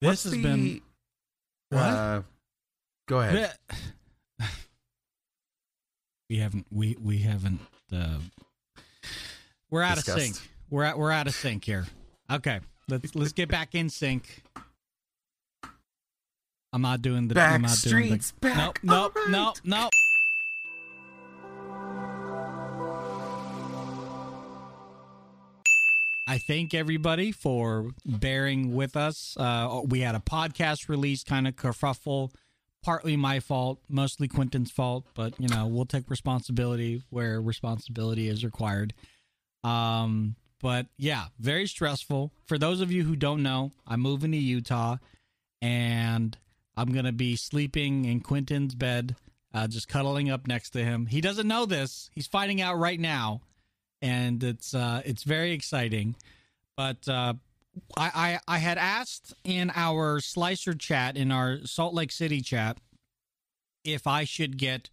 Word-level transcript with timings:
This 0.00 0.08
What's 0.08 0.22
has 0.24 0.32
the, 0.32 0.42
been 0.42 0.80
what? 1.70 1.80
Uh, 1.80 2.22
go 3.08 3.20
ahead. 3.20 3.54
We 6.28 6.38
haven't 6.38 6.66
we 6.72 6.96
we 7.00 7.18
haven't 7.18 7.60
uh 7.92 8.18
we're 9.70 9.82
out 9.82 9.98
of 9.98 10.04
sync. 10.04 10.36
We're 10.70 10.82
at 10.82 10.98
we're 10.98 11.12
out 11.12 11.28
of 11.28 11.34
sync 11.34 11.64
here. 11.64 11.86
Okay. 12.28 12.58
Let's 12.88 13.14
let's 13.14 13.32
get 13.32 13.48
back 13.48 13.76
in 13.76 13.88
sync. 13.88 14.42
I'm 16.72 16.82
not 16.82 17.00
doing 17.00 17.28
the 17.28 17.40
I'm 17.40 17.62
not 17.62 17.78
doing 17.80 18.10
the, 18.10 18.32
back. 18.40 18.56
Nope, 18.56 18.78
nope, 18.82 19.16
right. 19.16 19.30
nope, 19.30 19.56
nope. 19.64 19.90
I 26.26 26.38
thank 26.38 26.74
everybody 26.74 27.30
for 27.30 27.90
bearing 28.04 28.74
with 28.74 28.96
us. 28.96 29.36
Uh, 29.36 29.82
we 29.86 30.00
had 30.00 30.16
a 30.16 30.20
podcast 30.20 30.88
release, 30.88 31.22
kind 31.22 31.46
of 31.46 31.54
kerfuffle, 31.54 32.32
partly 32.82 33.16
my 33.16 33.38
fault, 33.38 33.80
mostly 33.88 34.26
Quentin's 34.26 34.72
fault, 34.72 35.04
but 35.14 35.34
you 35.38 35.48
know 35.48 35.66
we'll 35.68 35.86
take 35.86 36.10
responsibility 36.10 37.02
where 37.10 37.40
responsibility 37.40 38.28
is 38.28 38.44
required. 38.44 38.92
Um, 39.62 40.34
but 40.60 40.86
yeah, 40.96 41.26
very 41.38 41.68
stressful. 41.68 42.32
For 42.46 42.58
those 42.58 42.80
of 42.80 42.90
you 42.90 43.04
who 43.04 43.14
don't 43.14 43.42
know, 43.42 43.72
I'm 43.86 44.00
moving 44.00 44.32
to 44.32 44.38
Utah, 44.38 44.96
and 45.62 46.36
I'm 46.76 46.92
gonna 46.92 47.12
be 47.12 47.36
sleeping 47.36 48.04
in 48.04 48.20
Quentin's 48.20 48.74
bed, 48.74 49.14
uh, 49.54 49.68
just 49.68 49.86
cuddling 49.86 50.28
up 50.28 50.48
next 50.48 50.70
to 50.70 50.84
him. 50.84 51.06
He 51.06 51.20
doesn't 51.20 51.46
know 51.46 51.66
this. 51.66 52.10
He's 52.12 52.26
finding 52.26 52.60
out 52.60 52.78
right 52.78 52.98
now, 52.98 53.42
and 54.02 54.42
it's 54.42 54.74
uh, 54.74 55.02
it's 55.04 55.22
very 55.22 55.52
exciting. 55.52 56.16
But 56.76 57.08
uh, 57.08 57.34
I, 57.96 58.38
I 58.46 58.56
I 58.56 58.58
had 58.58 58.78
asked 58.78 59.34
in 59.44 59.70
our 59.74 60.20
Slicer 60.20 60.74
chat 60.74 61.16
in 61.16 61.32
our 61.32 61.58
Salt 61.64 61.94
Lake 61.94 62.12
City 62.12 62.40
chat 62.40 62.78
if 63.84 64.06
I 64.06 64.24
should 64.24 64.58
get 64.58 64.90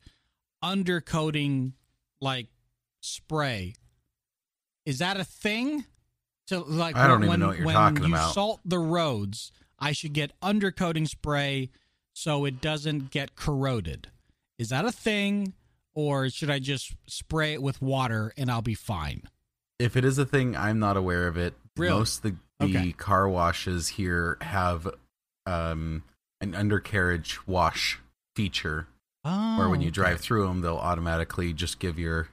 undercoating 0.64 1.74
like 2.22 2.48
spray. 3.02 3.76
Is 4.86 5.00
that 5.00 5.18
a 5.18 5.24
thing? 5.24 5.86
To 6.48 6.60
like 6.60 6.98
I 6.98 7.08
don't 7.08 7.22
when, 7.22 7.30
even 7.30 7.40
know 7.40 7.48
what 7.48 7.58
you're 7.58 7.66
when 7.66 7.76
talking 7.76 8.04
you 8.04 8.14
about. 8.14 8.34
salt 8.34 8.60
the 8.66 8.80
roads, 8.80 9.52
I 9.80 9.94
should 9.94 10.12
get 10.12 10.38
undercoating 10.42 11.08
spray 11.08 11.70
so 12.14 12.44
it 12.44 12.60
doesn't 12.60 13.12
get 13.12 13.36
corroded. 13.36 14.10
Is 14.58 14.70
that 14.70 14.84
a 14.86 14.92
thing, 14.92 15.54
or 15.96 16.30
should 16.30 16.50
I 16.50 16.60
just 16.60 16.96
spray 17.08 17.54
it 17.54 17.62
with 17.62 17.82
water 17.82 18.34
and 18.38 18.50
I'll 18.52 18.62
be 18.62 18.74
fine? 18.76 19.24
If 19.80 19.96
it 19.98 20.06
is 20.06 20.18
a 20.18 20.26
thing, 20.26 20.56
I'm 20.56 20.80
not 20.80 20.98
aware 20.98 21.28
of 21.28 21.38
it. 21.38 21.54
Really? 21.78 21.94
Most 21.94 22.18
of 22.18 22.32
the, 22.32 22.38
the 22.60 22.78
Okay. 22.80 22.92
car 22.94 23.28
washes 23.28 23.90
here 23.90 24.38
have 24.42 24.88
um, 25.46 26.04
an 26.42 26.56
undercarriage 26.56 27.46
wash 27.48 28.00
feature, 28.36 28.88
Oh, 29.26 29.58
where 29.58 29.70
when 29.70 29.82
you 29.82 29.88
okay. 29.88 29.94
drive 29.96 30.20
through 30.22 30.46
them, 30.48 30.62
they'll 30.62 30.76
automatically 30.78 31.54
just 31.54 31.80
give 31.80 31.98
your 31.98 32.28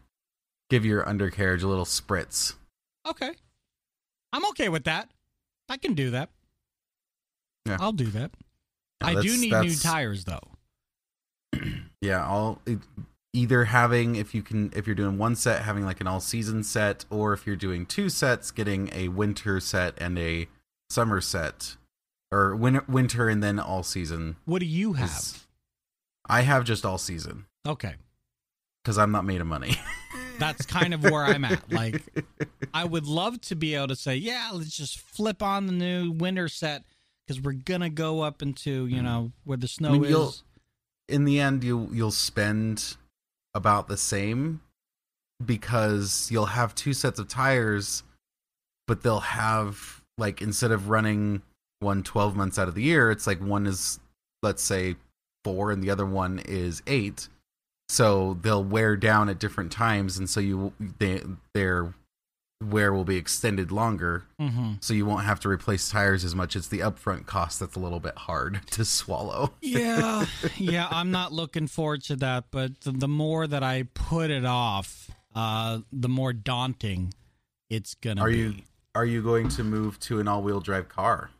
give 0.68 0.84
your 0.84 1.08
undercarriage 1.08 1.62
a 1.62 1.68
little 1.68 1.84
spritz. 1.84 2.54
Okay. 3.08 3.32
I'm 4.32 4.44
okay 4.50 4.68
with 4.68 4.84
that. 4.84 5.08
I 5.68 5.76
can 5.76 5.94
do 5.94 6.10
that. 6.10 6.30
Yeah. 7.66 7.76
I'll 7.80 7.92
do 7.92 8.06
that. 8.06 8.30
Yeah, 9.02 9.08
I 9.08 9.22
do 9.22 9.36
need 9.38 9.52
new 9.52 9.74
tires 9.74 10.24
though. 10.24 10.40
Yeah, 12.02 12.26
all 12.26 12.62
it, 12.64 12.78
either 13.32 13.64
having 13.66 14.16
if 14.16 14.34
you 14.34 14.42
can 14.42 14.72
if 14.74 14.86
you're 14.86 14.96
doing 14.96 15.16
one 15.16 15.36
set 15.36 15.62
having 15.62 15.84
like 15.84 16.00
an 16.00 16.06
all 16.06 16.18
season 16.20 16.64
set 16.64 17.04
or 17.10 17.32
if 17.32 17.46
you're 17.46 17.54
doing 17.56 17.86
two 17.86 18.08
sets 18.08 18.50
getting 18.50 18.90
a 18.92 19.06
winter 19.08 19.60
set 19.60 19.94
and 19.98 20.18
a 20.18 20.48
summer 20.88 21.20
set 21.20 21.76
or 22.32 22.56
winter 22.56 22.84
winter 22.88 23.28
and 23.28 23.42
then 23.42 23.58
all 23.60 23.82
season. 23.84 24.36
What 24.44 24.58
do 24.60 24.66
you 24.66 24.94
have? 24.94 25.46
I 26.28 26.42
have 26.42 26.64
just 26.64 26.84
all 26.84 26.98
season 26.98 27.46
Okay. 27.66 27.94
cuz 28.84 28.98
I'm 28.98 29.12
not 29.12 29.24
made 29.24 29.40
of 29.40 29.46
money. 29.46 29.76
That's 30.40 30.64
kind 30.66 30.94
of 30.94 31.02
where 31.04 31.24
I'm 31.24 31.44
at. 31.44 31.70
Like 31.70 32.02
I 32.74 32.84
would 32.84 33.06
love 33.06 33.40
to 33.42 33.54
be 33.54 33.74
able 33.74 33.88
to 33.88 33.96
say, 33.96 34.16
yeah, 34.16 34.50
let's 34.52 34.76
just 34.76 34.98
flip 34.98 35.42
on 35.42 35.66
the 35.66 35.72
new 35.72 36.10
winter 36.10 36.48
set 36.48 36.82
because 37.26 37.40
we're 37.40 37.52
gonna 37.52 37.90
go 37.90 38.22
up 38.22 38.42
into 38.42 38.86
you 38.86 39.02
know 39.02 39.32
where 39.44 39.56
the 39.58 39.68
snow 39.68 39.90
Mm. 39.92 40.00
mean, 40.00 40.14
is. 40.16 40.42
in 41.08 41.24
the 41.26 41.38
end 41.38 41.62
you 41.62 41.88
you'll 41.92 42.10
spend 42.10 42.96
about 43.54 43.88
the 43.88 43.96
same 43.96 44.60
because 45.44 46.28
you'll 46.30 46.46
have 46.46 46.74
two 46.74 46.92
sets 46.92 47.18
of 47.18 47.28
tires 47.28 48.02
but 48.86 49.02
they'll 49.02 49.20
have 49.20 50.02
like 50.18 50.42
instead 50.42 50.70
of 50.70 50.90
running 50.90 51.42
one 51.80 52.02
12 52.02 52.36
months 52.36 52.58
out 52.58 52.68
of 52.68 52.74
the 52.74 52.82
year 52.82 53.10
it's 53.10 53.26
like 53.26 53.40
one 53.40 53.66
is 53.66 53.98
let's 54.42 54.62
say 54.62 54.96
4 55.44 55.72
and 55.72 55.82
the 55.82 55.90
other 55.90 56.06
one 56.06 56.40
is 56.40 56.82
8 56.86 57.28
so 57.88 58.38
they'll 58.42 58.62
wear 58.62 58.96
down 58.96 59.28
at 59.28 59.38
different 59.38 59.72
times 59.72 60.18
and 60.18 60.28
so 60.28 60.40
you 60.40 60.72
they 60.98 61.22
their 61.54 61.94
wear 62.62 62.92
will 62.92 63.04
be 63.04 63.16
extended 63.16 63.72
longer 63.72 64.24
hmm 64.38 64.72
so 64.80 64.92
you 64.92 65.06
won't 65.06 65.24
have 65.24 65.40
to 65.40 65.48
replace 65.48 65.88
tires 65.90 66.24
as 66.24 66.34
much 66.34 66.54
it's 66.54 66.68
the 66.68 66.80
upfront 66.80 67.24
cost 67.26 67.58
that's 67.58 67.74
a 67.74 67.78
little 67.80 68.00
bit 68.00 68.16
hard 68.16 68.60
to 68.70 68.84
swallow 68.84 69.54
Yeah, 69.62 70.26
yeah. 70.56 70.86
I'm 70.90 71.10
not 71.10 71.32
looking 71.32 71.66
forward 71.66 72.02
to 72.04 72.16
that, 72.16 72.44
but 72.50 72.80
the, 72.82 72.92
the 72.92 73.08
more 73.08 73.46
that 73.46 73.62
I 73.62 73.84
put 73.94 74.30
it 74.30 74.44
off, 74.44 75.10
uh, 75.34 75.80
the 75.92 76.08
more 76.08 76.32
daunting 76.32 77.14
it's 77.70 77.94
gonna 77.94 78.20
Are 78.22 78.28
be. 78.30 78.36
you 78.38 78.54
are 78.94 79.04
you 79.06 79.22
going 79.22 79.48
to 79.50 79.64
move 79.64 79.98
to 80.00 80.18
an 80.20 80.26
all-wheel 80.28 80.60
drive 80.60 80.88
car? 80.88 81.30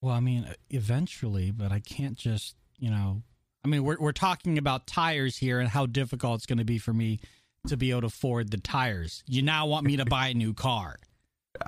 Well, 0.00 0.14
I 0.14 0.20
mean, 0.20 0.48
eventually, 0.70 1.50
but 1.50 1.70
I 1.72 1.80
can't 1.80 2.16
just, 2.16 2.56
you 2.78 2.90
know. 2.90 3.22
I 3.62 3.68
mean, 3.68 3.84
we're 3.84 3.98
we're 4.00 4.12
talking 4.12 4.56
about 4.56 4.86
tires 4.86 5.36
here 5.36 5.60
and 5.60 5.68
how 5.68 5.84
difficult 5.84 6.36
it's 6.36 6.46
going 6.46 6.58
to 6.58 6.64
be 6.64 6.78
for 6.78 6.94
me 6.94 7.20
to 7.68 7.76
be 7.76 7.90
able 7.90 8.02
to 8.02 8.06
afford 8.08 8.50
the 8.50 8.58
tires. 8.58 9.22
You 9.26 9.42
now 9.42 9.66
want 9.66 9.86
me 9.86 9.96
to 9.96 10.04
buy 10.04 10.28
a 10.28 10.34
new 10.34 10.54
car? 10.54 10.96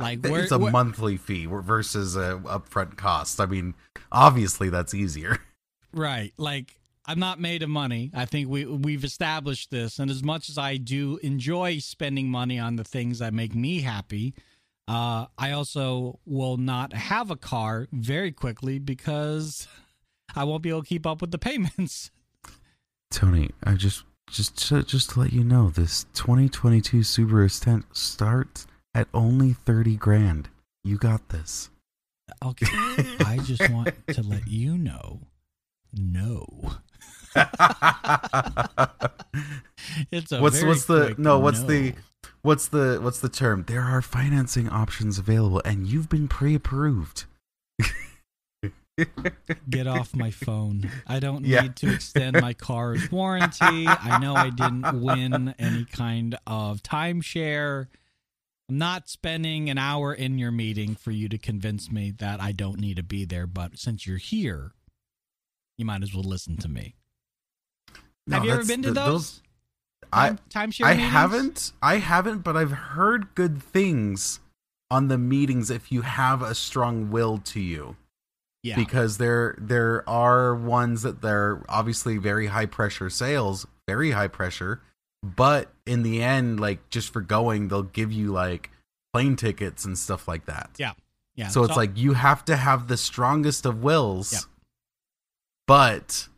Like, 0.00 0.24
where, 0.24 0.42
it's 0.44 0.52
a 0.52 0.58
where- 0.58 0.70
monthly 0.72 1.16
fee 1.18 1.44
versus 1.46 2.16
a 2.16 2.40
upfront 2.44 2.96
cost. 2.96 3.40
I 3.40 3.46
mean, 3.46 3.74
obviously 4.10 4.70
that's 4.70 4.94
easier. 4.94 5.38
Right. 5.94 6.32
Like 6.38 6.80
I'm 7.04 7.18
not 7.18 7.38
made 7.38 7.62
of 7.62 7.68
money. 7.68 8.10
I 8.14 8.24
think 8.24 8.48
we 8.48 8.64
we've 8.64 9.04
established 9.04 9.70
this 9.70 9.98
and 9.98 10.10
as 10.10 10.22
much 10.22 10.48
as 10.48 10.56
I 10.56 10.78
do 10.78 11.18
enjoy 11.22 11.80
spending 11.80 12.30
money 12.30 12.58
on 12.58 12.76
the 12.76 12.84
things 12.84 13.18
that 13.18 13.34
make 13.34 13.54
me 13.54 13.82
happy, 13.82 14.32
uh 14.88 15.26
I 15.36 15.50
also 15.50 16.20
will 16.24 16.56
not 16.56 16.94
have 16.94 17.30
a 17.30 17.36
car 17.36 17.88
very 17.92 18.32
quickly 18.32 18.78
because 18.78 19.68
I 20.34 20.44
won't 20.44 20.62
be 20.62 20.70
able 20.70 20.82
to 20.84 20.88
keep 20.88 21.06
up 21.06 21.20
with 21.20 21.30
the 21.32 21.38
payments. 21.38 22.10
Tony, 23.10 23.50
I 23.62 23.74
just 23.74 24.04
just 24.30 24.68
to, 24.68 24.82
just 24.82 25.10
to 25.10 25.20
let 25.20 25.32
you 25.32 25.44
know, 25.44 25.70
this 25.70 26.06
2022 26.14 26.98
Subaru 26.98 27.46
Ascent 27.46 27.84
starts 27.96 28.66
at 28.94 29.08
only 29.12 29.52
30 29.52 29.96
grand. 29.96 30.48
You 30.84 30.98
got 30.98 31.28
this. 31.28 31.70
Okay. 32.44 32.66
I 33.26 33.38
just 33.44 33.68
want 33.70 33.94
to 34.08 34.22
let 34.22 34.46
you 34.48 34.78
know 34.78 35.20
no. 35.92 36.46
It's 40.10 40.30
a 40.32 40.40
what's 40.40 40.62
what's 40.62 40.84
the 40.84 41.14
no? 41.18 41.38
What's 41.38 41.62
the 41.62 41.94
what's 42.42 42.68
the 42.68 43.00
what's 43.02 43.20
the 43.20 43.28
term? 43.28 43.64
There 43.66 43.82
are 43.82 44.02
financing 44.02 44.68
options 44.68 45.18
available, 45.18 45.62
and 45.64 45.86
you've 45.86 46.08
been 46.08 46.28
pre-approved. 46.28 47.24
get 49.70 49.86
off 49.86 50.14
my 50.14 50.30
phone. 50.30 50.90
I 51.06 51.18
don't 51.20 51.44
Yeah. 51.44 51.62
need 51.62 51.76
to 51.76 51.92
extend 51.92 52.40
my 52.40 52.52
car's 52.52 53.10
warranty. 53.10 53.86
I 53.88 54.18
know 54.20 54.34
I 54.34 54.50
didn't 54.50 55.00
win 55.00 55.54
any 55.58 55.84
kind 55.84 56.36
of 56.46 56.82
timeshare. 56.82 57.88
I'm 58.68 58.78
not 58.78 59.08
spending 59.08 59.68
an 59.70 59.78
hour 59.78 60.14
in 60.14 60.38
your 60.38 60.50
meeting 60.50 60.94
for 60.94 61.10
you 61.10 61.28
to 61.28 61.38
convince 61.38 61.90
me 61.90 62.10
that 62.18 62.40
I 62.40 62.52
don't 62.52 62.78
need 62.80 62.96
to 62.96 63.02
be 63.02 63.24
there, 63.24 63.46
but 63.46 63.78
since 63.78 64.06
you're 64.06 64.18
here, 64.18 64.72
you 65.78 65.84
might 65.84 66.02
as 66.02 66.14
well 66.14 66.22
listen 66.22 66.56
to 66.58 66.68
me. 66.68 66.94
No, 68.26 68.36
Have 68.36 68.44
you 68.44 68.52
ever 68.52 68.64
been 68.64 68.82
to 68.82 68.94
th- 68.94 68.94
those? 68.94 69.42
I 70.12 70.30
timeshare 70.50 70.84
I 70.86 70.94
meetings? 70.94 71.10
haven't. 71.12 71.72
I 71.82 71.96
haven't, 71.96 72.38
but 72.40 72.56
I've 72.56 72.70
heard 72.72 73.34
good 73.34 73.62
things 73.62 74.40
on 74.90 75.08
the 75.08 75.16
meetings 75.18 75.70
if 75.70 75.90
you 75.90 76.02
have 76.02 76.42
a 76.42 76.54
strong 76.54 77.10
will 77.10 77.38
to 77.38 77.60
you. 77.60 77.96
Yeah. 78.62 78.76
Because 78.76 79.18
there 79.18 79.56
there 79.58 80.08
are 80.08 80.54
ones 80.54 81.02
that 81.02 81.20
they're 81.20 81.62
obviously 81.68 82.16
very 82.18 82.46
high 82.46 82.66
pressure 82.66 83.10
sales, 83.10 83.66
very 83.88 84.12
high 84.12 84.28
pressure, 84.28 84.80
but 85.22 85.72
in 85.84 86.02
the 86.04 86.22
end, 86.22 86.60
like 86.60 86.88
just 86.88 87.12
for 87.12 87.20
going, 87.20 87.68
they'll 87.68 87.82
give 87.82 88.12
you 88.12 88.30
like 88.32 88.70
plane 89.12 89.36
tickets 89.36 89.84
and 89.84 89.98
stuff 89.98 90.28
like 90.28 90.46
that. 90.46 90.70
yeah. 90.78 90.92
Yeah. 91.34 91.48
So 91.48 91.64
it's 91.64 91.76
like 91.76 91.96
you 91.96 92.12
have 92.12 92.44
to 92.46 92.56
have 92.56 92.88
the 92.88 92.96
strongest 92.96 93.64
of 93.64 93.82
wills. 93.82 94.32
Yep. 94.32 94.42
But 95.66 96.28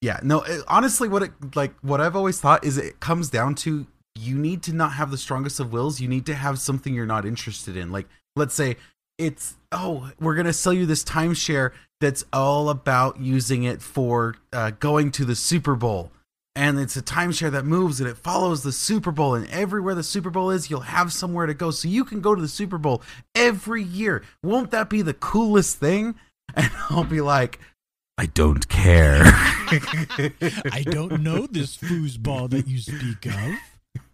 yeah, 0.00 0.20
no, 0.22 0.42
it, 0.42 0.62
honestly 0.68 1.08
what 1.08 1.24
it 1.24 1.56
like 1.56 1.74
what 1.80 2.00
I've 2.00 2.14
always 2.16 2.40
thought 2.40 2.64
is 2.64 2.78
it 2.78 3.00
comes 3.00 3.28
down 3.28 3.54
to 3.56 3.86
you 4.14 4.36
need 4.36 4.62
to 4.64 4.72
not 4.72 4.92
have 4.92 5.10
the 5.10 5.18
strongest 5.18 5.58
of 5.58 5.72
wills, 5.72 6.00
you 6.00 6.08
need 6.08 6.26
to 6.26 6.34
have 6.34 6.58
something 6.58 6.94
you're 6.94 7.06
not 7.06 7.26
interested 7.26 7.76
in. 7.76 7.90
Like 7.90 8.08
let's 8.36 8.54
say 8.54 8.76
it's 9.18 9.56
oh 9.70 10.10
we're 10.20 10.34
gonna 10.34 10.52
sell 10.52 10.72
you 10.72 10.86
this 10.86 11.04
timeshare 11.04 11.72
that's 12.02 12.24
all 12.32 12.68
about 12.68 13.20
using 13.20 13.62
it 13.62 13.80
for 13.80 14.34
uh, 14.52 14.72
going 14.80 15.12
to 15.12 15.24
the 15.24 15.36
Super 15.36 15.76
Bowl. 15.76 16.10
And 16.54 16.78
it's 16.78 16.96
a 16.96 17.02
timeshare 17.02 17.52
that 17.52 17.64
moves 17.64 18.00
and 18.00 18.10
it 18.10 18.18
follows 18.18 18.62
the 18.62 18.72
Super 18.72 19.12
Bowl. 19.12 19.34
And 19.34 19.48
everywhere 19.48 19.94
the 19.94 20.02
Super 20.02 20.28
Bowl 20.28 20.50
is, 20.50 20.68
you'll 20.68 20.80
have 20.80 21.12
somewhere 21.12 21.46
to 21.46 21.54
go. 21.54 21.70
So 21.70 21.88
you 21.88 22.04
can 22.04 22.20
go 22.20 22.34
to 22.34 22.42
the 22.42 22.48
Super 22.48 22.76
Bowl 22.76 23.02
every 23.34 23.82
year. 23.82 24.22
Won't 24.42 24.72
that 24.72 24.90
be 24.90 25.00
the 25.00 25.14
coolest 25.14 25.78
thing? 25.78 26.16
And 26.54 26.70
I'll 26.90 27.04
be 27.04 27.22
like, 27.22 27.60
I 28.18 28.26
don't 28.26 28.68
care. 28.68 29.22
I 29.24 30.84
don't 30.84 31.22
know 31.22 31.46
this 31.46 31.78
foosball 31.78 32.50
that 32.50 32.68
you 32.68 32.78
speak 32.78 33.32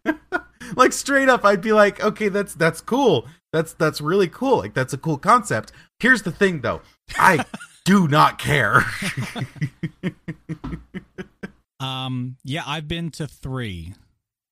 of. 0.05 0.43
like 0.77 0.93
straight 0.93 1.29
up, 1.29 1.45
I'd 1.45 1.61
be 1.61 1.73
like, 1.73 2.03
okay, 2.03 2.29
that's 2.29 2.55
that's 2.55 2.81
cool. 2.81 3.27
That's 3.53 3.73
that's 3.73 4.01
really 4.01 4.29
cool. 4.29 4.59
Like 4.59 4.75
that's 4.75 4.93
a 4.93 4.99
cool 4.99 5.19
concept. 5.19 5.73
Here's 6.01 6.23
the 6.23 6.33
thing 6.33 6.61
though. 6.61 6.83
I 7.17 7.45
do 7.85 8.09
not 8.09 8.39
care. 8.39 8.85
um 11.81 12.37
yeah, 12.45 12.63
I've 12.67 12.89
been 12.89 13.11
to 13.13 13.27
3 13.27 13.95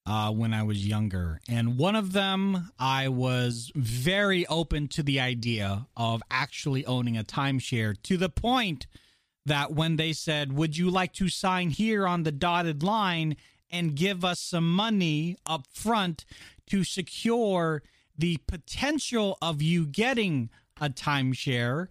uh 0.07 0.31
when 0.31 0.55
I 0.55 0.63
was 0.63 0.87
younger. 0.87 1.41
And 1.49 1.79
one 1.79 1.95
of 1.97 2.13
them 2.13 2.71
I 2.79 3.09
was 3.09 3.71
very 3.75 4.47
open 4.47 4.89
to 4.89 5.03
the 5.03 5.21
idea 5.21 5.87
of 5.97 6.23
actually 6.31 6.87
owning 6.87 7.19
a 7.19 7.25
timeshare 7.25 7.95
to 8.05 8.17
the 8.17 8.31
point 8.31 8.87
that 9.45 9.73
when 9.73 9.97
they 9.97 10.13
said, 10.13 10.53
"Would 10.55 10.77
you 10.77 10.91
like 10.91 11.13
to 11.15 11.29
sign 11.29 11.71
here 11.71 12.07
on 12.07 12.25
the 12.25 12.33
dotted 12.33 12.83
line?" 12.83 13.37
And 13.71 13.95
give 13.95 14.25
us 14.25 14.41
some 14.41 14.71
money 14.71 15.37
up 15.47 15.67
front 15.73 16.25
to 16.69 16.85
secure 16.85 17.83
the 18.17 18.39
potential 18.47 19.37
of 19.43 19.63
you 19.63 19.87
getting 19.87 20.51
a 20.81 20.89
timeshare. 20.89 21.89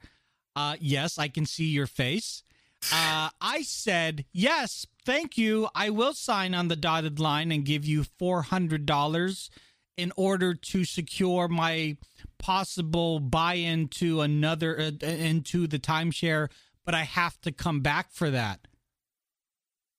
Uh, 0.56 0.76
yes, 0.80 1.18
I 1.18 1.28
can 1.28 1.46
see 1.46 1.66
your 1.66 1.88
face. 1.88 2.44
Uh, 2.92 3.30
I 3.42 3.64
said, 3.64 4.26
yes, 4.32 4.86
thank 5.06 5.38
you. 5.38 5.68
I 5.74 5.90
will 5.90 6.14
sign 6.14 6.54
on 6.54 6.68
the 6.68 6.76
dotted 6.76 7.20
line 7.20 7.52
and 7.52 7.66
give 7.66 7.86
you 7.86 8.04
$400 8.20 9.50
in 9.98 10.12
order 10.16 10.54
to 10.54 10.84
secure 10.84 11.48
my 11.48 11.98
possible 12.38 13.20
buy 13.20 13.56
into 13.56 14.22
another, 14.22 14.80
uh, 14.80 15.06
into 15.06 15.68
the 15.68 15.80
timeshare, 15.80 16.50
but 16.84 16.94
I 16.94 17.04
have 17.04 17.40
to 17.42 17.52
come 17.52 17.80
back 17.80 18.12
for 18.12 18.30
that. 18.30 18.68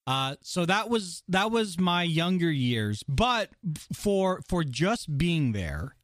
Uh, 0.06 0.36
so 0.40 0.64
that 0.64 0.88
was 0.88 1.24
that 1.28 1.50
was 1.50 1.80
my 1.80 2.04
younger 2.04 2.50
years, 2.50 3.02
but 3.08 3.50
for 3.92 4.40
for 4.48 4.62
just 4.62 5.18
being 5.18 5.52
there, 5.52 5.96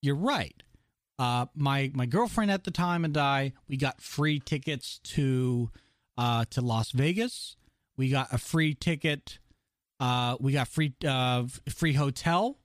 you're 0.00 0.14
right. 0.14 0.62
Uh, 1.18 1.46
my 1.54 1.90
my 1.92 2.06
girlfriend 2.06 2.50
at 2.50 2.64
the 2.64 2.70
time 2.70 3.04
and 3.04 3.16
I 3.16 3.52
we 3.68 3.76
got 3.76 4.00
free 4.00 4.38
tickets 4.38 5.00
to 5.04 5.70
uh, 6.16 6.44
to 6.50 6.60
Las 6.60 6.92
Vegas. 6.92 7.56
We 7.96 8.08
got 8.08 8.32
a 8.32 8.38
free 8.38 8.74
ticket. 8.74 9.38
Uh, 9.98 10.36
we 10.38 10.52
got 10.52 10.68
free 10.68 10.94
uh, 11.06 11.44
free 11.68 11.94
hotel 11.94 12.56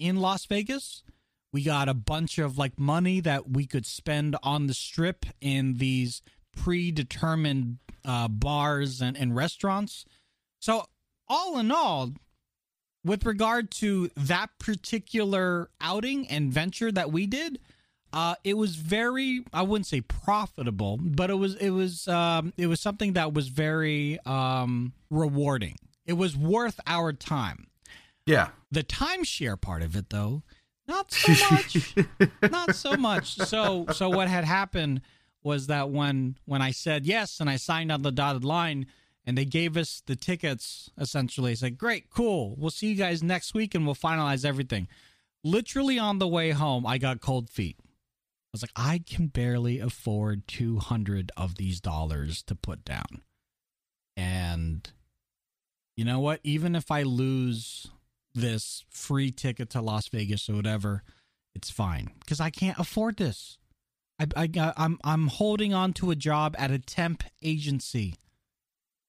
in 0.00 0.16
Las 0.16 0.44
Vegas. 0.46 1.04
We 1.52 1.62
got 1.62 1.88
a 1.88 1.94
bunch 1.94 2.38
of 2.38 2.58
like 2.58 2.78
money 2.78 3.20
that 3.20 3.50
we 3.50 3.66
could 3.66 3.86
spend 3.86 4.36
on 4.42 4.66
the 4.66 4.74
strip 4.74 5.24
in 5.40 5.74
these 5.74 6.20
predetermined 6.56 7.78
uh, 8.04 8.28
bars 8.28 9.00
and, 9.00 9.16
and 9.16 9.36
restaurants. 9.36 10.04
So, 10.62 10.84
all 11.28 11.58
in 11.58 11.72
all, 11.72 12.12
with 13.04 13.26
regard 13.26 13.72
to 13.72 14.10
that 14.16 14.50
particular 14.60 15.68
outing 15.80 16.28
and 16.28 16.52
venture 16.52 16.92
that 16.92 17.10
we 17.10 17.26
did, 17.26 17.58
uh, 18.12 18.36
it 18.44 18.56
was 18.56 18.76
very 18.76 19.44
I 19.52 19.62
wouldn't 19.62 19.88
say 19.88 20.02
profitable, 20.02 21.00
but 21.02 21.30
it 21.30 21.34
was 21.34 21.56
it 21.56 21.70
was 21.70 22.06
um, 22.06 22.52
it 22.56 22.68
was 22.68 22.80
something 22.80 23.14
that 23.14 23.34
was 23.34 23.48
very 23.48 24.20
um, 24.24 24.92
rewarding. 25.10 25.74
It 26.06 26.12
was 26.12 26.36
worth 26.36 26.78
our 26.86 27.12
time. 27.12 27.66
Yeah. 28.24 28.50
The 28.70 28.84
timeshare 28.84 29.60
part 29.60 29.82
of 29.82 29.96
it, 29.96 30.10
though, 30.10 30.44
not 30.86 31.10
so 31.10 31.32
much. 31.50 31.96
not 32.52 32.76
so 32.76 32.96
much. 32.96 33.34
So 33.34 33.86
so 33.90 34.10
what 34.10 34.28
had 34.28 34.44
happened 34.44 35.00
was 35.42 35.66
that 35.66 35.90
when 35.90 36.36
when 36.44 36.62
I 36.62 36.70
said 36.70 37.04
yes 37.04 37.40
and 37.40 37.50
I 37.50 37.56
signed 37.56 37.90
on 37.90 38.02
the 38.02 38.12
dotted 38.12 38.44
line 38.44 38.86
and 39.24 39.38
they 39.38 39.44
gave 39.44 39.76
us 39.76 40.02
the 40.06 40.16
tickets 40.16 40.90
essentially. 40.98 41.52
It's 41.52 41.62
like, 41.62 41.78
great, 41.78 42.10
cool. 42.10 42.54
We'll 42.58 42.70
see 42.70 42.88
you 42.88 42.96
guys 42.96 43.22
next 43.22 43.54
week 43.54 43.74
and 43.74 43.86
we'll 43.86 43.94
finalize 43.94 44.44
everything. 44.44 44.88
Literally 45.44 45.98
on 45.98 46.18
the 46.18 46.28
way 46.28 46.50
home, 46.50 46.86
I 46.86 46.98
got 46.98 47.20
cold 47.20 47.50
feet. 47.50 47.76
I 47.80 48.50
was 48.52 48.62
like, 48.62 48.72
I 48.76 49.02
can 49.06 49.28
barely 49.28 49.78
afford 49.78 50.46
200 50.46 51.32
of 51.36 51.56
these 51.56 51.80
dollars 51.80 52.42
to 52.44 52.54
put 52.54 52.84
down. 52.84 53.22
And 54.16 54.90
you 55.96 56.04
know 56.04 56.20
what? 56.20 56.40
Even 56.44 56.74
if 56.74 56.90
I 56.90 57.02
lose 57.02 57.88
this 58.34 58.84
free 58.90 59.30
ticket 59.30 59.70
to 59.70 59.80
Las 59.80 60.08
Vegas 60.08 60.48
or 60.48 60.54
whatever, 60.54 61.02
it's 61.54 61.70
fine 61.70 62.10
because 62.20 62.40
I 62.40 62.50
can't 62.50 62.78
afford 62.78 63.16
this. 63.16 63.58
I, 64.18 64.26
I, 64.36 64.72
I'm, 64.76 64.98
I'm 65.02 65.28
holding 65.28 65.74
on 65.74 65.92
to 65.94 66.10
a 66.10 66.16
job 66.16 66.54
at 66.58 66.70
a 66.70 66.78
temp 66.78 67.24
agency. 67.42 68.16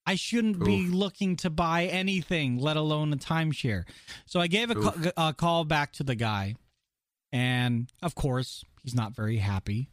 I 0.06 0.16
shouldn't 0.16 0.56
Oof. 0.56 0.64
be 0.64 0.88
looking 0.88 1.36
to 1.36 1.50
buy 1.50 1.86
anything, 1.86 2.58
let 2.58 2.76
alone 2.76 3.12
a 3.12 3.16
timeshare. 3.16 3.84
So 4.26 4.40
I 4.40 4.46
gave 4.46 4.70
a, 4.70 4.74
ca- 4.74 5.12
a, 5.16 5.32
call 5.32 5.64
back 5.64 5.92
to 5.94 6.04
the 6.04 6.14
guy, 6.14 6.56
and 7.32 7.90
of 8.02 8.14
course 8.14 8.64
he's 8.82 8.94
not 8.94 9.14
very 9.14 9.38
happy. 9.38 9.88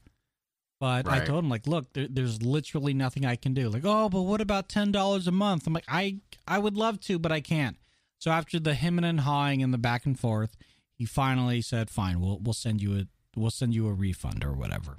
But 0.79 1.05
right. 1.05 1.21
I 1.21 1.25
told 1.25 1.43
him 1.43 1.49
like, 1.49 1.67
look, 1.67 1.93
there, 1.93 2.07
there's 2.09 2.41
literally 2.41 2.93
nothing 2.93 3.25
I 3.25 3.35
can 3.35 3.53
do. 3.53 3.69
Like, 3.69 3.85
oh, 3.85 4.09
but 4.09 4.23
what 4.23 4.41
about 4.41 4.67
ten 4.67 4.91
dollars 4.91 5.27
a 5.27 5.31
month? 5.31 5.67
I'm 5.67 5.73
like, 5.73 5.85
I 5.87 6.17
I 6.47 6.59
would 6.59 6.75
love 6.75 6.99
to, 7.01 7.19
but 7.19 7.31
I 7.31 7.39
can't. 7.39 7.77
So 8.17 8.31
after 8.31 8.59
the 8.59 8.73
hemming 8.73 9.05
and 9.05 9.21
hawing 9.21 9.63
and 9.63 9.73
the 9.73 9.77
back 9.77 10.05
and 10.05 10.19
forth, 10.19 10.57
he 10.93 11.05
finally 11.05 11.61
said, 11.61 11.89
fine, 11.89 12.19
we'll 12.19 12.39
we'll 12.39 12.53
send 12.53 12.81
you 12.81 12.97
a 12.97 13.07
we'll 13.35 13.51
send 13.51 13.73
you 13.73 13.87
a 13.87 13.93
refund 13.93 14.43
or 14.43 14.53
whatever. 14.53 14.97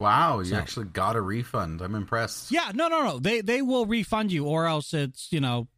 Wow, 0.00 0.38
you 0.38 0.46
so, 0.46 0.56
actually 0.56 0.86
got 0.86 1.14
a 1.14 1.20
refund. 1.20 1.82
I'm 1.82 1.94
impressed. 1.94 2.50
Yeah, 2.50 2.72
no, 2.74 2.88
no, 2.88 3.02
no. 3.02 3.18
They 3.18 3.42
they 3.42 3.60
will 3.60 3.84
refund 3.84 4.32
you, 4.32 4.46
or 4.46 4.66
else 4.66 4.94
it's 4.94 5.30
you 5.30 5.40
know, 5.40 5.68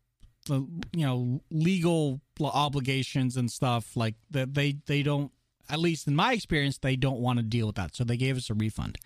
the 0.46 0.64
you 0.92 1.04
know 1.04 1.42
legal 1.50 2.20
obligations 2.40 3.36
and 3.36 3.50
stuff 3.50 3.96
like 3.96 4.14
that. 4.30 4.54
They 4.54 4.76
they 4.86 5.02
don't. 5.02 5.32
At 5.68 5.80
least 5.80 6.06
in 6.06 6.14
my 6.14 6.34
experience, 6.34 6.78
they 6.78 6.96
don't 6.96 7.18
want 7.18 7.38
to 7.38 7.42
deal 7.42 7.66
with 7.66 7.76
that, 7.76 7.96
so 7.96 8.04
they 8.04 8.16
gave 8.16 8.36
us 8.36 8.48
a 8.48 8.54
refund. 8.54 8.98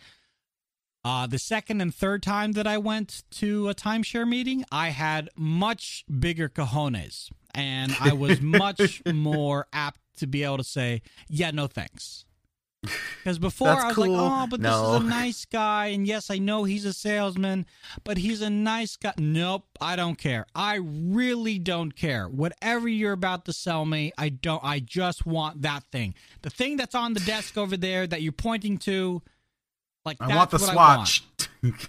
Uh, 1.03 1.27
the 1.27 1.39
second 1.39 1.81
and 1.81 1.95
third 1.95 2.23
time 2.23 2.53
that 2.53 2.67
I 2.67 2.79
went 2.79 3.23
to 3.33 3.69
a 3.69 3.75
timeshare 3.75 4.29
meeting, 4.29 4.65
I 4.73 4.89
had 4.89 5.31
much 5.37 6.05
bigger 6.19 6.49
cojones, 6.49 7.31
and 7.55 7.97
I 8.01 8.13
was 8.13 8.41
much 8.43 9.03
more 9.07 9.67
apt 9.73 10.01
to 10.19 10.27
be 10.27 10.43
able 10.43 10.59
to 10.59 10.65
say, 10.65 11.01
"Yeah, 11.29 11.53
no 11.53 11.69
thanks." 11.69 12.26
Because 12.83 13.39
before 13.39 13.69
I 13.69 13.87
was 13.87 13.95
cool. 13.95 14.09
like, 14.09 14.33
oh, 14.33 14.47
but 14.49 14.61
no. 14.61 14.71
this 14.71 15.01
is 15.01 15.07
a 15.07 15.11
nice 15.11 15.45
guy, 15.47 15.87
and 15.87 16.07
yes, 16.07 16.31
I 16.31 16.39
know 16.39 16.65
he's 16.65 16.85
a 16.85 16.93
salesman, 16.93 17.67
but 18.05 18.19
he's 18.19 18.41
a 18.41 18.51
nice 18.51 18.97
guy. 18.97 19.15
Nope, 19.19 19.65
I 19.81 19.97
don't 19.97 20.17
care. 20.17 20.47
I 20.55 20.77
really 20.77 21.59
don't 21.59 21.97
care. 21.97 22.29
Whatever 22.29 22.89
you're 22.89 23.13
about 23.13 23.45
to 23.47 23.53
sell 23.53 23.85
me, 23.85 24.13
I 24.17 24.29
don't. 24.29 24.63
I 24.63 24.81
just 24.81 25.27
want 25.27 25.63
that 25.63 25.85
thing. 25.91 26.15
The 26.43 26.51
thing 26.51 26.77
that's 26.77 26.95
on 26.95 27.15
the 27.15 27.21
desk 27.21 27.59
over 27.59 27.77
there 27.77 28.07
that 28.07 28.23
you're 28.23 28.33
pointing 28.33 28.79
to, 28.79 29.23
like 30.05 30.19
I 30.21 30.37
want 30.37 30.51
the 30.51 30.59
swatch. 30.59 31.25
Want. 31.63 31.79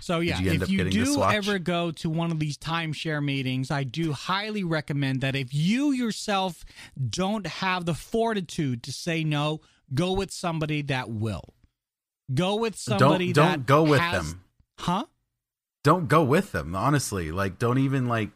So 0.00 0.20
yeah, 0.20 0.38
you 0.38 0.52
if 0.52 0.68
you 0.68 0.90
do 0.90 1.22
ever 1.22 1.58
go 1.58 1.90
to 1.92 2.10
one 2.10 2.30
of 2.30 2.38
these 2.38 2.58
timeshare 2.58 3.24
meetings, 3.24 3.70
I 3.70 3.84
do 3.84 4.12
highly 4.12 4.62
recommend 4.62 5.22
that 5.22 5.34
if 5.34 5.54
you 5.54 5.92
yourself 5.92 6.62
don't 7.08 7.46
have 7.46 7.86
the 7.86 7.94
fortitude 7.94 8.82
to 8.82 8.92
say 8.92 9.24
no, 9.24 9.62
Go 9.92 10.12
with 10.12 10.30
somebody 10.30 10.82
that 10.82 11.10
will. 11.10 11.54
Go 12.32 12.56
with 12.56 12.76
somebody 12.76 13.32
don't, 13.32 13.52
don't 13.52 13.66
go 13.66 13.82
with 13.82 14.00
has, 14.00 14.30
them. 14.30 14.44
Huh? 14.78 15.04
Don't 15.82 16.08
go 16.08 16.24
with 16.24 16.52
them, 16.52 16.74
honestly. 16.74 17.30
Like 17.30 17.58
don't 17.58 17.78
even 17.78 18.06
like 18.06 18.30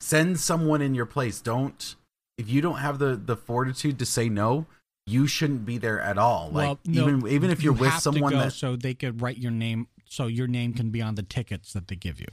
send 0.00 0.40
someone 0.40 0.80
in 0.80 0.94
your 0.94 1.06
place. 1.06 1.40
Don't 1.40 1.96
if 2.38 2.48
you 2.48 2.60
don't 2.60 2.78
have 2.78 2.98
the 2.98 3.16
the 3.16 3.36
fortitude 3.36 3.98
to 3.98 4.06
say 4.06 4.28
no, 4.28 4.66
you 5.06 5.26
shouldn't 5.26 5.66
be 5.66 5.76
there 5.76 6.00
at 6.00 6.16
all. 6.16 6.50
Like 6.50 6.66
well, 6.66 6.78
no, 6.86 7.02
even 7.02 7.28
even 7.28 7.50
if 7.50 7.62
you're 7.62 7.74
you 7.74 7.80
with 7.80 7.94
someone 7.94 8.32
that 8.32 8.54
so 8.54 8.76
they 8.76 8.94
could 8.94 9.20
write 9.20 9.36
your 9.36 9.50
name 9.50 9.88
so 10.06 10.26
your 10.26 10.46
name 10.46 10.72
can 10.72 10.90
be 10.90 11.02
on 11.02 11.14
the 11.14 11.22
tickets 11.22 11.72
that 11.74 11.88
they 11.88 11.96
give 11.96 12.20
you. 12.20 12.28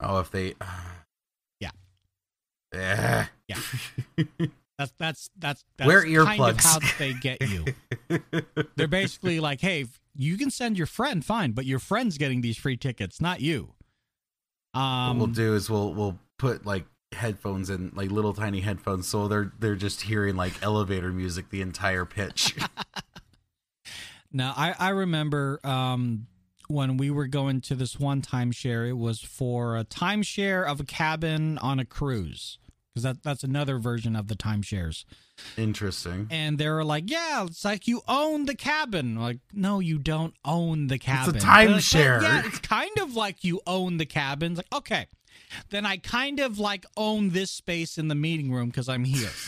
Oh, 0.00 0.20
if 0.20 0.30
they 0.30 0.54
uh, 0.60 0.66
Yeah. 1.60 1.70
Yeah. 2.74 3.26
Yeah. 3.48 4.26
That's 4.78 4.92
that's 4.98 5.30
that's 5.36 5.64
that's 5.76 5.88
Wear 5.88 6.02
kind 6.02 6.14
earplugs. 6.14 6.50
of 6.50 6.60
how 6.60 6.78
they 6.98 7.12
get 7.12 7.40
you. 7.42 7.64
They're 8.76 8.86
basically 8.86 9.40
like, 9.40 9.60
hey, 9.60 9.86
you 10.14 10.38
can 10.38 10.50
send 10.50 10.78
your 10.78 10.86
friend, 10.86 11.24
fine, 11.24 11.50
but 11.52 11.66
your 11.66 11.80
friend's 11.80 12.16
getting 12.16 12.42
these 12.42 12.56
free 12.56 12.76
tickets, 12.76 13.20
not 13.20 13.40
you. 13.40 13.74
Um, 14.74 15.18
what 15.18 15.26
we'll 15.26 15.34
do 15.34 15.54
is 15.54 15.68
we'll 15.68 15.92
we'll 15.94 16.18
put 16.38 16.64
like 16.64 16.84
headphones 17.12 17.70
in, 17.70 17.90
like 17.94 18.12
little 18.12 18.32
tiny 18.34 18.60
headphones, 18.60 19.08
so 19.08 19.26
they're 19.26 19.52
they're 19.58 19.74
just 19.74 20.02
hearing 20.02 20.36
like 20.36 20.62
elevator 20.62 21.12
music 21.12 21.50
the 21.50 21.60
entire 21.60 22.04
pitch. 22.04 22.54
Now 24.30 24.52
I 24.56 24.74
I 24.78 24.88
remember 24.90 25.58
um 25.64 26.26
when 26.68 26.98
we 26.98 27.10
were 27.10 27.26
going 27.26 27.62
to 27.62 27.74
this 27.74 27.98
one 27.98 28.20
timeshare. 28.20 28.86
It 28.86 28.98
was 28.98 29.20
for 29.20 29.76
a 29.76 29.84
timeshare 29.84 30.66
of 30.66 30.80
a 30.80 30.84
cabin 30.84 31.56
on 31.58 31.80
a 31.80 31.86
cruise 31.86 32.58
because 33.02 33.16
that 33.16 33.22
that's 33.22 33.44
another 33.44 33.78
version 33.78 34.16
of 34.16 34.28
the 34.28 34.34
timeshares. 34.34 35.04
Interesting. 35.56 36.26
And 36.30 36.58
they 36.58 36.68
were 36.68 36.84
like, 36.84 37.04
"Yeah, 37.10 37.44
it's 37.44 37.64
like 37.64 37.86
you 37.86 38.02
own 38.08 38.46
the 38.46 38.54
cabin." 38.54 39.16
Like, 39.16 39.38
no, 39.52 39.78
you 39.80 39.98
don't 39.98 40.34
own 40.44 40.88
the 40.88 40.98
cabin. 40.98 41.36
It's 41.36 41.44
a 41.44 41.46
They're 41.46 41.68
like, 41.68 41.78
timeshare. 41.78 42.22
yeah, 42.22 42.42
it's 42.46 42.58
kind 42.58 42.96
of 43.00 43.14
like 43.14 43.44
you 43.44 43.60
own 43.66 43.98
the 43.98 44.06
cabin. 44.06 44.52
It's 44.52 44.58
like, 44.58 44.74
okay, 44.80 45.06
then 45.70 45.86
I 45.86 45.98
kind 45.98 46.40
of 46.40 46.58
like 46.58 46.84
own 46.96 47.30
this 47.30 47.50
space 47.50 47.98
in 47.98 48.08
the 48.08 48.14
meeting 48.14 48.50
room 48.52 48.68
because 48.68 48.88
I'm 48.88 49.04
here. 49.04 49.30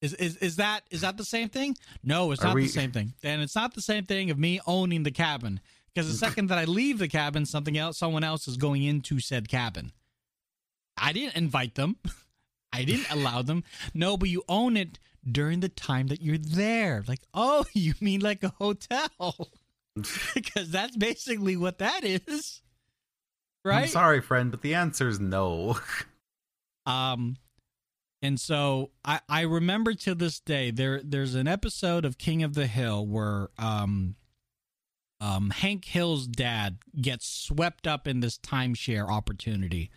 Is, 0.00 0.14
is 0.14 0.36
is 0.36 0.56
that 0.56 0.82
is 0.92 1.00
that 1.00 1.16
the 1.16 1.24
same 1.24 1.48
thing? 1.48 1.76
No, 2.04 2.30
it's 2.30 2.40
Are 2.42 2.48
not 2.48 2.54
we- 2.54 2.62
the 2.62 2.68
same 2.68 2.92
thing. 2.92 3.14
And 3.24 3.42
it's 3.42 3.56
not 3.56 3.74
the 3.74 3.82
same 3.82 4.04
thing 4.04 4.30
of 4.30 4.38
me 4.38 4.60
owning 4.64 5.02
the 5.02 5.10
cabin 5.10 5.58
because 5.92 6.08
the 6.08 6.16
second 6.16 6.50
that 6.50 6.58
I 6.58 6.66
leave 6.66 6.98
the 7.00 7.08
cabin, 7.08 7.44
something 7.46 7.76
else, 7.76 7.98
someone 7.98 8.22
else 8.22 8.46
is 8.46 8.56
going 8.56 8.84
into 8.84 9.18
said 9.18 9.48
cabin. 9.48 9.90
I 11.00 11.12
didn't 11.12 11.36
invite 11.36 11.74
them. 11.74 11.96
I 12.72 12.84
didn't 12.84 13.10
allow 13.10 13.42
them. 13.42 13.64
No, 13.94 14.16
but 14.16 14.28
you 14.28 14.44
own 14.48 14.76
it 14.76 14.98
during 15.30 15.60
the 15.60 15.68
time 15.68 16.08
that 16.08 16.22
you're 16.22 16.38
there. 16.38 17.02
Like, 17.06 17.20
oh, 17.34 17.64
you 17.72 17.94
mean 18.00 18.20
like 18.20 18.42
a 18.42 18.52
hotel? 18.58 19.50
because 20.34 20.70
that's 20.70 20.96
basically 20.96 21.56
what 21.56 21.78
that 21.78 22.04
is. 22.04 22.62
Right? 23.64 23.82
I'm 23.82 23.88
sorry, 23.88 24.20
friend, 24.20 24.50
but 24.50 24.62
the 24.62 24.74
answer 24.74 25.08
is 25.08 25.18
no. 25.18 25.78
Um, 26.86 27.36
and 28.22 28.40
so 28.40 28.90
I 29.04 29.20
I 29.28 29.42
remember 29.42 29.94
to 29.94 30.14
this 30.14 30.40
day 30.40 30.70
there 30.70 31.00
there's 31.04 31.34
an 31.34 31.46
episode 31.46 32.04
of 32.04 32.18
King 32.18 32.42
of 32.42 32.54
the 32.54 32.66
Hill 32.66 33.06
where 33.06 33.48
um 33.58 34.16
um 35.20 35.50
Hank 35.50 35.84
Hill's 35.84 36.26
dad 36.26 36.78
gets 37.00 37.26
swept 37.26 37.86
up 37.86 38.08
in 38.08 38.20
this 38.20 38.38
timeshare 38.38 39.08
opportunity 39.08 39.90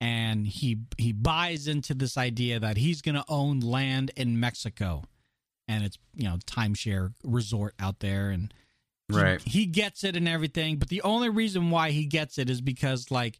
and 0.00 0.46
he 0.46 0.78
he 0.96 1.12
buys 1.12 1.66
into 1.68 1.94
this 1.94 2.16
idea 2.16 2.60
that 2.60 2.76
he's 2.76 3.02
going 3.02 3.14
to 3.16 3.24
own 3.28 3.60
land 3.60 4.10
in 4.16 4.38
Mexico. 4.40 5.02
And 5.66 5.84
it's 5.84 5.98
you 6.14 6.24
know 6.24 6.36
timeshare 6.46 7.12
resort 7.24 7.74
out 7.78 8.00
there 8.00 8.30
and 8.30 8.52
he- 9.08 9.14
Right. 9.16 9.40
he 9.42 9.64
gets 9.66 10.04
it 10.04 10.16
and 10.16 10.28
everything. 10.28 10.76
But 10.76 10.88
the 10.88 11.02
only 11.02 11.28
reason 11.30 11.70
why 11.70 11.90
he 11.90 12.04
gets 12.06 12.38
it 12.38 12.48
is 12.50 12.60
because 12.60 13.10
like 13.10 13.38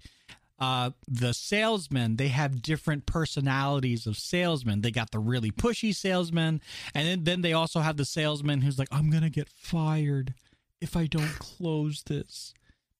uh 0.58 0.90
the 1.06 1.32
salesmen 1.32 2.16
they 2.16 2.28
have 2.28 2.62
different 2.62 3.06
personalities 3.06 4.06
of 4.06 4.16
salesmen. 4.18 4.80
They 4.80 4.90
got 4.90 5.10
the 5.12 5.18
really 5.20 5.52
pushy 5.52 5.94
salesman 5.94 6.60
and 6.94 7.06
then, 7.06 7.24
then 7.24 7.42
they 7.42 7.52
also 7.52 7.78
have 7.80 7.96
the 7.96 8.04
salesman 8.04 8.62
who's 8.62 8.78
like 8.78 8.88
i'm 8.90 9.08
gonna 9.08 9.30
get 9.30 9.48
fired 9.48 10.34
if 10.80 10.96
i 10.96 11.06
don't 11.06 11.38
close 11.38 12.02
this 12.06 12.54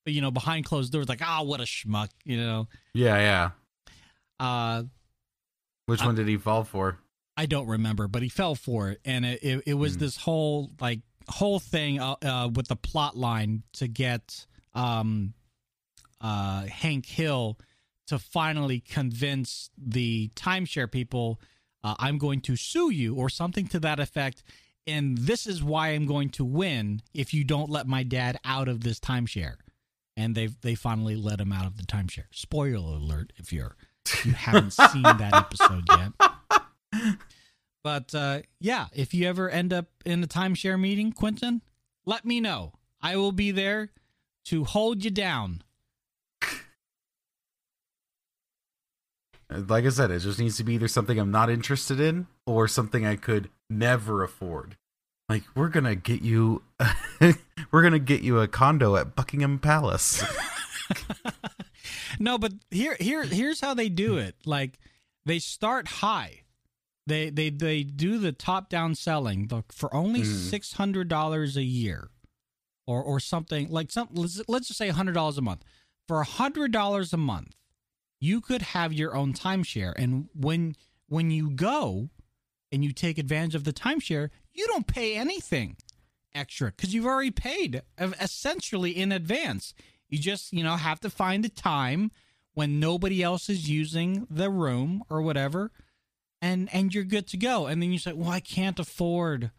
you 0.05 0.21
know 0.21 0.31
behind 0.31 0.65
closed 0.65 0.91
doors 0.91 1.07
like 1.09 1.21
ah 1.23 1.41
what 1.43 1.59
a 1.59 1.63
schmuck 1.63 2.09
you 2.23 2.37
know 2.37 2.67
Yeah, 2.93 3.17
yeah. 3.17 3.49
uh 4.39 4.83
Which 5.85 6.01
I- 6.01 6.05
one 6.05 6.15
did 6.15 6.27
he 6.27 6.37
fall 6.37 6.63
for? 6.63 6.99
I 7.37 7.45
don't 7.45 7.67
remember, 7.67 8.09
but 8.09 8.21
he 8.21 8.27
fell 8.27 8.53
for 8.53 8.89
it, 8.89 8.99
and 9.05 9.25
it 9.25 9.39
it, 9.41 9.63
it 9.67 9.73
was 9.75 9.93
Hmm. 9.93 9.99
this 10.01 10.17
whole 10.17 10.71
like 10.81 10.99
whole 11.29 11.59
thing 11.59 11.99
uh, 11.99 12.15
uh, 12.21 12.49
with 12.53 12.67
the 12.67 12.75
plot 12.75 13.15
line 13.15 13.63
to 13.73 13.87
get 13.87 14.45
um 14.73 15.33
uh 16.21 16.63
Hank 16.65 17.05
Hill 17.05 17.57
to 18.07 18.19
finally 18.19 18.79
convince 18.81 19.69
the 19.77 20.29
timeshare 20.35 20.91
people 20.91 21.39
uh, 21.83 21.95
I'm 21.97 22.17
going 22.17 22.41
to 22.41 22.55
sue 22.57 22.89
you 22.89 23.15
or 23.15 23.29
something 23.29 23.67
to 23.67 23.79
that 23.81 23.99
effect. 24.01 24.43
And 24.85 25.17
this 25.17 25.47
is 25.47 25.63
why 25.63 25.89
I'm 25.89 26.07
going 26.07 26.29
to 26.31 26.43
win 26.43 27.01
if 27.13 27.33
you 27.33 27.43
don't 27.45 27.69
let 27.69 27.87
my 27.87 28.03
dad 28.03 28.37
out 28.43 28.67
of 28.67 28.81
this 28.81 28.99
timeshare. 28.99 29.53
And 30.19 30.35
they 30.35 30.47
they 30.47 30.75
finally 30.75 31.15
let 31.15 31.39
him 31.39 31.53
out 31.53 31.65
of 31.65 31.77
the 31.77 31.83
timeshare. 31.83 32.25
Spoiler 32.31 32.97
alert 32.97 33.31
if 33.37 33.53
you're 33.53 33.77
you 34.25 34.33
haven't 34.33 34.71
seen 34.71 35.03
that 35.03 35.33
episode 35.33 35.83
yet. 35.89 37.15
But 37.83 38.13
uh, 38.13 38.41
yeah, 38.59 38.87
if 38.93 39.13
you 39.13 39.27
ever 39.27 39.49
end 39.49 39.71
up 39.71 39.85
in 40.05 40.21
a 40.21 40.27
timeshare 40.27 40.79
meeting, 40.79 41.13
Quentin, 41.13 41.61
let 42.05 42.25
me 42.25 42.41
know. 42.41 42.73
I 43.01 43.15
will 43.15 43.31
be 43.31 43.51
there 43.51 43.91
to 44.45 44.65
hold 44.65 45.05
you 45.05 45.11
down. 45.11 45.63
Like 49.49 49.85
I 49.85 49.89
said, 49.89 50.11
it 50.11 50.19
just 50.19 50.39
needs 50.39 50.57
to 50.57 50.63
be 50.63 50.73
either 50.73 50.87
something 50.87 51.17
I'm 51.17 51.31
not 51.31 51.49
interested 51.49 51.99
in 51.99 52.27
or 52.45 52.67
something 52.67 53.05
I 53.05 53.15
could 53.15 53.49
never 53.69 54.23
afford. 54.23 54.75
Like 55.29 55.43
we're 55.55 55.69
gonna 55.69 55.95
get 55.95 56.23
you, 56.23 56.63
we're 57.71 57.83
gonna 57.83 57.99
get 57.99 58.21
you 58.21 58.39
a 58.39 58.47
condo 58.47 58.95
at 58.95 59.15
Buckingham 59.15 59.59
Palace. 59.59 60.23
no, 62.19 62.39
but 62.39 62.53
here 62.71 62.97
here 62.99 63.23
here's 63.23 63.61
how 63.61 63.75
they 63.75 63.89
do 63.89 64.13
hmm. 64.13 64.19
it. 64.19 64.35
Like 64.45 64.79
they 65.25 65.37
start 65.37 65.87
high. 65.87 66.41
They 67.05 67.29
they 67.29 67.51
they 67.51 67.83
do 67.83 68.17
the 68.17 68.31
top 68.31 68.69
down 68.69 68.95
selling 68.95 69.47
the, 69.47 69.63
for 69.71 69.93
only 69.93 70.21
hmm. 70.21 70.25
six 70.25 70.73
hundred 70.73 71.07
dollars 71.07 71.55
a 71.55 71.63
year, 71.63 72.09
or 72.87 73.03
or 73.03 73.19
something 73.19 73.69
like 73.69 73.91
some. 73.91 74.09
Let's, 74.11 74.41
let's 74.47 74.67
just 74.67 74.79
say 74.79 74.89
hundred 74.89 75.13
dollars 75.13 75.37
a 75.37 75.41
month. 75.41 75.63
For 76.07 76.23
hundred 76.23 76.71
dollars 76.71 77.13
a 77.13 77.17
month, 77.17 77.55
you 78.19 78.41
could 78.41 78.63
have 78.63 78.93
your 78.93 79.15
own 79.15 79.33
timeshare, 79.33 79.93
and 79.95 80.27
when 80.33 80.75
when 81.07 81.29
you 81.29 81.51
go 81.51 82.09
and 82.71 82.83
you 82.83 82.91
take 82.91 83.17
advantage 83.17 83.55
of 83.55 83.63
the 83.63 83.73
timeshare, 83.73 84.29
you 84.59 84.67
don't 84.67 84.85
pay 84.87 85.15
anything 85.15 85.77
extra 86.35 86.71
because 86.71 86.93
you've 86.93 87.05
already 87.05 87.31
paid 87.31 87.81
essentially 87.97 88.91
in 88.91 89.11
advance. 89.11 89.73
You 90.09 90.19
just, 90.19 90.53
you 90.53 90.63
know, 90.63 90.75
have 90.75 90.99
to 91.01 91.09
find 91.09 91.45
a 91.45 91.49
time 91.49 92.11
when 92.53 92.79
nobody 92.79 93.23
else 93.23 93.49
is 93.49 93.69
using 93.69 94.27
the 94.29 94.49
room 94.49 95.03
or 95.09 95.21
whatever, 95.21 95.71
and 96.41 96.69
and 96.73 96.93
you're 96.93 97.03
good 97.03 97.27
to 97.27 97.37
go. 97.37 97.67
And 97.67 97.81
then 97.81 97.91
you 97.91 97.99
say, 97.99 98.13
"Well, 98.13 98.29
I 98.29 98.39
can't 98.39 98.79
afford 98.79 99.51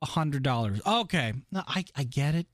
a 0.00 0.06
hundred 0.06 0.42
dollars." 0.42 0.80
Okay, 0.86 1.34
no, 1.52 1.62
I 1.66 1.84
I 1.94 2.04
get 2.04 2.34
it, 2.34 2.46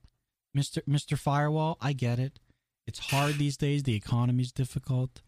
Mister 0.53 0.81
Mister 0.85 1.15
Firewall. 1.15 1.77
I 1.79 1.93
get 1.93 2.19
it. 2.19 2.39
It's 2.85 2.99
hard 2.99 3.37
these 3.37 3.55
days. 3.55 3.83
The 3.83 3.95
economy's 3.95 4.51
difficult. 4.51 5.21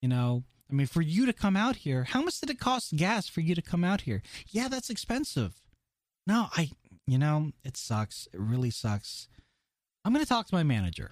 You 0.00 0.08
know, 0.08 0.44
I 0.70 0.74
mean, 0.74 0.86
for 0.86 1.02
you 1.02 1.26
to 1.26 1.32
come 1.32 1.56
out 1.56 1.76
here, 1.76 2.04
how 2.04 2.22
much 2.22 2.40
did 2.40 2.48
it 2.48 2.58
cost 2.58 2.96
gas 2.96 3.28
for 3.28 3.40
you 3.40 3.54
to 3.54 3.62
come 3.62 3.84
out 3.84 4.02
here? 4.02 4.22
Yeah, 4.48 4.68
that's 4.68 4.88
expensive. 4.88 5.60
No, 6.30 6.46
I, 6.56 6.70
you 7.08 7.18
know, 7.18 7.50
it 7.64 7.76
sucks. 7.76 8.28
It 8.32 8.38
really 8.38 8.70
sucks. 8.70 9.26
I'm 10.04 10.12
gonna 10.12 10.24
talk 10.24 10.46
to 10.46 10.54
my 10.54 10.62
manager. 10.62 11.10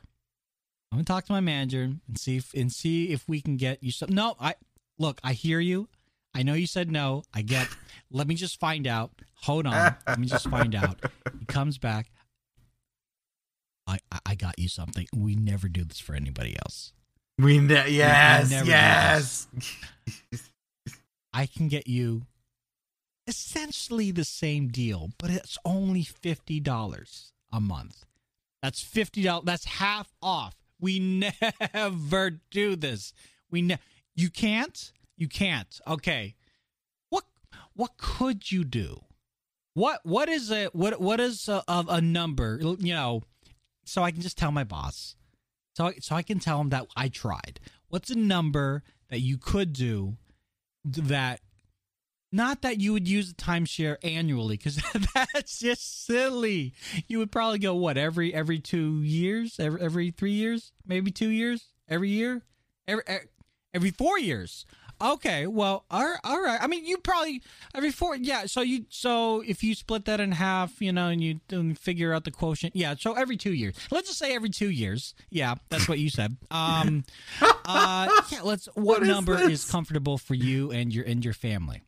I'm 0.92 0.98
gonna 0.98 1.04
talk 1.06 1.24
to 1.24 1.32
my 1.32 1.40
manager 1.40 1.82
and 1.82 2.16
see 2.16 2.36
if 2.36 2.54
and 2.54 2.70
see 2.70 3.10
if 3.10 3.28
we 3.28 3.40
can 3.40 3.56
get 3.56 3.82
you 3.82 3.90
some. 3.90 4.10
No, 4.12 4.36
I 4.40 4.54
look. 4.96 5.20
I 5.24 5.32
hear 5.32 5.58
you. 5.58 5.88
I 6.36 6.44
know 6.44 6.54
you 6.54 6.68
said 6.68 6.88
no. 6.88 7.24
I 7.34 7.42
get. 7.42 7.66
let 8.12 8.28
me 8.28 8.36
just 8.36 8.60
find 8.60 8.86
out. 8.86 9.10
Hold 9.42 9.66
on. 9.66 9.96
Let 10.06 10.20
me 10.20 10.28
just 10.28 10.46
find 10.48 10.76
out. 10.76 11.00
He 11.36 11.46
comes 11.46 11.78
back. 11.78 12.12
I 13.88 13.98
I- 14.24 14.36
got 14.36 14.56
you 14.56 14.68
something. 14.68 15.08
We 15.12 15.34
never 15.34 15.68
do 15.68 15.82
this 15.82 15.98
for 15.98 16.14
anybody 16.14 16.56
else. 16.64 16.92
we 17.40 17.58
ne- 17.58 17.90
yes, 17.90 18.50
never 18.50 18.64
do 18.66 18.70
yes. 18.70 19.48
I 21.32 21.46
can 21.46 21.66
get 21.66 21.88
you 21.88 22.22
essentially 23.28 24.10
the 24.10 24.24
same 24.24 24.68
deal, 24.68 25.10
but 25.18 25.30
it's 25.30 25.58
only 25.64 26.02
fifty 26.02 26.58
dollars 26.58 27.32
a 27.52 27.60
month. 27.60 28.04
That's 28.62 28.82
fifty 28.82 29.22
dollars. 29.22 29.44
That's 29.44 29.64
half 29.64 30.12
off. 30.22 30.56
We 30.80 30.98
never 31.74 32.30
do 32.50 32.76
this. 32.76 33.12
We 33.50 33.62
ne- 33.62 33.78
you 34.16 34.30
can't. 34.30 34.92
You 35.16 35.28
can't. 35.28 35.80
Okay. 35.86 36.34
What 37.10 37.24
what 37.74 37.96
could 37.96 38.50
you 38.50 38.64
do? 38.64 39.00
What 39.74 40.00
what 40.04 40.28
is 40.28 40.50
a 40.50 40.66
what 40.72 41.00
what 41.00 41.20
is 41.20 41.48
uh, 41.48 41.62
a, 41.68 41.72
a, 41.72 41.84
a 41.88 42.00
number? 42.00 42.58
You 42.60 42.94
know, 42.94 43.22
so 43.84 44.02
I 44.02 44.10
can 44.10 44.22
just 44.22 44.38
tell 44.38 44.52
my 44.52 44.64
boss. 44.64 45.14
So 45.76 45.92
so 46.00 46.16
I 46.16 46.22
can 46.22 46.40
tell 46.40 46.60
him 46.60 46.70
that 46.70 46.86
I 46.96 47.08
tried. 47.08 47.60
What's 47.88 48.10
a 48.10 48.18
number 48.18 48.82
that 49.10 49.20
you 49.20 49.38
could 49.38 49.72
do 49.72 50.16
that 50.84 51.40
not 52.30 52.62
that 52.62 52.78
you 52.80 52.92
would 52.92 53.08
use 53.08 53.30
a 53.30 53.34
timeshare 53.34 53.96
annually 54.02 54.56
because 54.56 54.76
that's 55.14 55.58
just 55.58 56.06
silly. 56.06 56.74
You 57.06 57.18
would 57.18 57.32
probably 57.32 57.58
go 57.58 57.74
what 57.74 57.96
every 57.96 58.34
every 58.34 58.58
two 58.58 59.02
years? 59.02 59.58
Every 59.58 59.80
every 59.80 60.10
three 60.10 60.32
years? 60.32 60.72
Maybe 60.86 61.10
two 61.10 61.30
years? 61.30 61.68
Every 61.88 62.10
year? 62.10 62.42
Every 62.86 63.02
every 63.72 63.90
four 63.90 64.18
years? 64.18 64.66
Okay 65.00 65.46
well 65.46 65.84
all 65.92 66.04
right, 66.04 66.18
all 66.24 66.42
right. 66.42 66.58
I 66.60 66.66
mean 66.66 66.84
you 66.84 66.98
probably 66.98 67.40
every 67.72 67.92
four 67.92 68.16
yeah 68.16 68.46
so 68.46 68.62
you 68.62 68.84
so 68.88 69.42
if 69.46 69.62
you 69.62 69.76
split 69.76 70.06
that 70.06 70.18
in 70.18 70.32
half 70.32 70.82
you 70.82 70.90
know 70.92 71.06
and 71.06 71.22
you 71.22 71.38
and 71.50 71.78
figure 71.78 72.12
out 72.12 72.24
the 72.24 72.32
quotient 72.32 72.74
yeah 72.74 72.96
so 72.98 73.12
every 73.12 73.36
two 73.36 73.54
years. 73.54 73.76
Let's 73.92 74.08
just 74.08 74.18
say 74.18 74.34
every 74.34 74.50
two 74.50 74.70
years. 74.70 75.14
Yeah 75.30 75.54
that's 75.68 75.88
what 75.88 76.00
you 76.00 76.10
said. 76.10 76.36
Um 76.50 77.04
uh 77.64 78.08
yeah 78.32 78.42
let's 78.42 78.66
what, 78.74 78.84
What 78.84 79.02
is 79.04 79.08
number 79.08 79.36
this? 79.36 79.64
is 79.64 79.70
comfortable 79.70 80.18
for 80.18 80.34
you 80.34 80.72
and 80.72 80.92
your 80.92 81.04
and 81.04 81.24
your 81.24 81.34
family 81.34 81.82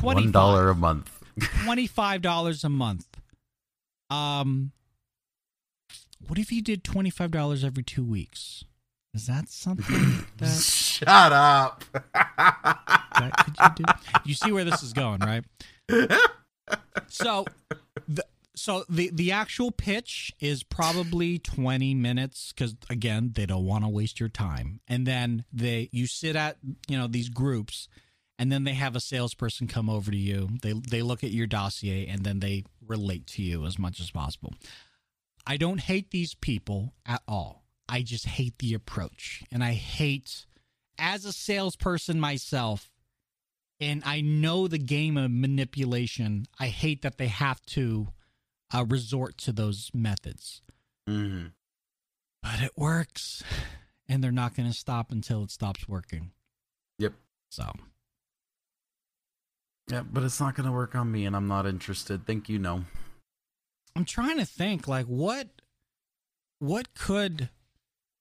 One 0.00 0.30
dollar 0.30 0.70
a 0.70 0.74
month. 0.74 1.10
$25 1.38 2.64
a 2.64 2.68
month 2.68 3.06
Um, 4.10 4.72
what 6.26 6.38
if 6.38 6.50
you 6.50 6.62
did 6.62 6.82
twenty 6.82 7.10
five 7.10 7.30
dollars 7.30 7.62
every 7.62 7.84
two 7.84 8.04
weeks? 8.04 8.64
Is 9.14 9.26
that 9.26 9.48
something 9.48 10.26
that, 10.38 10.48
Shut 10.48 11.08
up. 11.32 11.84
that 12.14 13.32
could 13.44 13.56
you 13.78 13.84
do? 13.84 13.92
You 14.24 14.34
see 14.34 14.50
where 14.52 14.64
this 14.64 14.82
is 14.82 14.92
going, 14.92 15.20
right? 15.20 15.44
So, 17.08 17.44
the, 18.08 18.24
so 18.54 18.84
the 18.88 19.10
the 19.12 19.32
actual 19.32 19.70
pitch 19.70 20.32
is 20.40 20.62
probably 20.64 21.38
20 21.38 21.94
minutes 21.94 22.52
because 22.52 22.74
again 22.90 23.30
they 23.34 23.46
don't 23.46 23.64
want 23.64 23.84
to 23.84 23.88
waste 23.88 24.18
your 24.20 24.28
time 24.28 24.80
and 24.88 25.06
then 25.06 25.44
they 25.52 25.88
you 25.92 26.06
sit 26.06 26.34
at 26.36 26.56
you 26.88 26.98
know 26.98 27.06
these 27.06 27.28
groups 27.28 27.88
and 28.38 28.52
then 28.52 28.64
they 28.64 28.74
have 28.74 28.94
a 28.96 29.00
salesperson 29.00 29.66
come 29.66 29.88
over 29.90 30.10
to 30.10 30.16
you 30.16 30.48
they 30.62 30.72
they 30.72 31.02
look 31.02 31.24
at 31.24 31.30
your 31.30 31.46
dossier 31.46 32.06
and 32.06 32.24
then 32.24 32.40
they 32.40 32.64
relate 32.86 33.26
to 33.26 33.42
you 33.42 33.64
as 33.66 33.78
much 33.78 34.00
as 34.00 34.10
possible 34.10 34.54
i 35.46 35.56
don't 35.56 35.80
hate 35.80 36.10
these 36.10 36.34
people 36.34 36.92
at 37.06 37.22
all 37.28 37.64
i 37.88 38.02
just 38.02 38.26
hate 38.26 38.58
the 38.58 38.74
approach 38.74 39.42
and 39.50 39.62
i 39.64 39.72
hate 39.72 40.46
as 40.98 41.24
a 41.24 41.32
salesperson 41.32 42.18
myself 42.20 42.90
and 43.80 44.02
i 44.04 44.20
know 44.20 44.66
the 44.68 44.78
game 44.78 45.16
of 45.16 45.30
manipulation 45.30 46.46
i 46.58 46.66
hate 46.68 47.02
that 47.02 47.18
they 47.18 47.28
have 47.28 47.60
to 47.66 48.08
uh, 48.74 48.84
resort 48.86 49.38
to 49.38 49.50
those 49.52 49.90
methods. 49.94 50.60
Mhm. 51.08 51.52
But 52.42 52.60
it 52.60 52.72
works, 52.76 53.42
and 54.06 54.22
they're 54.22 54.30
not 54.30 54.54
going 54.54 54.68
to 54.70 54.76
stop 54.76 55.10
until 55.10 55.42
it 55.42 55.50
stops 55.50 55.88
working. 55.88 56.32
Yep. 56.98 57.14
So, 57.50 57.72
Yeah, 59.90 60.02
but 60.02 60.22
it's 60.22 60.40
not 60.40 60.54
going 60.54 60.66
to 60.66 60.72
work 60.72 60.94
on 60.94 61.10
me, 61.10 61.24
and 61.24 61.34
I'm 61.34 61.48
not 61.48 61.66
interested. 61.66 62.26
Thank 62.26 62.48
you. 62.48 62.58
No. 62.58 62.84
I'm 63.96 64.04
trying 64.04 64.38
to 64.38 64.44
think 64.44 64.86
like 64.86 65.06
what 65.06 65.48
what 66.60 66.94
could 66.94 67.48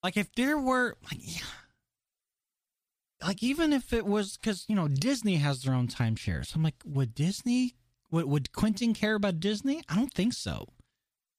like 0.02 0.18
if 0.18 0.34
there 0.34 0.58
were 0.58 0.96
like 1.04 1.20
yeah, 1.20 1.44
like 3.22 3.44
even 3.44 3.74
if 3.74 3.94
it 3.94 4.06
was 4.06 4.38
cuz 4.38 4.66
you 4.68 4.76
know 4.76 4.88
Disney 4.88 5.36
has 5.36 5.62
their 5.62 5.76
own 5.76 5.88
timeshares. 5.88 6.56
I'm 6.56 6.64
like 6.64 6.82
would 6.84 7.14
Disney 7.14 7.76
would 8.10 8.26
would 8.26 8.52
Quentin 8.54 8.96
care 8.96 9.14
about 9.16 9.40
Disney? 9.40 9.84
I 9.88 9.96
don't 9.96 10.14
think 10.14 10.34
so. 10.34 10.70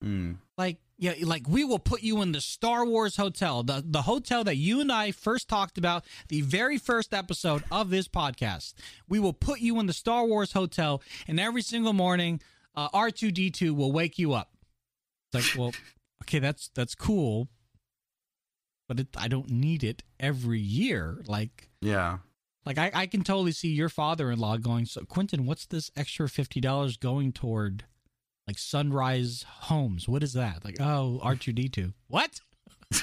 Mm. 0.05 0.37
like 0.57 0.79
yeah 0.99 1.15
like 1.23 1.49
we 1.49 1.65
will 1.65 1.79
put 1.79 2.03
you 2.03 2.21
in 2.23 2.33
the 2.33 2.41
star 2.41 2.85
wars 2.85 3.17
hotel 3.17 3.63
the 3.63 3.83
the 3.87 4.03
hotel 4.03 4.43
that 4.45 4.57
you 4.57 4.81
and 4.81 4.91
i 4.93 5.11
first 5.13 5.49
talked 5.49 5.79
about 5.79 6.05
the 6.29 6.41
very 6.43 6.77
first 6.79 7.15
episode 7.15 7.63
of 7.71 7.91
this 7.91 8.09
podcast 8.09 8.75
we 9.09 9.19
will 9.19 9.33
put 9.33 9.61
you 9.61 9.79
in 9.81 9.87
the 9.87 9.93
star 9.93 10.25
wars 10.25 10.53
hotel 10.53 11.01
and 11.27 11.39
every 11.39 11.63
single 11.63 11.93
morning 11.93 12.41
uh, 12.75 12.89
r2d2 12.91 13.75
will 13.75 13.93
wake 13.93 14.19
you 14.19 14.33
up 14.33 14.53
it's 15.33 15.35
like 15.51 15.59
well 15.59 15.73
okay 16.25 16.39
that's 16.41 16.69
that's 16.75 16.95
cool 16.95 17.49
but 18.89 19.01
it, 19.01 19.09
i 19.17 19.29
don't 19.29 19.51
need 19.51 19.85
it 19.85 20.03
every 20.19 20.61
year 20.61 21.23
like 21.27 21.69
Yeah. 21.81 22.19
like 22.67 22.79
I, 22.79 22.91
I 22.95 23.07
can 23.07 23.23
totally 23.23 23.53
see 23.53 23.69
your 23.69 23.89
father-in-law 23.89 24.57
going 24.59 24.87
so 24.87 25.03
quentin 25.03 25.47
what's 25.47 25.67
this 25.67 25.91
extra 25.97 26.27
$50 26.27 26.99
going 27.01 27.33
toward 27.33 27.85
like 28.49 28.59
sunrise 28.59 29.45
homes. 29.47 30.09
What 30.09 30.25
is 30.25 30.33
that? 30.33 30.65
Like 30.65 30.81
oh 30.81 31.21
r2d2 31.23 31.93
what? 32.09 32.41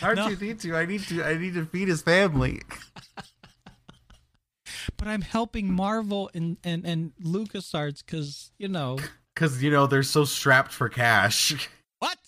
R2D2, 0.00 0.74
I 0.74 0.86
need 0.86 1.02
to 1.02 1.22
I 1.22 1.36
need 1.36 1.54
to 1.54 1.66
feed 1.66 1.88
his 1.88 2.02
family. 2.02 2.62
but 4.96 5.08
i'm 5.08 5.22
helping 5.22 5.72
marvel 5.72 6.30
and 6.34 6.56
and, 6.64 6.84
and 6.84 7.12
lucasarts 7.22 8.04
because 8.04 8.50
you 8.58 8.68
know. 8.68 8.98
Cuz 9.36 9.62
you 9.62 9.70
know, 9.70 9.86
they're 9.86 10.02
so 10.02 10.24
strapped 10.24 10.72
for 10.72 10.88
cash. 10.88 11.68
what? 11.98 12.18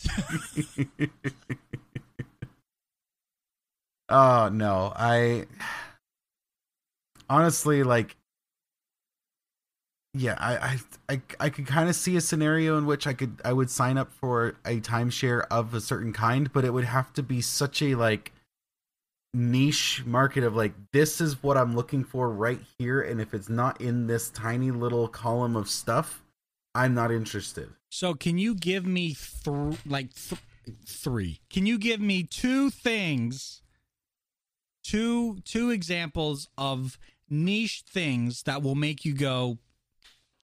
Oh, 4.13 4.51
no. 4.53 4.93
I 4.95 5.47
honestly 7.31 7.83
like 7.83 8.15
yeah, 10.15 10.37
I 10.39 10.57
I 10.57 10.81
I, 11.15 11.23
I 11.41 11.51
could 11.51 11.67
kind 11.67 11.89
of 11.89 11.97
see 11.97 12.17
a 12.17 12.21
scenario 12.21 12.77
in 12.79 12.87
which 12.87 13.07
I 13.07 13.13
could 13.15 13.41
I 13.45 13.53
would 13.53 13.71
sign 13.71 13.97
up 13.99 14.13
for 14.13 14.57
a 14.65 14.81
timeshare 14.81 15.47
of 15.51 15.75
a 15.75 15.81
certain 15.81 16.13
kind, 16.13 16.53
but 16.53 16.65
it 16.65 16.73
would 16.73 16.85
have 16.85 17.13
to 17.15 17.23
be 17.23 17.41
such 17.41 17.81
a 17.83 17.95
like 17.95 18.33
niche 19.35 20.03
market 20.05 20.45
of 20.45 20.55
like 20.55 20.75
this 20.93 21.21
is 21.21 21.43
what 21.43 21.57
I'm 21.57 21.75
looking 21.75 22.05
for 22.05 22.29
right 22.29 22.61
here 22.79 23.01
and 23.01 23.19
if 23.19 23.33
it's 23.33 23.49
not 23.49 23.81
in 23.81 24.07
this 24.07 24.29
tiny 24.29 24.71
little 24.71 25.09
column 25.09 25.57
of 25.57 25.71
stuff, 25.71 26.23
I'm 26.75 26.93
not 26.95 27.11
interested. 27.11 27.71
so 27.91 28.13
can 28.15 28.37
you 28.37 28.55
give 28.55 28.85
me 28.85 29.15
th- 29.15 29.79
like 29.87 30.13
th- 30.15 30.41
three 30.87 31.41
can 31.49 31.65
you 31.67 31.79
give 31.79 32.01
me 32.01 32.23
two 32.23 32.69
things 32.71 33.63
two 34.85 35.39
two 35.45 35.71
examples 35.71 36.49
of 36.59 36.99
niche 37.31 37.85
things 37.89 38.43
that 38.43 38.63
will 38.63 38.75
make 38.75 39.05
you 39.05 39.15
go 39.15 39.59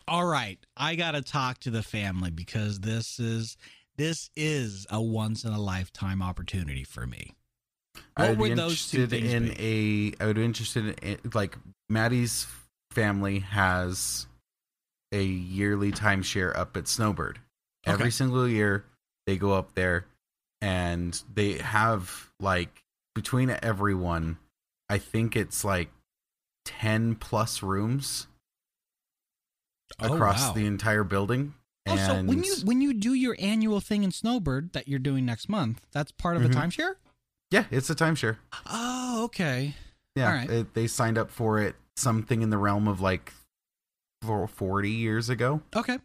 all 0.10 0.26
right 0.26 0.60
i 0.76 0.96
gotta 0.96 1.22
talk 1.22 1.60
to 1.60 1.70
the 1.70 1.84
family 1.84 2.32
because 2.32 2.80
this 2.80 3.20
is 3.20 3.58
this 4.00 4.30
is 4.38 4.88
a 4.90 5.02
once 5.02 5.44
in 5.44 5.52
a 5.52 5.60
lifetime 5.60 6.22
opportunity 6.22 6.86
for 6.86 7.06
me. 7.06 7.36
I 8.16 8.30
What 8.30 8.38
would 8.38 8.50
be 8.52 8.56
those 8.56 8.90
two 8.90 9.04
interested 9.04 9.10
things 9.10 9.34
in 9.34 9.56
a 9.60 10.14
I 10.22 10.28
would 10.28 10.38
be 10.38 10.46
interested 10.46 10.98
in 11.04 11.20
like 11.34 11.58
Maddie's 11.90 12.48
family 12.92 13.40
has 13.40 14.26
a 15.12 15.22
yearly 15.22 15.92
timeshare 15.92 16.56
up 16.56 16.78
at 16.78 16.88
Snowbird. 16.88 17.40
Every 17.86 18.10
single 18.10 18.48
year 18.48 18.86
they 19.28 19.36
go 19.36 19.52
up 19.52 19.76
there 19.76 20.06
and 20.62 21.22
they 21.34 21.58
have 21.58 22.32
like 22.40 22.82
between 23.16 23.54
everyone 23.62 24.38
I 24.88 24.98
think 24.98 25.36
it's 25.36 25.66
like 25.66 25.90
10 26.64 27.16
plus 27.16 27.62
rooms 27.62 28.28
Oh, 30.00 30.14
across 30.14 30.48
wow. 30.50 30.54
the 30.54 30.66
entire 30.66 31.04
building. 31.04 31.54
also 31.88 32.14
And 32.16 32.28
when 32.28 32.44
you 32.44 32.56
when 32.64 32.82
you 32.82 32.94
do 32.94 33.14
your 33.14 33.36
annual 33.40 33.80
thing 33.80 34.04
in 34.04 34.12
snowbird 34.12 34.74
that 34.74 34.88
you're 34.88 35.00
doing 35.00 35.26
next 35.26 35.50
month 35.50 35.86
that's 35.92 36.12
part 36.12 36.38
of 36.38 36.44
Mhm. 36.44 36.52
a 36.52 36.56
timeshare 36.56 36.96
yeah, 37.52 37.66
it's 37.72 37.90
a 37.90 37.96
timeshare. 37.96 38.38
oh 38.68 39.24
okay 39.26 39.74
Yeah, 40.16 40.28
All 40.28 40.34
right. 40.34 40.50
it, 40.50 40.74
they 40.76 40.86
signed 40.88 41.18
up 41.18 41.32
for 41.32 41.60
it 41.60 41.76
something 41.96 42.42
in 42.42 42.50
the 42.52 42.58
realm 42.58 42.88
of 42.88 43.02
like 43.02 43.34
40 44.22 44.90
years 44.92 45.30
ago. 45.30 45.62
okay 45.76 45.98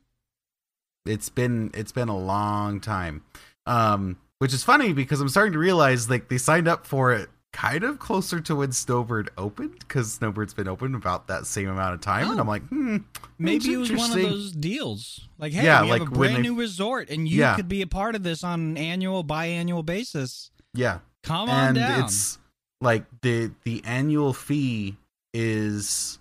It's 1.05 1.29
been 1.29 1.70
it's 1.75 1.92
been 1.92 2.09
a 2.09 2.16
long 2.16 2.81
time. 2.81 3.23
Um 3.66 4.16
which 4.38 4.53
is 4.55 4.64
funny 4.64 4.92
because 4.92 5.20
I'm 5.20 5.29
starting 5.29 5.53
to 5.53 5.59
realize 5.59 6.09
like 6.09 6.29
they 6.29 6.38
signed 6.38 6.68
up 6.68 6.87
for 6.87 7.12
it 7.12 7.29
kind 7.55 7.85
of 7.85 8.01
closer 8.01 8.40
to 8.40 8.57
when 8.57 8.73
Snowbird 8.73 9.31
opened 9.38 9.87
cuz 9.88 10.19
Snowbird's 10.19 10.53
been 10.53 10.67
open 10.67 10.95
about 10.95 11.29
that 11.29 11.47
same 11.47 11.69
amount 11.69 11.95
of 11.95 12.01
time 12.01 12.29
and 12.29 12.38
Oh. 12.38 12.43
I'm 12.43 12.49
like, 12.49 12.67
"Hmm, 12.69 12.97
Maybe 13.38 13.73
it 13.73 13.77
was 13.77 13.93
one 13.93 14.11
of 14.11 14.17
those 14.17 14.51
deals. 14.53 15.29
Like, 15.38 15.53
hey, 15.53 15.64
Yeah, 15.64 15.83
we 15.83 15.90
like 15.90 16.01
have 16.03 16.09
a 16.09 16.14
brand 16.14 16.43
new 16.43 16.57
resort, 16.59 17.11
and 17.11 17.29
you 17.29 17.38
Yeah. 17.38 17.55
could 17.55 17.69
be 17.69 17.81
a 17.81 17.87
part 17.87 18.14
of 18.17 18.25
this 18.25 18.43
on 18.43 18.61
an 18.61 18.77
annual, 18.77 19.25
biannual 19.25 19.87
basis. 19.87 20.51
Yeah. 20.75 20.99
Come 21.23 21.49
on 21.49 21.69
and 21.69 21.77
down. 21.77 22.05
it's 22.05 22.38
like 22.81 23.05
the 23.23 23.53
the 23.62 23.83
annual 23.85 24.33
fee 24.35 24.97
is 25.33 26.19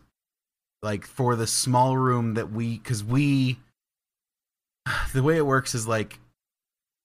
like 0.84 1.06
for 1.06 1.36
the 1.36 1.48
small 1.48 1.98
room 1.98 2.36
that 2.36 2.52
we 2.52 2.78
cuz 2.78 3.04
we 3.04 3.58
the 5.14 5.24
way 5.24 5.38
it 5.38 5.46
works 5.46 5.74
is 5.74 5.88
like 5.88 6.20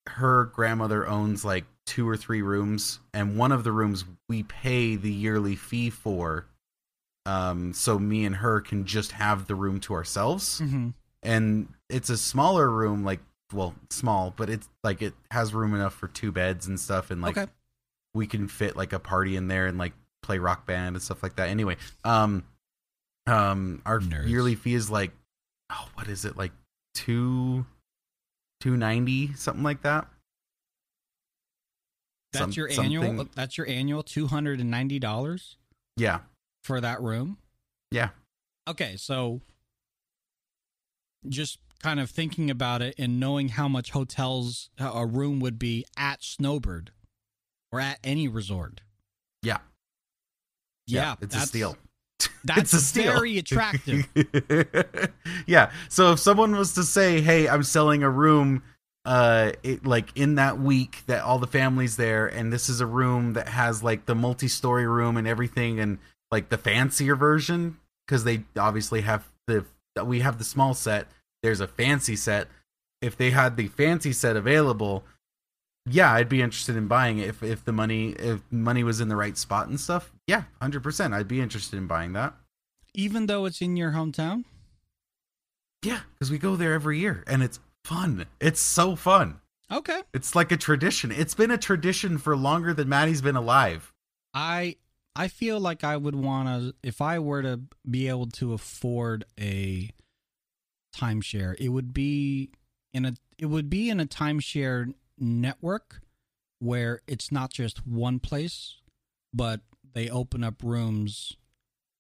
her 0.08 0.44
grandmother 0.46 1.06
owns 1.06 1.44
like 1.44 1.64
two 1.88 2.06
or 2.08 2.16
three 2.16 2.42
rooms 2.42 3.00
and 3.14 3.36
one 3.38 3.50
of 3.50 3.64
the 3.64 3.72
rooms 3.72 4.04
we 4.28 4.42
pay 4.42 4.94
the 4.94 5.10
yearly 5.10 5.56
fee 5.56 5.88
for 5.88 6.44
um 7.24 7.72
so 7.72 7.98
me 7.98 8.24
and 8.26 8.36
her 8.36 8.60
can 8.60 8.84
just 8.84 9.12
have 9.12 9.46
the 9.46 9.54
room 9.54 9.80
to 9.80 9.94
ourselves 9.94 10.60
Mhm. 10.60 10.92
and 11.22 11.68
it's 11.88 12.10
a 12.10 12.16
smaller 12.18 12.68
room 12.68 13.04
like 13.04 13.20
well 13.54 13.74
small 13.88 14.34
but 14.36 14.50
it's 14.50 14.68
like 14.84 15.00
it 15.00 15.14
has 15.30 15.54
room 15.54 15.74
enough 15.74 15.94
for 15.94 16.08
two 16.08 16.30
beds 16.30 16.66
and 16.66 16.78
stuff 16.78 17.10
and 17.10 17.22
like 17.22 17.38
okay. 17.38 17.50
we 18.12 18.26
can 18.26 18.48
fit 18.48 18.76
like 18.76 18.92
a 18.92 18.98
party 18.98 19.34
in 19.36 19.48
there 19.48 19.66
and 19.66 19.78
like 19.78 19.94
play 20.22 20.38
rock 20.38 20.66
band 20.66 20.94
and 20.94 21.02
stuff 21.02 21.22
like 21.22 21.36
that. 21.36 21.48
Anyway, 21.48 21.76
um, 22.04 22.44
um, 23.26 23.80
our 23.86 24.00
Nerds. 24.00 24.28
yearly 24.28 24.54
fee 24.56 24.74
is 24.74 24.90
like, 24.90 25.12
oh, 25.70 25.88
what 25.94 26.08
is 26.08 26.24
it 26.26 26.36
like 26.36 26.52
two, 26.94 27.64
two 28.60 28.76
ninety 28.76 29.32
something 29.34 29.62
like 29.62 29.82
that. 29.82 30.06
That's 32.32 32.42
Some- 32.42 32.52
your 32.52 32.70
something- 32.70 32.96
annual. 33.04 33.28
That's 33.34 33.56
your 33.56 33.66
annual 33.68 34.02
two 34.02 34.26
hundred 34.26 34.60
and 34.60 34.70
ninety 34.70 34.98
dollars 34.98 35.56
Yeah, 35.96 36.20
for 36.64 36.80
that 36.80 37.00
room. 37.00 37.38
yeah, 37.90 38.10
Okay, 38.68 38.96
so 38.96 39.40
just 41.28 41.58
kind 41.82 42.00
of 42.00 42.10
thinking 42.10 42.50
about 42.50 42.82
it 42.82 42.94
and 42.98 43.18
knowing 43.20 43.48
how 43.50 43.68
much 43.68 43.90
hotels 43.90 44.68
uh, 44.78 44.90
a 44.94 45.06
room 45.06 45.40
would 45.40 45.58
be 45.58 45.84
at 45.96 46.22
Snowbird 46.22 46.90
or 47.72 47.80
at 47.80 47.98
any 48.04 48.28
resort. 48.28 48.80
yeah, 49.42 49.58
Yeah, 50.86 51.16
It's 51.20 51.34
a 51.36 51.40
steal. 51.40 51.76
That's 52.44 52.72
a 52.72 52.80
steal. 52.80 53.12
very 53.12 53.38
attractive. 53.38 54.06
yeah. 55.46 55.70
So 55.88 56.12
if 56.12 56.18
someone 56.20 56.56
was 56.56 56.72
to 56.74 56.82
say, 56.82 57.20
"Hey, 57.20 57.48
I'm 57.48 57.62
selling 57.62 58.02
a 58.02 58.10
room 58.10 58.62
uh 59.04 59.52
it, 59.62 59.86
like 59.86 60.16
in 60.16 60.34
that 60.34 60.58
week 60.58 61.02
that 61.06 61.22
all 61.22 61.38
the 61.38 61.46
families 61.46 61.96
there 61.96 62.26
and 62.26 62.52
this 62.52 62.68
is 62.68 62.80
a 62.80 62.86
room 62.86 63.32
that 63.34 63.48
has 63.48 63.82
like 63.82 64.06
the 64.06 64.14
multi-story 64.14 64.86
room 64.86 65.16
and 65.16 65.26
everything 65.28 65.78
and 65.80 65.98
like 66.30 66.48
the 66.48 66.58
fancier 66.58 67.14
version 67.16 67.78
because 68.06 68.24
they 68.24 68.42
obviously 68.58 69.02
have 69.02 69.28
the 69.46 69.64
we 70.04 70.20
have 70.20 70.38
the 70.38 70.44
small 70.44 70.74
set 70.74 71.06
there's 71.42 71.60
a 71.60 71.66
fancy 71.68 72.16
set 72.16 72.48
if 73.00 73.16
they 73.16 73.30
had 73.30 73.56
the 73.56 73.68
fancy 73.68 74.12
set 74.12 74.36
available 74.36 75.04
yeah 75.86 76.12
i'd 76.14 76.28
be 76.28 76.42
interested 76.42 76.76
in 76.76 76.86
buying 76.88 77.18
it 77.18 77.28
if 77.28 77.42
if 77.42 77.64
the 77.64 77.72
money 77.72 78.10
if 78.18 78.40
money 78.50 78.82
was 78.84 79.00
in 79.00 79.08
the 79.08 79.16
right 79.16 79.38
spot 79.38 79.68
and 79.68 79.80
stuff 79.80 80.12
yeah 80.26 80.42
100% 80.60 81.12
i'd 81.14 81.28
be 81.28 81.40
interested 81.40 81.76
in 81.76 81.86
buying 81.86 82.12
that 82.12 82.34
Even 82.94 83.26
though 83.26 83.44
it's 83.46 83.62
in 83.62 83.76
your 83.76 83.92
hometown? 83.92 84.44
yeah 85.84 86.00
because 86.14 86.30
we 86.30 86.38
go 86.38 86.56
there 86.56 86.74
every 86.74 86.98
year 86.98 87.22
and 87.26 87.42
it's 87.42 87.60
fun 87.84 88.26
it's 88.40 88.60
so 88.60 88.96
fun 88.96 89.40
Okay. 89.70 90.00
It's 90.14 90.34
like 90.34 90.50
a 90.50 90.56
tradition. 90.56 91.12
It's 91.12 91.34
been 91.34 91.50
a 91.50 91.58
tradition 91.58 92.16
for 92.16 92.34
longer 92.34 92.72
than 92.72 92.88
Maddie's 92.88 93.20
been 93.20 93.36
alive. 93.36 93.92
I 94.32 94.76
I 95.14 95.28
feel 95.28 95.60
like 95.60 95.84
I 95.84 95.98
would 95.98 96.14
want 96.14 96.48
to 96.48 96.74
if 96.82 97.02
I 97.02 97.18
were 97.18 97.42
to 97.42 97.60
be 97.86 98.08
able 98.08 98.28
to 98.28 98.54
afford 98.54 99.26
a 99.38 99.90
timeshare, 100.96 101.54
it 101.58 101.68
would 101.68 101.92
be 101.92 102.50
in 102.94 103.04
a 103.04 103.14
it 103.38 103.46
would 103.46 103.68
be 103.68 103.90
in 103.90 104.00
a 104.00 104.06
timeshare 104.06 104.94
network 105.18 106.00
where 106.60 107.00
it's 107.06 107.30
not 107.30 107.50
just 107.50 107.86
one 107.86 108.20
place, 108.20 108.76
but 109.34 109.60
they 109.92 110.08
open 110.08 110.42
up 110.42 110.62
rooms 110.62 111.36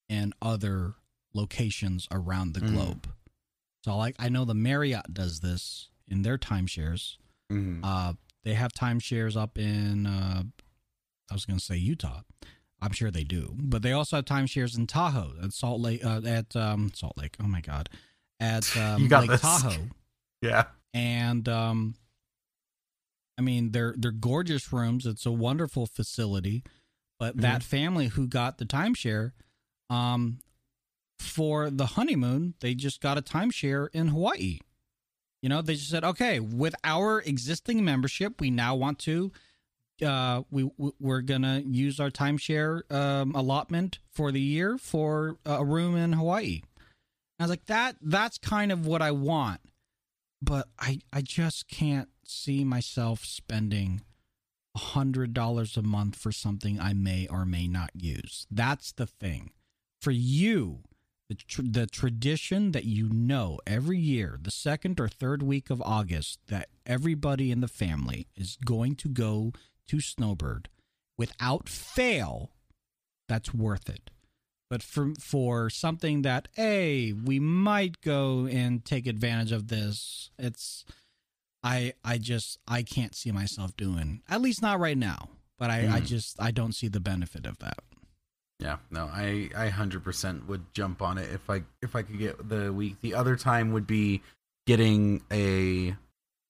in 0.08 0.32
other 0.40 0.94
locations 1.34 2.08
around 2.10 2.54
the 2.54 2.60
Mm. 2.60 2.72
globe. 2.72 3.12
So 3.84 3.96
like 3.96 4.16
I 4.18 4.28
know 4.28 4.44
the 4.44 4.54
Marriott 4.54 5.12
does 5.14 5.40
this 5.40 5.88
in 6.08 6.22
their 6.22 6.38
timeshares. 6.38 7.16
Mhm. 7.52 7.80
Uh, 7.82 8.14
they 8.44 8.54
have 8.54 8.72
timeshares 8.72 9.36
up 9.36 9.58
in, 9.58 10.06
uh, 10.06 10.42
I 11.30 11.34
was 11.34 11.44
going 11.44 11.58
to 11.58 11.64
say 11.64 11.76
Utah. 11.76 12.22
I'm 12.80 12.92
sure 12.92 13.10
they 13.10 13.24
do, 13.24 13.56
but 13.58 13.82
they 13.82 13.92
also 13.92 14.16
have 14.16 14.24
timeshares 14.24 14.76
in 14.78 14.86
Tahoe 14.86 15.34
at 15.42 15.52
Salt 15.52 15.80
Lake. 15.80 16.04
Uh, 16.04 16.20
at 16.24 16.54
um, 16.54 16.92
Salt 16.94 17.18
Lake. 17.18 17.36
Oh 17.42 17.48
my 17.48 17.60
God, 17.60 17.88
at 18.38 18.74
um, 18.76 19.08
Lake 19.08 19.30
this. 19.30 19.40
Tahoe, 19.40 19.88
Yeah. 20.42 20.66
and 20.94 21.48
um, 21.48 21.96
I 23.36 23.42
mean 23.42 23.72
they're 23.72 23.94
they're 23.98 24.10
gorgeous 24.12 24.72
rooms. 24.72 25.06
It's 25.06 25.26
a 25.26 25.32
wonderful 25.32 25.86
facility, 25.86 26.62
but 27.18 27.32
Mm-hmm. 27.32 27.40
that 27.42 27.62
family 27.64 28.06
who 28.08 28.26
got 28.28 28.58
the 28.58 28.64
timeshare, 28.64 29.32
um, 29.90 30.38
for 31.18 31.70
the 31.70 31.86
honeymoon, 31.86 32.54
they 32.60 32.74
just 32.74 33.00
got 33.00 33.18
a 33.18 33.22
timeshare 33.22 33.88
in 33.92 34.08
Hawaii. 34.08 34.60
You 35.42 35.48
know, 35.48 35.62
they 35.62 35.74
just 35.74 35.90
said, 35.90 36.04
okay, 36.04 36.40
with 36.40 36.74
our 36.84 37.20
existing 37.20 37.84
membership, 37.84 38.40
we 38.40 38.50
now 38.50 38.74
want 38.74 38.98
to, 39.00 39.30
uh, 40.04 40.42
we 40.50 40.64
we- 40.76 40.92
we're 41.00 41.20
gonna 41.22 41.60
use 41.60 42.00
our 42.00 42.10
timeshare 42.10 42.90
um, 42.92 43.34
allotment 43.34 43.98
for 44.10 44.32
the 44.32 44.40
year 44.40 44.78
for 44.78 45.36
a 45.44 45.64
room 45.64 45.96
in 45.96 46.12
Hawaii. 46.14 46.62
I 47.38 47.44
was 47.44 47.50
like, 47.50 47.66
that 47.66 47.96
that's 48.02 48.38
kind 48.38 48.72
of 48.72 48.86
what 48.86 49.00
I 49.02 49.12
want, 49.12 49.60
but 50.42 50.68
I 50.78 51.00
I 51.12 51.22
just 51.22 51.68
can't 51.68 52.08
see 52.24 52.64
myself 52.64 53.24
spending 53.24 54.02
hundred 54.76 55.34
dollars 55.34 55.76
a 55.76 55.82
month 55.82 56.16
for 56.16 56.30
something 56.32 56.78
I 56.80 56.92
may 56.92 57.26
or 57.28 57.44
may 57.44 57.66
not 57.68 57.90
use. 57.94 58.46
That's 58.50 58.92
the 58.92 59.06
thing. 59.06 59.50
For 60.00 60.10
you, 60.12 60.82
the 61.28 61.34
tr- 61.34 61.62
the 61.64 61.86
tradition 61.86 62.72
that 62.72 62.84
you 62.84 63.08
know 63.10 63.58
every 63.66 63.98
year, 63.98 64.38
the 64.40 64.50
second 64.50 64.98
or 64.98 65.08
third 65.08 65.42
week 65.42 65.68
of 65.70 65.82
August, 65.82 66.38
that 66.48 66.68
everybody 66.86 67.50
in 67.50 67.60
the 67.60 67.68
family 67.68 68.28
is 68.36 68.56
going 68.64 68.94
to 68.96 69.08
go 69.08 69.52
to 69.88 70.00
Snowbird 70.00 70.68
without 71.18 71.68
fail, 71.68 72.50
that's 73.28 73.52
worth 73.52 73.88
it. 73.88 74.10
But 74.70 74.82
for 74.82 75.12
for 75.20 75.70
something 75.70 76.22
that 76.22 76.48
hey, 76.54 77.12
we 77.12 77.38
might 77.38 78.00
go 78.00 78.46
and 78.46 78.84
take 78.84 79.06
advantage 79.06 79.52
of 79.52 79.68
this, 79.68 80.30
it's 80.38 80.84
I 81.62 81.92
I 82.04 82.18
just 82.18 82.58
I 82.68 82.82
can't 82.82 83.14
see 83.14 83.32
myself 83.32 83.76
doing 83.76 84.22
at 84.28 84.40
least 84.42 84.62
not 84.62 84.80
right 84.80 84.98
now. 84.98 85.30
But 85.58 85.70
I, 85.70 85.80
I 85.96 86.00
Mm. 86.00 86.06
just 86.06 86.40
I 86.40 86.52
don't 86.52 86.74
see 86.74 86.86
the 86.88 87.00
benefit 87.00 87.44
of 87.44 87.58
that. 87.58 87.78
Yeah. 88.60 88.78
No, 88.90 89.08
I 89.12 89.50
I 89.56 89.68
100% 89.68 90.46
would 90.46 90.72
jump 90.74 91.00
on 91.00 91.18
it 91.18 91.30
if 91.32 91.48
I 91.48 91.62
if 91.82 91.94
I 91.94 92.02
could 92.02 92.18
get 92.18 92.48
the 92.48 92.72
week. 92.72 92.96
The 93.00 93.14
other 93.14 93.36
time 93.36 93.72
would 93.72 93.86
be 93.86 94.22
getting 94.66 95.22
a 95.30 95.94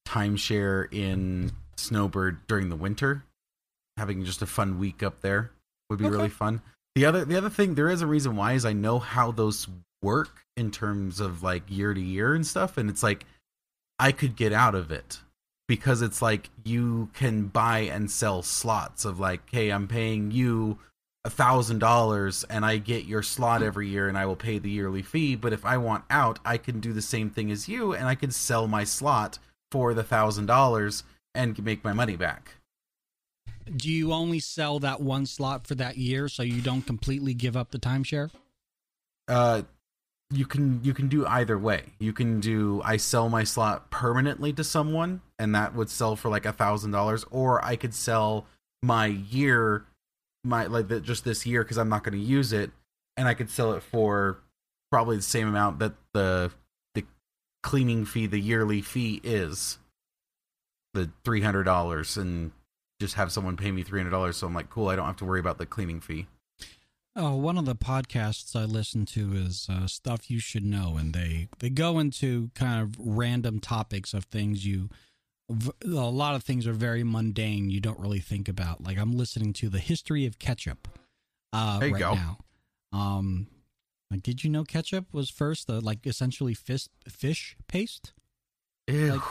timeshare 0.07 0.92
in 0.92 1.53
Snowbird 1.77 2.47
during 2.47 2.68
the 2.71 2.77
winter. 2.77 3.25
Having 3.97 4.25
just 4.25 4.42
a 4.42 4.47
fun 4.47 4.79
week 4.79 5.03
up 5.03 5.21
there 5.21 5.51
would 5.90 5.99
be 5.99 6.07
Okay. 6.07 6.16
really 6.16 6.29
fun. 6.29 6.62
The 6.94 7.05
other 7.05 7.25
the 7.25 7.37
other 7.37 7.51
thing 7.51 7.75
there 7.75 7.90
is 7.90 8.01
a 8.01 8.07
reason 8.07 8.37
why 8.37 8.53
is 8.55 8.64
I 8.64 8.73
know 8.73 8.99
how 8.99 9.31
those 9.31 9.68
work 10.03 10.44
in 10.57 10.71
terms 10.71 11.21
of 11.21 11.42
like 11.42 11.64
year 11.68 11.92
to 11.92 12.01
year 12.01 12.35
and 12.35 12.47
stuff 12.47 12.79
and 12.79 12.88
it's 12.88 13.03
like 13.03 13.27
I 13.99 14.12
could 14.12 14.35
get 14.37 14.53
out 14.53 14.75
of 14.77 14.90
it 14.92 15.18
because 15.66 16.03
it's 16.03 16.23
like 16.23 16.51
you 16.64 17.11
can 17.14 17.49
buy 17.49 17.81
and 17.81 18.11
sell 18.11 18.42
slots 18.42 19.05
of 19.05 19.18
like 19.21 19.42
hey 19.51 19.71
I'm 19.71 19.88
paying 19.88 20.31
you 20.31 20.79
a 21.29 21.31
thousand 21.31 21.79
dollars 21.79 22.43
and 22.49 22.64
I 22.64 22.79
get 22.79 23.05
your 23.05 23.23
slot 23.23 23.62
every 23.62 23.87
year 23.87 24.09
and 24.09 24.17
I 24.17 24.25
will 24.25 24.35
pay 24.35 24.59
the 24.59 24.71
yearly 24.71 25.03
fee 25.03 25.37
but 25.37 25.53
if 25.53 25.62
I 25.62 25.77
want 25.77 26.05
out 26.09 26.38
I 26.43 26.57
can 26.57 26.81
do 26.81 26.95
the 26.95 27.03
same 27.03 27.29
thing 27.29 27.51
as 27.51 27.69
you 27.69 27.93
and 27.93 28.07
I 28.09 28.14
can 28.14 28.31
sell 28.31 28.67
my 28.67 28.83
slot 28.83 29.38
for 29.71 29.93
the 29.93 30.03
thousand 30.03 30.47
dollars 30.47 31.05
and 31.35 31.62
make 31.62 31.85
my 31.85 31.93
money 31.93 32.17
back 32.17 32.55
Do 33.77 33.91
you 33.91 34.14
only 34.14 34.41
sell 34.41 34.79
that 34.79 35.03
one 35.03 35.27
slot 35.27 35.67
for 35.67 35.75
that 35.75 35.99
year 35.99 36.29
so 36.29 36.43
you 36.43 36.62
don't 36.62 36.81
completely 36.81 37.35
give 37.35 37.59
up 37.59 37.73
the 37.73 37.79
timeshare? 37.79 38.31
uh 39.29 39.61
you 40.31 40.47
can 40.47 40.81
you 40.83 40.95
can 40.95 41.09
do 41.09 41.27
either 41.27 41.59
way 41.59 41.83
you 41.99 42.14
can 42.14 42.41
do 42.41 42.81
i 42.87 42.97
sell 42.97 43.29
my 43.29 43.45
slot 43.45 43.91
permanently 43.91 44.51
to 44.55 44.64
someone 44.64 45.21
and 45.38 45.55
that 45.55 45.75
would 45.75 45.91
sell 45.91 46.17
for 46.17 46.31
like 46.31 46.47
a 46.47 46.53
thousand 46.55 46.93
dollars 46.93 47.27
or 47.31 47.62
i 47.62 47.77
could 47.77 47.93
sell 47.93 48.47
my 48.83 49.05
year 49.05 49.85
my 50.44 50.66
like 50.66 50.88
the, 50.88 51.01
just 51.01 51.24
this 51.24 51.46
year 51.46 51.62
because 51.62 51.79
i'm 51.79 51.88
not 51.88 52.05
going 52.05 52.12
to 52.12 52.24
use 52.24 52.53
it 52.53 52.70
and 53.16 53.29
i 53.29 53.35
could 53.35 53.51
sell 53.51 53.72
it 53.72 53.83
for 53.83 54.38
probably 54.90 55.16
the 55.16 55.22
same 55.22 55.48
amount 55.48 55.79
that 55.79 55.94
the 56.12 56.51
the 56.94 57.05
cleaning 57.62 58.05
fee 58.05 58.27
the 58.27 58.40
yearly 58.40 58.81
fee 58.81 59.20
is 59.22 59.79
the 60.94 61.11
$300 61.24 62.16
and 62.16 62.51
just 62.98 63.14
have 63.14 63.31
someone 63.31 63.57
pay 63.57 63.70
me 63.70 63.85
$300 63.85 64.35
so 64.35 64.46
i'm 64.46 64.55
like 64.55 64.70
cool 64.70 64.88
i 64.88 64.96
don't 64.96 65.07
have 65.07 65.16
to 65.16 65.24
worry 65.24 65.40
about 65.40 65.59
the 65.59 65.66
cleaning 65.66 66.01
fee 66.01 66.27
Oh, 67.20 67.35
one 67.35 67.59
of 67.59 67.64
the 67.64 67.74
podcasts 67.74 68.55
I 68.55 68.64
listen 68.64 69.05
to 69.07 69.33
is 69.35 69.66
uh, 69.68 69.88
stuff 69.88 70.31
you 70.31 70.38
should 70.38 70.64
know, 70.64 70.96
and 70.96 71.12
they 71.12 71.48
they 71.59 71.68
go 71.68 71.98
into 71.98 72.53
kind 72.55 72.81
of 72.81 72.94
random 72.96 73.59
topics 73.59 74.14
of 74.14 74.27
things 74.27 74.64
you. 74.64 74.88
A 75.50 75.88
lot 75.88 76.34
of 76.34 76.42
things 76.44 76.66
are 76.66 76.72
very 76.72 77.02
mundane. 77.04 77.70
You 77.70 77.80
don't 77.80 77.98
really 77.98 78.20
think 78.20 78.48
about. 78.48 78.82
Like 78.82 78.98
I'm 78.98 79.12
listening 79.16 79.52
to 79.54 79.68
the 79.68 79.78
history 79.78 80.26
of 80.26 80.38
ketchup. 80.38 80.88
Uh, 81.52 81.78
right 81.80 81.98
go. 81.98 82.14
now. 82.14 82.38
Um, 82.92 83.46
like, 84.11 84.22
did 84.22 84.44
you 84.44 84.50
know 84.50 84.64
ketchup 84.64 85.06
was 85.12 85.30
first 85.30 85.70
uh, 85.70 85.80
like 85.80 86.06
essentially 86.06 86.54
fish 86.54 86.88
fish 87.08 87.56
paste? 87.66 88.12
Ew. 88.87 89.12
Like- 89.12 89.22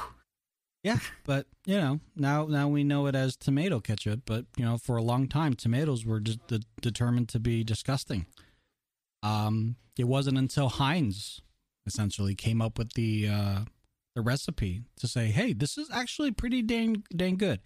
Yeah, 0.84 1.00
but 1.26 1.48
you 1.66 1.78
know 1.78 2.00
now 2.16 2.46
now 2.46 2.68
we 2.68 2.84
know 2.84 3.08
it 3.08 3.16
as 3.16 3.36
tomato 3.36 3.80
ketchup. 3.80 4.22
But 4.26 4.46
you 4.58 4.66
know 4.66 4.78
for 4.78 4.96
a 4.98 5.04
long 5.04 5.28
time 5.28 5.54
tomatoes 5.54 6.06
were 6.06 6.20
de- 6.20 6.62
determined 6.82 7.30
to 7.30 7.40
be 7.40 7.64
disgusting. 7.64 8.26
Um, 9.22 9.76
it 9.98 10.06
wasn't 10.06 10.38
until 10.38 10.70
Heinz 10.70 11.42
essentially 11.86 12.36
came 12.36 12.62
up 12.62 12.78
with 12.78 12.94
the 12.94 13.28
uh, 13.28 13.60
the 14.18 14.24
recipe 14.24 14.82
to 14.98 15.08
say, 15.08 15.28
"Hey, 15.28 15.54
this 15.54 15.78
is 15.78 15.90
actually 15.94 16.32
pretty 16.32 16.64
dang 16.64 17.04
dang 17.16 17.38
good." 17.38 17.62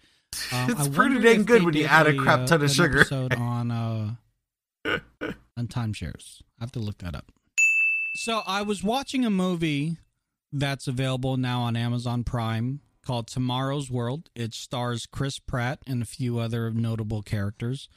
Um, 0.52 0.70
It's 0.70 0.80
I 0.82 0.90
pretty 0.90 1.18
dang 1.20 1.44
good 1.44 1.62
when 1.62 1.74
you 1.74 1.86
add 1.86 2.06
a 2.06 2.14
crap 2.14 2.40
uh, 2.40 2.46
ton 2.46 2.56
of 2.56 2.62
an 2.62 2.68
sugar. 2.68 3.00
Episode 3.00 3.34
on 3.38 3.70
uh, 3.70 4.14
on 5.56 5.66
timeshares. 5.66 6.42
I 6.60 6.64
have 6.64 6.72
to 6.72 6.78
look 6.78 6.98
that 6.98 7.16
up. 7.16 7.32
So 8.16 8.42
I 8.46 8.60
was 8.62 8.84
watching 8.84 9.24
a 9.24 9.30
movie 9.30 9.96
that's 10.52 10.86
available 10.86 11.38
now 11.38 11.62
on 11.62 11.74
Amazon 11.74 12.22
Prime 12.22 12.80
called 13.04 13.26
Tomorrow's 13.28 13.90
World. 13.90 14.28
It 14.34 14.52
stars 14.52 15.06
Chris 15.10 15.38
Pratt 15.38 15.78
and 15.86 16.02
a 16.02 16.06
few 16.06 16.38
other 16.38 16.70
notable 16.70 17.22
characters. 17.22 17.88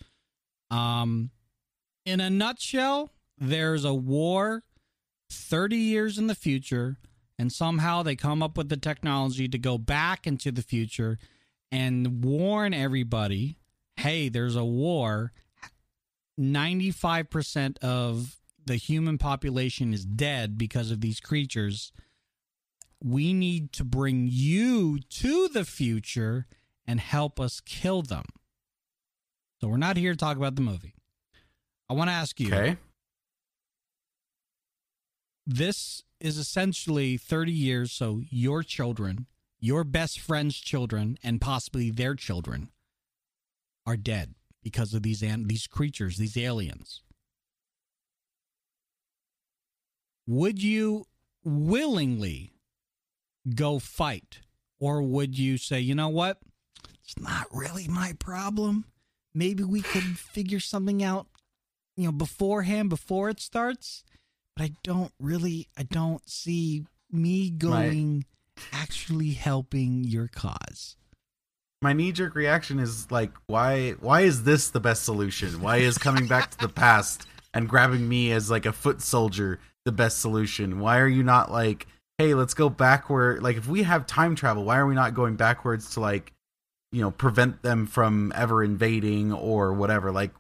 Um, 0.72 1.32
in 2.06 2.22
a 2.22 2.30
nutshell, 2.30 3.12
there's 3.38 3.84
a 3.84 3.94
war 3.94 4.64
30 5.30 5.76
years 5.76 6.18
in 6.18 6.28
the 6.28 6.36
future, 6.36 6.98
and 7.38 7.52
somehow 7.52 8.04
they 8.04 8.16
come 8.16 8.42
up 8.42 8.58
with 8.58 8.70
the 8.70 8.78
technology 8.78 9.48
to 9.48 9.58
go 9.58 9.78
back 9.78 10.26
into 10.26 10.52
the 10.52 10.62
future 10.62 11.18
and 11.72 12.24
warn 12.24 12.74
everybody 12.74 13.58
hey, 13.98 14.30
there's 14.30 14.56
a 14.56 14.66
war. 14.66 15.32
95% 16.40 17.78
of 17.84 18.38
the 18.66 18.76
human 18.76 19.18
population 19.18 19.94
is 19.94 20.06
dead 20.06 20.58
because 20.58 20.92
of 20.92 21.02
these 21.02 21.20
creatures. 21.20 21.92
We 23.04 23.34
need 23.34 23.72
to 23.74 23.84
bring 23.84 24.28
you 24.30 25.00
to 25.00 25.48
the 25.48 25.66
future 25.66 26.46
and 26.86 27.00
help 27.00 27.40
us 27.40 27.62
kill 27.62 28.02
them. 28.02 28.26
So 29.62 29.68
we're 29.68 29.78
not 29.78 29.98
here 29.98 30.12
to 30.12 30.18
talk 30.18 30.38
about 30.38 30.56
the 30.56 30.62
movie. 30.62 30.96
I 31.90 31.94
want 31.94 32.10
to 32.10 32.14
ask 32.14 32.40
you. 32.40 32.54
Okay. 32.54 32.78
This 35.46 36.04
is 36.20 36.38
essentially 36.38 37.18
30 37.18 37.52
years 37.52 37.92
so 37.92 38.22
your 38.30 38.64
children, 38.64 39.28
your 39.60 39.84
best 39.84 40.20
friend's 40.20 40.58
children 40.58 41.18
and 41.24 41.40
possibly 41.40 41.92
their 41.92 42.16
children 42.16 42.70
are 43.86 43.98
dead 43.98 44.34
because 44.64 44.96
of 44.96 45.04
these 45.04 45.20
these 45.20 45.68
creatures, 45.68 46.18
these 46.18 46.36
aliens. 46.36 47.04
Would 50.26 50.64
you 50.64 51.06
willingly 51.44 52.54
go 53.54 53.78
fight 53.78 54.40
or 54.80 55.04
would 55.04 55.38
you 55.38 55.60
say, 55.60 55.80
"You 55.80 55.94
know 55.94 56.10
what? 56.10 56.42
It's 57.04 57.18
not 57.20 57.46
really 57.54 57.88
my 57.88 58.14
problem. 58.14 58.86
Maybe 59.36 59.64
we 59.64 59.82
could 59.84 60.18
figure 60.18 60.60
something 60.60 61.04
out, 61.04 61.28
you 61.96 62.06
know, 62.06 62.12
beforehand 62.12 62.90
before 62.90 63.30
it 63.30 63.40
starts." 63.40 64.04
But 64.56 64.64
I 64.64 64.72
don't 64.84 65.12
really 65.20 65.68
I 65.78 65.84
don't 65.84 66.28
see 66.30 66.86
me 67.12 67.50
going 67.50 68.26
actually 68.72 69.32
helping 69.32 70.04
your 70.04 70.28
cause. 70.28 70.96
My 71.82 71.94
knee 71.94 72.12
jerk 72.12 72.36
reaction 72.36 72.80
is 72.80 73.12
like, 73.12 73.32
why? 73.48 73.92
Why 74.00 74.22
is 74.22 74.44
this 74.44 74.70
the 74.70 74.80
best 74.80 75.04
solution? 75.04 75.62
Why 75.62 75.78
is 75.78 75.98
coming 75.98 76.28
back 76.28 76.52
to 76.52 76.58
the 76.58 76.70
past 76.74 77.28
and 77.54 77.70
grabbing 77.70 78.08
me 78.08 78.32
as 78.32 78.50
like 78.50 78.66
a 78.66 78.74
foot 78.74 79.02
soldier 79.02 79.60
the 79.84 79.92
best 79.92 80.20
solution? 80.20 80.80
Why 80.80 81.00
are 81.00 81.08
you 81.08 81.22
not 81.22 81.52
like, 81.52 81.88
hey, 82.18 82.34
let's 82.34 82.54
go 82.54 82.70
backward? 82.70 83.44
Like, 83.44 83.58
if 83.58 83.68
we 83.68 83.84
have 83.84 84.08
time 84.08 84.36
travel, 84.36 84.64
why 84.64 84.78
are 84.78 84.88
we 84.88 84.96
not 84.96 85.14
going 85.14 85.36
backwards 85.36 85.92
to 85.92 86.00
like, 86.00 86.34
you 86.92 87.02
know, 87.02 87.12
prevent 87.12 87.62
them 87.62 87.86
from 87.86 88.32
ever 88.36 88.64
invading 88.64 89.32
or 89.34 89.74
whatever? 89.74 90.12
Like, 90.12 90.32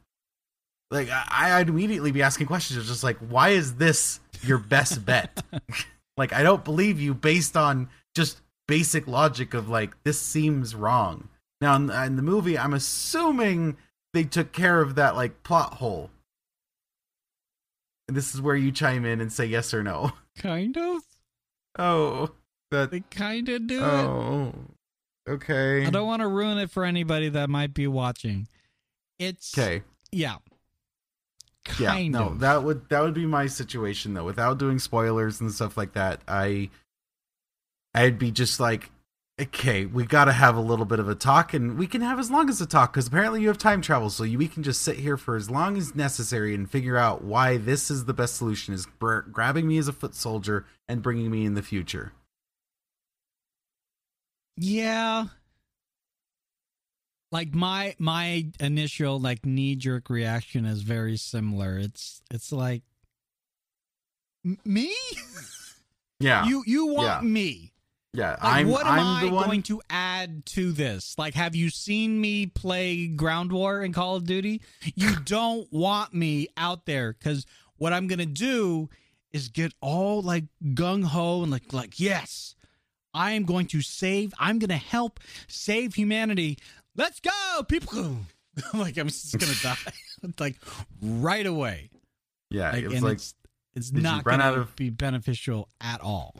like 0.91 1.09
I, 1.09 1.59
I'd 1.59 1.69
immediately 1.69 2.11
be 2.11 2.21
asking 2.21 2.47
questions 2.47 2.87
just 2.87 3.03
like, 3.03 3.17
why 3.17 3.49
is 3.49 3.75
this 3.75 4.19
your 4.41 4.57
best 4.57 5.05
bet? 5.05 5.43
like, 6.17 6.33
I 6.33 6.43
don't 6.43 6.63
believe 6.63 6.99
you 6.99 7.13
based 7.13 7.57
on 7.57 7.89
just 8.13 8.41
basic 8.67 9.07
logic 9.07 9.53
of 9.53 9.69
like 9.69 10.01
this 10.03 10.19
seems 10.19 10.75
wrong. 10.75 11.29
Now 11.61 11.75
in, 11.75 11.89
in 11.89 12.15
the 12.15 12.21
movie, 12.21 12.57
I'm 12.57 12.73
assuming 12.73 13.77
they 14.13 14.23
took 14.23 14.51
care 14.51 14.81
of 14.81 14.95
that 14.95 15.15
like 15.15 15.43
plot 15.43 15.75
hole. 15.75 16.09
And 18.07 18.15
this 18.15 18.35
is 18.35 18.41
where 18.41 18.55
you 18.55 18.71
chime 18.71 19.03
in 19.05 19.19
and 19.19 19.31
say 19.31 19.45
yes 19.45 19.73
or 19.73 19.83
no. 19.83 20.11
Kind 20.37 20.77
of. 20.77 21.01
Oh, 21.79 22.29
that. 22.71 22.91
They 22.91 22.99
kind 22.99 23.49
of 23.49 23.67
do 23.67 23.79
it. 23.79 23.83
Oh, 23.83 24.53
okay. 25.27 25.85
I 25.85 25.89
don't 25.89 26.05
want 26.07 26.21
to 26.21 26.27
ruin 26.27 26.57
it 26.57 26.69
for 26.69 26.85
anybody 26.85 27.29
that 27.29 27.49
might 27.49 27.73
be 27.73 27.87
watching. 27.87 28.47
It's 29.17 29.57
Okay. 29.57 29.83
yeah. 30.11 30.35
Yeah. 31.79 31.91
Kind 31.93 32.13
No, 32.13 32.27
of. 32.29 32.39
that 32.39 32.63
would 32.63 32.87
that 32.89 33.01
would 33.01 33.13
be 33.13 33.25
my 33.25 33.47
situation 33.47 34.13
though. 34.13 34.23
Without 34.23 34.57
doing 34.59 34.79
spoilers 34.79 35.41
and 35.41 35.51
stuff 35.51 35.75
like 35.77 35.93
that, 35.93 36.21
I 36.27 36.69
I'd 37.93 38.19
be 38.19 38.29
just 38.31 38.59
like, 38.59 38.91
okay, 39.41 39.85
we 39.85 40.05
got 40.05 40.25
to 40.25 40.31
have 40.31 40.55
a 40.55 40.61
little 40.61 40.85
bit 40.85 40.99
of 40.99 41.09
a 41.09 41.15
talk, 41.15 41.53
and 41.53 41.77
we 41.77 41.87
can 41.87 42.01
have 42.01 42.19
as 42.19 42.29
long 42.29 42.49
as 42.49 42.59
a 42.61 42.65
talk 42.65 42.93
because 42.93 43.07
apparently 43.07 43.41
you 43.41 43.47
have 43.47 43.57
time 43.57 43.81
travel, 43.81 44.09
so 44.09 44.23
you, 44.23 44.37
we 44.37 44.47
can 44.47 44.63
just 44.63 44.81
sit 44.81 44.97
here 44.97 45.17
for 45.17 45.35
as 45.35 45.49
long 45.49 45.77
as 45.77 45.95
necessary 45.95 46.53
and 46.53 46.69
figure 46.69 46.97
out 46.97 47.23
why 47.23 47.57
this 47.57 47.89
is 47.89 48.05
the 48.05 48.13
best 48.13 48.35
solution: 48.35 48.73
is 48.73 48.85
br- 48.99 49.19
grabbing 49.21 49.67
me 49.67 49.77
as 49.77 49.87
a 49.87 49.93
foot 49.93 50.13
soldier 50.13 50.65
and 50.87 51.01
bringing 51.01 51.31
me 51.31 51.45
in 51.45 51.53
the 51.55 51.61
future. 51.63 52.11
Yeah. 54.57 55.25
Like 57.35 57.53
my 57.53 57.95
my 57.99 58.47
initial 58.61 59.19
like 59.19 59.45
knee 59.45 59.75
jerk 59.75 60.09
reaction 60.09 60.63
is 60.65 60.83
very 60.83 61.17
similar. 61.17 61.77
It's 61.77 62.21
it's 62.31 62.53
like 62.53 62.83
"M- 64.45 64.57
me? 64.63 64.95
Yeah, 66.19 66.45
You 66.45 66.63
you 66.65 66.85
want 66.87 67.23
Yeah. 67.23 67.27
me? 67.29 67.73
yeah. 68.13 68.29
Like 68.31 68.39
I'm 68.41 68.69
what 68.69 68.85
am 68.85 68.93
I'm 68.93 69.17
I 69.17 69.21
the 69.27 69.33
one. 69.35 69.45
going 69.47 69.63
to 69.63 69.81
add 69.89 70.45
to 70.47 70.71
this? 70.71 71.15
Like 71.17 71.33
have 71.33 71.55
you 71.55 71.69
seen 71.69 72.21
me 72.21 72.45
play 72.45 73.07
Ground 73.07 73.51
War 73.51 73.83
in 73.83 73.91
Call 73.91 74.15
of 74.15 74.25
Duty? 74.25 74.61
You 74.95 75.15
don't 75.25 75.67
want 75.73 76.13
me 76.13 76.47
out 76.55 76.85
there 76.85 77.11
cuz 77.13 77.45
what 77.75 77.91
I'm 77.91 78.07
going 78.07 78.19
to 78.19 78.25
do 78.25 78.89
is 79.33 79.49
get 79.49 79.73
all 79.81 80.21
like 80.21 80.45
gung 80.63 81.03
ho 81.03 81.43
and 81.43 81.51
like 81.51 81.73
like 81.73 81.99
yes. 81.99 82.55
I 83.13 83.31
am 83.31 83.43
going 83.43 83.67
to 83.67 83.81
save 83.81 84.33
I'm 84.39 84.57
going 84.59 84.69
to 84.69 84.77
help 84.95 85.19
save 85.49 85.95
humanity. 85.95 86.57
Let's 86.95 87.19
go, 87.19 87.63
people. 87.67 88.17
I'm 88.73 88.79
like 88.79 88.97
I'm 88.97 89.07
just 89.07 89.37
going 89.37 89.51
to 89.53 89.61
die 89.63 89.75
like 90.39 90.55
right 91.01 91.45
away. 91.45 91.89
yeah, 92.49 92.71
Like, 92.71 92.83
it's 92.85 92.93
and 92.93 93.03
like, 93.03 93.13
it's 93.15 93.33
it's 93.75 93.91
not 93.91 94.23
going 94.23 94.39
out 94.41 94.55
to 94.55 94.61
of- 94.61 94.75
be 94.77 94.89
beneficial 94.89 95.67
at 95.81 95.99
all. 96.01 96.33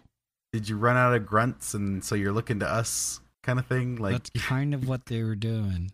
did 0.53 0.69
you 0.69 0.77
run 0.77 0.95
out 0.95 1.13
of 1.13 1.25
grunts, 1.25 1.73
and 1.73 2.03
so 2.03 2.15
you're 2.15 2.31
looking 2.31 2.59
to 2.59 2.67
us, 2.69 3.19
kind 3.43 3.59
of 3.59 3.65
thing? 3.65 3.97
Like, 3.97 4.13
That's 4.13 4.29
kind 4.45 4.73
of 4.73 4.87
what 4.87 5.05
they 5.07 5.21
were 5.23 5.35
doing. 5.35 5.91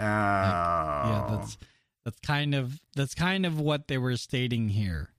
oh, 0.00 0.04
yeah 0.04 1.26
that's 1.30 1.58
that's 2.04 2.18
kind 2.20 2.54
of 2.54 2.80
that's 2.96 3.14
kind 3.14 3.44
of 3.44 3.58
what 3.60 3.88
they 3.88 3.98
were 3.98 4.16
stating 4.16 4.68
here 4.70 5.10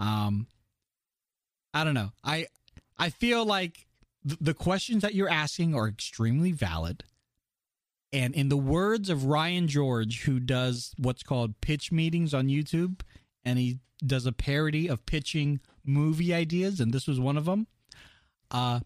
um 0.00 0.48
i 1.72 1.84
don't 1.84 1.94
know 1.94 2.10
i 2.24 2.46
i 2.98 3.08
feel 3.10 3.44
like 3.44 3.86
th- 4.26 4.38
the 4.40 4.52
questions 4.54 5.02
that 5.02 5.14
you're 5.14 5.28
asking 5.30 5.74
are 5.76 5.86
extremely 5.86 6.50
valid 6.50 7.04
and 8.12 8.34
in 8.34 8.48
the 8.48 8.56
words 8.56 9.08
of 9.08 9.24
ryan 9.24 9.68
george 9.68 10.22
who 10.22 10.40
does 10.40 10.92
what's 10.98 11.22
called 11.22 11.60
pitch 11.60 11.92
meetings 11.92 12.34
on 12.34 12.48
youtube 12.48 13.00
and 13.44 13.58
he 13.58 13.78
does 14.04 14.26
a 14.26 14.32
parody 14.32 14.88
of 14.88 15.04
pitching 15.06 15.60
movie 15.84 16.32
ideas 16.32 16.80
and 16.80 16.92
this 16.92 17.06
was 17.06 17.20
one 17.20 17.36
of 17.36 17.44
them 17.44 17.66
uh 18.50 18.80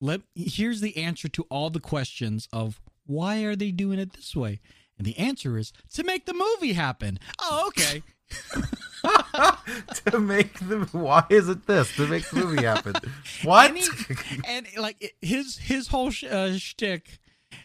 let 0.00 0.20
here's 0.34 0.80
the 0.80 0.96
answer 0.96 1.28
to 1.28 1.44
all 1.50 1.70
the 1.70 1.80
questions 1.80 2.48
of 2.52 2.80
why 3.06 3.42
are 3.42 3.56
they 3.56 3.70
doing 3.70 3.98
it 3.98 4.12
this 4.12 4.34
way 4.36 4.60
and 4.98 5.06
the 5.06 5.18
answer 5.18 5.58
is 5.58 5.72
to 5.92 6.04
make 6.04 6.26
the 6.26 6.34
movie 6.34 6.72
happen 6.74 7.18
oh 7.40 7.68
okay 7.68 8.02
to 10.06 10.18
make 10.18 10.58
the 10.60 10.88
why 10.92 11.24
is 11.30 11.48
it 11.48 11.66
this 11.66 11.94
to 11.96 12.06
make 12.06 12.28
the 12.30 12.36
movie 12.36 12.64
happen? 12.64 12.94
What? 13.44 13.70
and, 13.70 13.78
he, 13.78 13.86
and 14.46 14.66
like 14.78 15.14
his 15.22 15.56
his 15.56 15.88
whole 15.88 16.10
sh- 16.10 16.24
uh, 16.24 16.56
shtick 16.58 17.18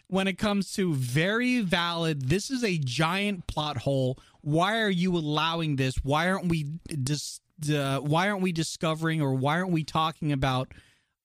when 0.08 0.28
it 0.28 0.38
comes 0.38 0.72
to 0.74 0.94
very 0.94 1.60
valid. 1.60 2.28
This 2.28 2.50
is 2.50 2.62
a 2.64 2.78
giant 2.78 3.46
plot 3.46 3.78
hole. 3.78 4.18
Why 4.40 4.80
are 4.80 4.90
you 4.90 5.16
allowing 5.16 5.76
this? 5.76 5.96
Why 6.04 6.28
aren't 6.28 6.46
we 6.46 6.64
dis, 6.88 7.40
uh, 7.72 7.98
Why 7.98 8.28
aren't 8.28 8.42
we 8.42 8.52
discovering 8.52 9.20
or 9.20 9.34
why 9.34 9.58
aren't 9.58 9.72
we 9.72 9.84
talking 9.84 10.32
about 10.32 10.72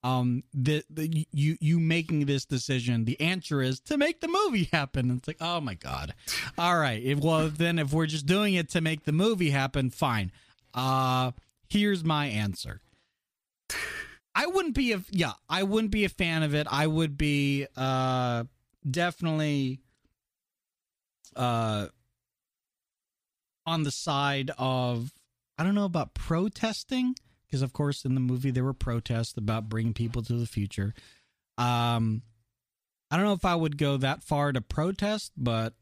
um 0.03 0.43
the, 0.51 0.83
the 0.89 1.27
you 1.31 1.57
you 1.61 1.79
making 1.79 2.25
this 2.25 2.45
decision? 2.45 3.05
The 3.05 3.19
answer 3.21 3.61
is 3.61 3.79
to 3.81 3.97
make 3.97 4.21
the 4.21 4.27
movie 4.27 4.67
happen. 4.71 5.11
It's 5.11 5.27
like 5.27 5.37
oh 5.41 5.61
my 5.61 5.75
god. 5.75 6.15
All 6.57 6.77
right. 6.77 7.01
If, 7.03 7.19
well 7.19 7.49
then 7.49 7.77
if 7.77 7.93
we're 7.93 8.07
just 8.07 8.25
doing 8.25 8.55
it 8.55 8.69
to 8.71 8.81
make 8.81 9.03
the 9.03 9.11
movie 9.11 9.51
happen, 9.51 9.91
fine. 9.91 10.31
Uh 10.73 11.31
here's 11.69 12.03
my 12.03 12.25
answer. 12.25 12.81
I 14.33 14.47
wouldn't 14.47 14.75
be 14.75 14.93
a 14.93 15.01
yeah, 15.09 15.33
I 15.49 15.63
wouldn't 15.63 15.91
be 15.91 16.05
a 16.05 16.09
fan 16.09 16.43
of 16.43 16.55
it. 16.55 16.67
I 16.69 16.87
would 16.87 17.17
be 17.17 17.67
uh 17.75 18.45
definitely 18.89 19.79
uh 21.35 21.87
on 23.65 23.83
the 23.83 23.91
side 23.91 24.51
of 24.57 25.11
I 25.57 25.63
don't 25.63 25.75
know 25.75 25.85
about 25.85 26.13
protesting 26.13 27.15
because 27.45 27.61
of 27.61 27.73
course 27.73 28.05
in 28.05 28.15
the 28.15 28.21
movie 28.21 28.51
there 28.51 28.63
were 28.63 28.73
protests 28.73 29.37
about 29.37 29.69
bringing 29.69 29.93
people 29.93 30.21
to 30.23 30.33
the 30.33 30.47
future. 30.47 30.93
Um 31.57 32.23
I 33.09 33.17
don't 33.17 33.25
know 33.25 33.33
if 33.33 33.45
I 33.45 33.55
would 33.55 33.77
go 33.77 33.97
that 33.97 34.23
far 34.23 34.53
to 34.53 34.61
protest, 34.61 35.33
but 35.35 35.73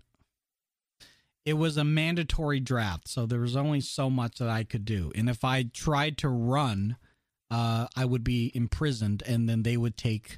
it 1.46 1.54
was 1.54 1.78
a 1.78 1.84
mandatory 1.84 2.60
draft, 2.60 3.08
so 3.08 3.26
there 3.26 3.40
was 3.40 3.56
only 3.56 3.82
so 3.82 4.10
much 4.10 4.40
that 4.40 4.50
I 4.50 4.64
could 4.64 4.84
do. 4.84 5.12
And 5.16 5.30
if 5.30 5.44
I 5.44 5.64
tried 5.64 6.18
to 6.20 6.30
run 6.30 6.98
uh, 7.52 7.88
I 7.96 8.06
would 8.06 8.24
be 8.24 8.52
imprisoned, 8.54 9.24
and 9.26 9.50
then 9.50 9.64
they 9.64 9.78
would 9.78 9.98
take 9.98 10.38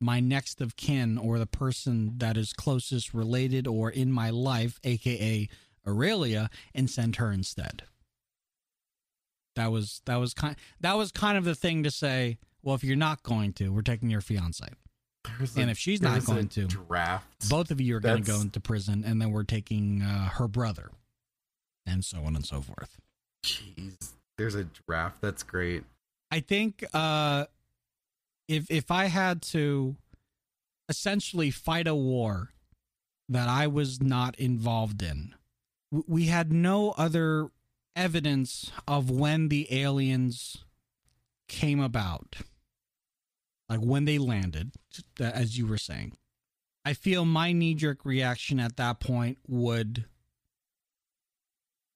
my 0.00 0.20
next 0.20 0.60
of 0.60 0.76
kin 0.76 1.18
or 1.18 1.38
the 1.38 1.46
person 1.46 2.14
that 2.18 2.36
is 2.36 2.52
closest 2.52 3.12
related 3.12 3.66
or 3.66 3.90
in 3.90 4.10
my 4.10 4.30
life, 4.30 4.78
aka 4.84 5.48
Aurelia, 5.86 6.50
and 6.74 6.90
send 6.90 7.16
her 7.16 7.30
instead. 7.30 7.82
That 9.56 9.72
was 9.72 10.00
that 10.06 10.16
was 10.16 10.34
kind 10.34 10.56
that 10.80 10.96
was 10.96 11.12
kind 11.12 11.36
of 11.36 11.44
the 11.44 11.54
thing 11.54 11.82
to 11.82 11.90
say. 11.90 12.38
Well, 12.62 12.74
if 12.74 12.84
you're 12.84 12.96
not 12.96 13.22
going 13.22 13.54
to, 13.54 13.70
we're 13.70 13.80
taking 13.80 14.10
your 14.10 14.20
fiance. 14.20 14.66
There's 15.38 15.56
And 15.56 15.70
if 15.70 15.78
she's 15.78 16.02
not 16.02 16.24
going 16.24 16.48
to, 16.48 16.66
draft, 16.66 17.48
Both 17.48 17.70
of 17.70 17.80
you 17.80 17.96
are 17.96 18.00
going 18.00 18.22
to 18.22 18.30
go 18.30 18.40
into 18.40 18.60
prison, 18.60 19.02
and 19.06 19.20
then 19.20 19.30
we're 19.32 19.44
taking 19.44 20.02
uh, 20.02 20.28
her 20.30 20.48
brother, 20.48 20.90
and 21.86 22.04
so 22.04 22.18
on 22.18 22.36
and 22.36 22.44
so 22.44 22.60
forth. 22.60 22.98
Jeez, 23.44 24.12
there's 24.38 24.54
a 24.54 24.64
draft. 24.64 25.20
That's 25.20 25.42
great. 25.42 25.84
I 26.30 26.40
think 26.40 26.84
uh, 26.92 27.46
if 28.48 28.70
if 28.70 28.90
I 28.90 29.06
had 29.06 29.42
to 29.42 29.96
essentially 30.88 31.50
fight 31.50 31.86
a 31.86 31.94
war 31.94 32.50
that 33.28 33.48
I 33.48 33.66
was 33.66 34.00
not 34.00 34.38
involved 34.38 35.02
in, 35.02 35.34
we 35.90 36.26
had 36.26 36.52
no 36.52 36.90
other 36.92 37.50
evidence 37.96 38.72
of 38.86 39.10
when 39.10 39.48
the 39.48 39.72
aliens 39.72 40.64
came 41.48 41.80
about, 41.80 42.36
like 43.68 43.80
when 43.80 44.04
they 44.04 44.18
landed, 44.18 44.72
as 45.18 45.58
you 45.58 45.66
were 45.66 45.78
saying. 45.78 46.16
I 46.84 46.94
feel 46.94 47.24
my 47.24 47.52
knee 47.52 47.74
jerk 47.74 48.04
reaction 48.04 48.58
at 48.58 48.76
that 48.76 49.00
point 49.00 49.38
would 49.46 50.06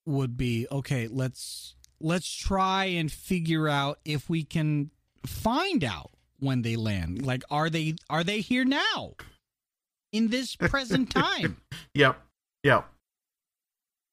would 0.06 0.36
be 0.36 0.66
okay, 0.70 1.08
let's 1.08 1.74
let's 2.00 2.30
try 2.32 2.84
and 2.86 3.10
figure 3.10 3.68
out 3.68 3.98
if 4.04 4.28
we 4.28 4.42
can 4.44 4.90
find 5.26 5.82
out 5.84 6.10
when 6.38 6.62
they 6.62 6.76
land. 6.76 7.24
Like 7.24 7.42
are 7.50 7.70
they 7.70 7.94
are 8.10 8.24
they 8.24 8.40
here 8.40 8.64
now? 8.64 9.14
In 10.12 10.28
this 10.28 10.54
present 10.56 11.10
time. 11.14 11.56
Yep. 11.94 12.20
Yep. 12.62 12.88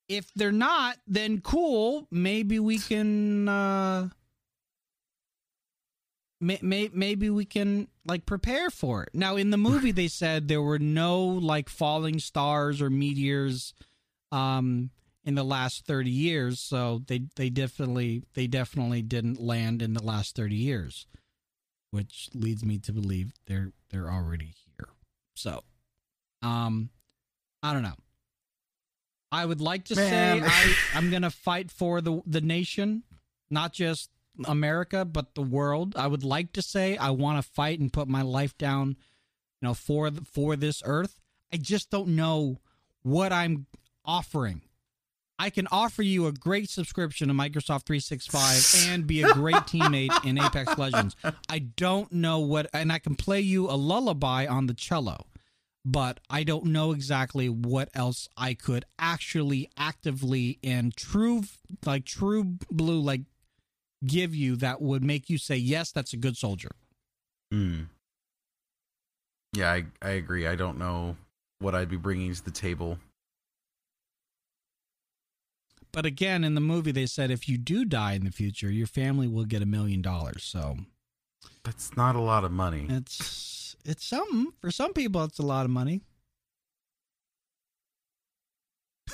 if 0.10 0.30
they're 0.36 0.52
not, 0.52 0.98
then 1.08 1.39
cool. 1.41 2.08
Maybe 2.12 2.60
we 2.60 2.80
can. 2.80 3.48
uh 3.48 4.10
may, 6.41 6.60
may, 6.62 6.89
Maybe 6.94 7.30
we 7.30 7.46
can 7.46 7.88
like 8.06 8.26
prepare 8.26 8.70
for 8.70 9.04
it. 9.04 9.10
Now, 9.13 9.36
in 9.36 9.52
the 9.52 9.58
movie, 9.58 9.91
they 9.91 10.08
said 10.08 10.48
there 10.48 10.62
were 10.62 10.80
no 10.80 11.24
like 11.24 11.70
falling 11.70 12.20
stars 12.20 12.82
or 12.82 12.89
meteors, 12.89 13.74
um, 14.32 14.89
in 15.23 15.36
the 15.36 15.43
last 15.43 15.86
thirty 15.86 16.12
years. 16.12 16.60
So 16.60 17.01
they 17.07 17.23
they 17.36 17.49
definitely 17.49 18.23
they 18.34 18.47
definitely 18.47 19.01
didn't 19.01 19.39
land 19.41 19.81
in 19.81 19.93
the 19.93 20.03
last 20.03 20.36
thirty 20.36 20.55
years, 20.55 21.07
which 21.91 22.29
leads 22.34 22.63
me 22.63 22.77
to 22.79 22.91
believe 22.91 23.34
they're 23.47 23.71
they're 23.89 24.10
already 24.10 24.53
here. 24.65 24.89
So, 25.36 25.63
um, 26.41 26.89
I 27.63 27.73
don't 27.73 27.84
know. 27.84 27.95
I 29.31 29.45
would 29.45 29.62
like 29.62 29.86
to 29.86 29.95
Man. 29.95 30.41
say 30.41 30.47
I, 30.47 30.75
I'm 30.97 31.10
going 31.10 31.21
to 31.21 31.31
fight 31.31 31.71
for 31.71 32.01
the 32.01 32.21
the 32.25 32.41
nation, 32.41 33.03
not 33.49 33.73
just 33.73 34.10
America, 34.45 35.05
but 35.05 35.36
the 35.36 35.41
world. 35.41 35.95
I 35.95 36.07
would 36.07 36.23
like 36.23 36.53
to 36.53 36.62
say 36.62 36.97
I 36.97 37.12
want 37.12 37.38
to 37.43 37.51
fight 37.51 37.79
and 37.79 37.91
put 37.91 38.07
my 38.07 38.21
life 38.21 38.57
down, 38.57 38.89
you 38.89 39.67
know, 39.67 39.73
for 39.73 40.10
the, 40.10 40.21
for 40.25 40.55
this 40.55 40.81
earth. 40.86 41.19
I 41.53 41.57
just 41.57 41.89
don't 41.89 42.10
know 42.10 42.60
what 43.03 43.31
I'm 43.34 43.67
offering. 44.05 44.62
I 45.41 45.49
can 45.49 45.67
offer 45.71 46.04
you 46.04 46.27
a 46.27 46.32
great 46.32 46.69
subscription 46.69 47.27
to 47.30 47.34
Microsoft 47.34 47.86
365 47.86 48.86
and 48.89 49.08
be 49.08 49.23
a 49.23 49.34
great 49.34 49.56
teammate 49.56 50.23
in 50.23 50.38
Apex 50.38 50.77
Legends. 50.77 51.15
I 51.49 51.58
don't 51.58 52.12
know 52.12 52.38
what, 52.38 52.67
and 52.73 52.91
I 52.91 52.99
can 52.99 53.15
play 53.15 53.39
you 53.41 53.67
a 53.67 53.73
lullaby 53.73 54.45
on 54.45 54.67
the 54.67 54.75
cello 54.75 55.25
but 55.84 56.19
I 56.30 56.43
don't 56.43 56.65
know 56.65 56.91
exactly 56.91 57.49
what 57.49 57.89
else 57.95 58.30
I 58.38 58.54
could 58.54 58.86
actually 58.99 59.67
actively 59.75 60.60
and 60.63 60.95
true 60.95 61.41
like 61.84 62.06
true 62.06 62.58
blue 62.69 62.99
like 62.99 63.21
give 64.06 64.36
you 64.36 64.56
that 64.58 64.80
would 64.80 65.04
make 65.04 65.27
you 65.27 65.39
say 65.39 65.56
yes 65.56 65.91
that's 65.91 66.13
a 66.13 66.17
good 66.17 66.38
soldier. 66.38 66.69
Mm. 67.51 67.88
Yeah, 69.54 69.71
I 69.71 69.86
I 70.04 70.12
agree. 70.12 70.45
I 70.45 70.56
don't 70.56 70.77
know 70.77 71.17
what 71.58 71.73
I'd 71.73 71.89
be 71.89 71.97
bringing 71.97 72.32
to 72.32 72.45
the 72.45 72.51
table. 72.51 72.99
But 75.93 76.06
again 76.06 76.43
in 76.43 76.56
the 76.56 76.62
movie 76.62 76.91
they 76.91 77.06
said 77.06 77.32
if 77.32 77.49
you 77.49 77.58
do 77.58 77.84
die 77.86 78.13
in 78.13 78.23
the 78.23 78.32
future 78.32 78.69
your 78.71 78.88
family 78.88 79.27
will 79.27 79.45
get 79.45 79.62
a 79.62 79.65
million 79.65 80.01
dollars. 80.01 80.43
So 80.43 80.77
That's 81.63 81.95
not 81.97 82.15
a 82.15 82.21
lot 82.21 82.43
of 82.43 82.51
money. 82.51 82.86
it's 82.89 83.75
it's 83.84 84.06
something 84.06 84.54
for 84.62 84.71
some 84.71 84.93
people 84.93 85.23
it's 85.23 85.39
a 85.39 85.43
lot 85.45 85.65
of 85.65 85.71
money. 85.71 86.01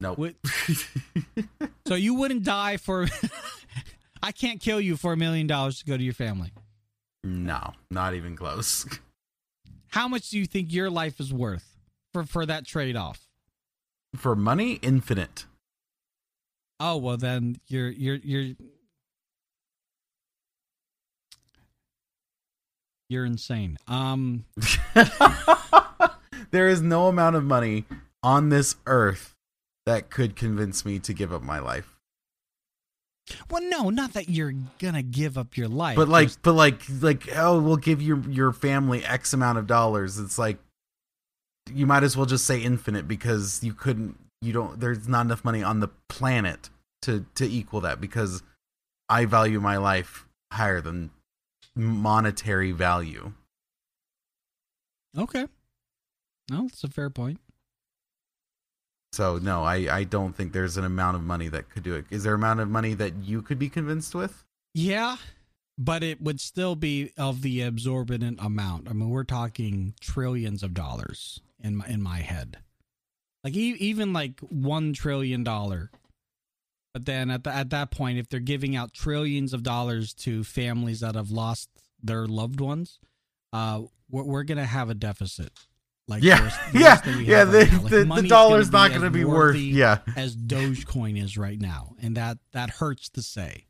Nope. 0.00 0.34
So 1.88 1.94
you 1.94 2.14
wouldn't 2.14 2.42
die 2.42 2.76
for 2.78 3.06
I 4.22 4.32
can't 4.32 4.60
kill 4.60 4.80
you 4.80 4.96
for 4.96 5.12
a 5.12 5.16
million 5.16 5.46
dollars 5.46 5.78
to 5.78 5.84
go 5.86 5.96
to 5.96 6.02
your 6.02 6.12
family. 6.12 6.52
no, 7.24 7.72
not 7.90 8.12
even 8.14 8.34
close. 8.36 8.84
How 9.88 10.08
much 10.08 10.30
do 10.30 10.38
you 10.38 10.46
think 10.46 10.72
your 10.72 10.90
life 10.90 11.20
is 11.20 11.32
worth 11.32 11.76
for 12.12 12.24
for 12.24 12.44
that 12.44 12.66
trade 12.66 12.96
off? 12.96 13.25
For 14.16 14.34
money, 14.36 14.74
infinite. 14.82 15.46
Oh 16.80 16.96
well, 16.96 17.16
then 17.16 17.58
you're 17.68 17.88
you're 17.90 18.16
you're 18.16 18.54
you're 23.08 23.24
insane. 23.24 23.78
Um, 23.86 24.44
there 26.50 26.68
is 26.68 26.82
no 26.82 27.06
amount 27.08 27.36
of 27.36 27.44
money 27.44 27.84
on 28.22 28.48
this 28.48 28.76
earth 28.86 29.34
that 29.86 30.10
could 30.10 30.34
convince 30.36 30.84
me 30.84 30.98
to 30.98 31.12
give 31.14 31.32
up 31.32 31.42
my 31.42 31.60
life. 31.60 31.96
well, 33.50 33.62
no, 33.62 33.90
not 33.90 34.14
that 34.14 34.28
you're 34.28 34.52
gonna 34.80 35.02
give 35.02 35.38
up 35.38 35.56
your 35.56 35.68
life, 35.68 35.96
But 35.96 36.08
like 36.08 36.28
Just- 36.28 36.42
but 36.42 36.52
like 36.54 36.82
like 37.00 37.28
oh, 37.36 37.60
we'll 37.60 37.76
give 37.76 38.02
your 38.02 38.18
your 38.28 38.52
family 38.52 39.04
X 39.04 39.32
amount 39.32 39.58
of 39.58 39.66
dollars. 39.66 40.18
It's 40.18 40.38
like 40.38 40.58
you 41.72 41.86
might 41.86 42.02
as 42.02 42.16
well 42.16 42.26
just 42.26 42.44
say 42.44 42.60
infinite 42.60 43.08
because 43.08 43.62
you 43.62 43.74
couldn't 43.74 44.18
you 44.40 44.52
don't 44.52 44.80
there's 44.80 45.08
not 45.08 45.26
enough 45.26 45.44
money 45.44 45.62
on 45.62 45.80
the 45.80 45.88
planet 46.08 46.70
to 47.02 47.26
to 47.34 47.44
equal 47.46 47.80
that 47.80 48.00
because 48.00 48.42
I 49.08 49.24
value 49.24 49.60
my 49.60 49.76
life 49.76 50.26
higher 50.52 50.80
than 50.80 51.10
monetary 51.74 52.72
value. 52.72 53.32
okay, 55.16 55.46
no, 56.50 56.62
that's 56.62 56.84
a 56.84 56.88
fair 56.88 57.10
point. 57.10 57.38
So 59.12 59.38
no, 59.38 59.64
I 59.64 59.88
I 59.90 60.04
don't 60.04 60.34
think 60.36 60.52
there's 60.52 60.76
an 60.76 60.84
amount 60.84 61.16
of 61.16 61.22
money 61.22 61.48
that 61.48 61.70
could 61.70 61.82
do 61.82 61.94
it. 61.94 62.04
Is 62.10 62.24
there 62.24 62.34
amount 62.34 62.60
of 62.60 62.68
money 62.68 62.94
that 62.94 63.14
you 63.22 63.42
could 63.42 63.58
be 63.58 63.68
convinced 63.68 64.14
with? 64.14 64.44
Yeah, 64.74 65.16
but 65.78 66.02
it 66.02 66.20
would 66.20 66.40
still 66.40 66.74
be 66.76 67.12
of 67.16 67.42
the 67.42 67.62
absorbent 67.62 68.38
amount. 68.40 68.88
I 68.88 68.92
mean, 68.92 69.10
we're 69.10 69.24
talking 69.24 69.94
trillions 70.00 70.62
of 70.62 70.74
dollars 70.74 71.40
in 71.62 71.76
my 71.76 71.86
in 71.86 72.02
my 72.02 72.18
head. 72.18 72.58
Like 73.44 73.54
e- 73.54 73.76
even 73.78 74.12
like 74.12 74.40
one 74.40 74.92
trillion 74.92 75.44
dollar. 75.44 75.90
But 76.94 77.04
then 77.04 77.30
at 77.30 77.44
the, 77.44 77.54
at 77.54 77.70
that 77.70 77.90
point, 77.90 78.18
if 78.18 78.28
they're 78.28 78.40
giving 78.40 78.74
out 78.74 78.94
trillions 78.94 79.52
of 79.52 79.62
dollars 79.62 80.14
to 80.14 80.42
families 80.44 81.00
that 81.00 81.14
have 81.14 81.30
lost 81.30 81.68
their 82.02 82.26
loved 82.26 82.58
ones, 82.58 82.98
uh, 83.52 83.82
we're, 84.10 84.22
we're 84.24 84.42
gonna 84.44 84.64
have 84.64 84.88
a 84.88 84.94
deficit. 84.94 85.52
Like 86.08 86.22
yeah, 86.22 86.40
worse- 86.40 86.54
yeah, 86.72 87.00
worse 87.04 87.16
yeah. 87.20 87.44
The, 87.44 87.58
right 87.58 87.72
now. 87.72 87.80
Like, 87.80 87.90
the, 87.90 88.04
the 88.22 88.28
dollar's 88.28 88.70
gonna 88.70 88.84
not 88.84 88.90
going 88.90 89.02
to 89.02 89.10
be 89.10 89.24
worth. 89.24 89.56
Yeah, 89.56 89.98
as 90.16 90.36
Dogecoin 90.36 91.22
is 91.22 91.36
right 91.36 91.60
now, 91.60 91.96
and 92.00 92.16
that 92.16 92.38
that 92.52 92.70
hurts 92.70 93.08
to 93.10 93.22
say. 93.22 93.65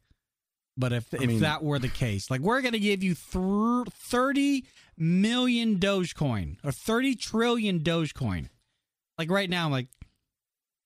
But 0.76 0.92
if 0.92 1.12
I 1.14 1.18
if 1.18 1.28
mean- 1.28 1.40
that 1.40 1.62
were 1.62 1.78
the 1.78 1.88
case, 1.88 2.30
like 2.30 2.40
we're 2.40 2.60
gonna 2.60 2.78
give 2.78 3.02
you 3.02 3.14
thr 3.14 3.82
thirty 3.90 4.64
million 4.98 5.78
Dogecoin 5.78 6.56
or 6.62 6.72
thirty 6.72 7.14
trillion 7.14 7.80
Dogecoin, 7.80 8.48
like 9.18 9.30
right 9.30 9.48
now, 9.48 9.66
I'm 9.66 9.72
like, 9.72 9.88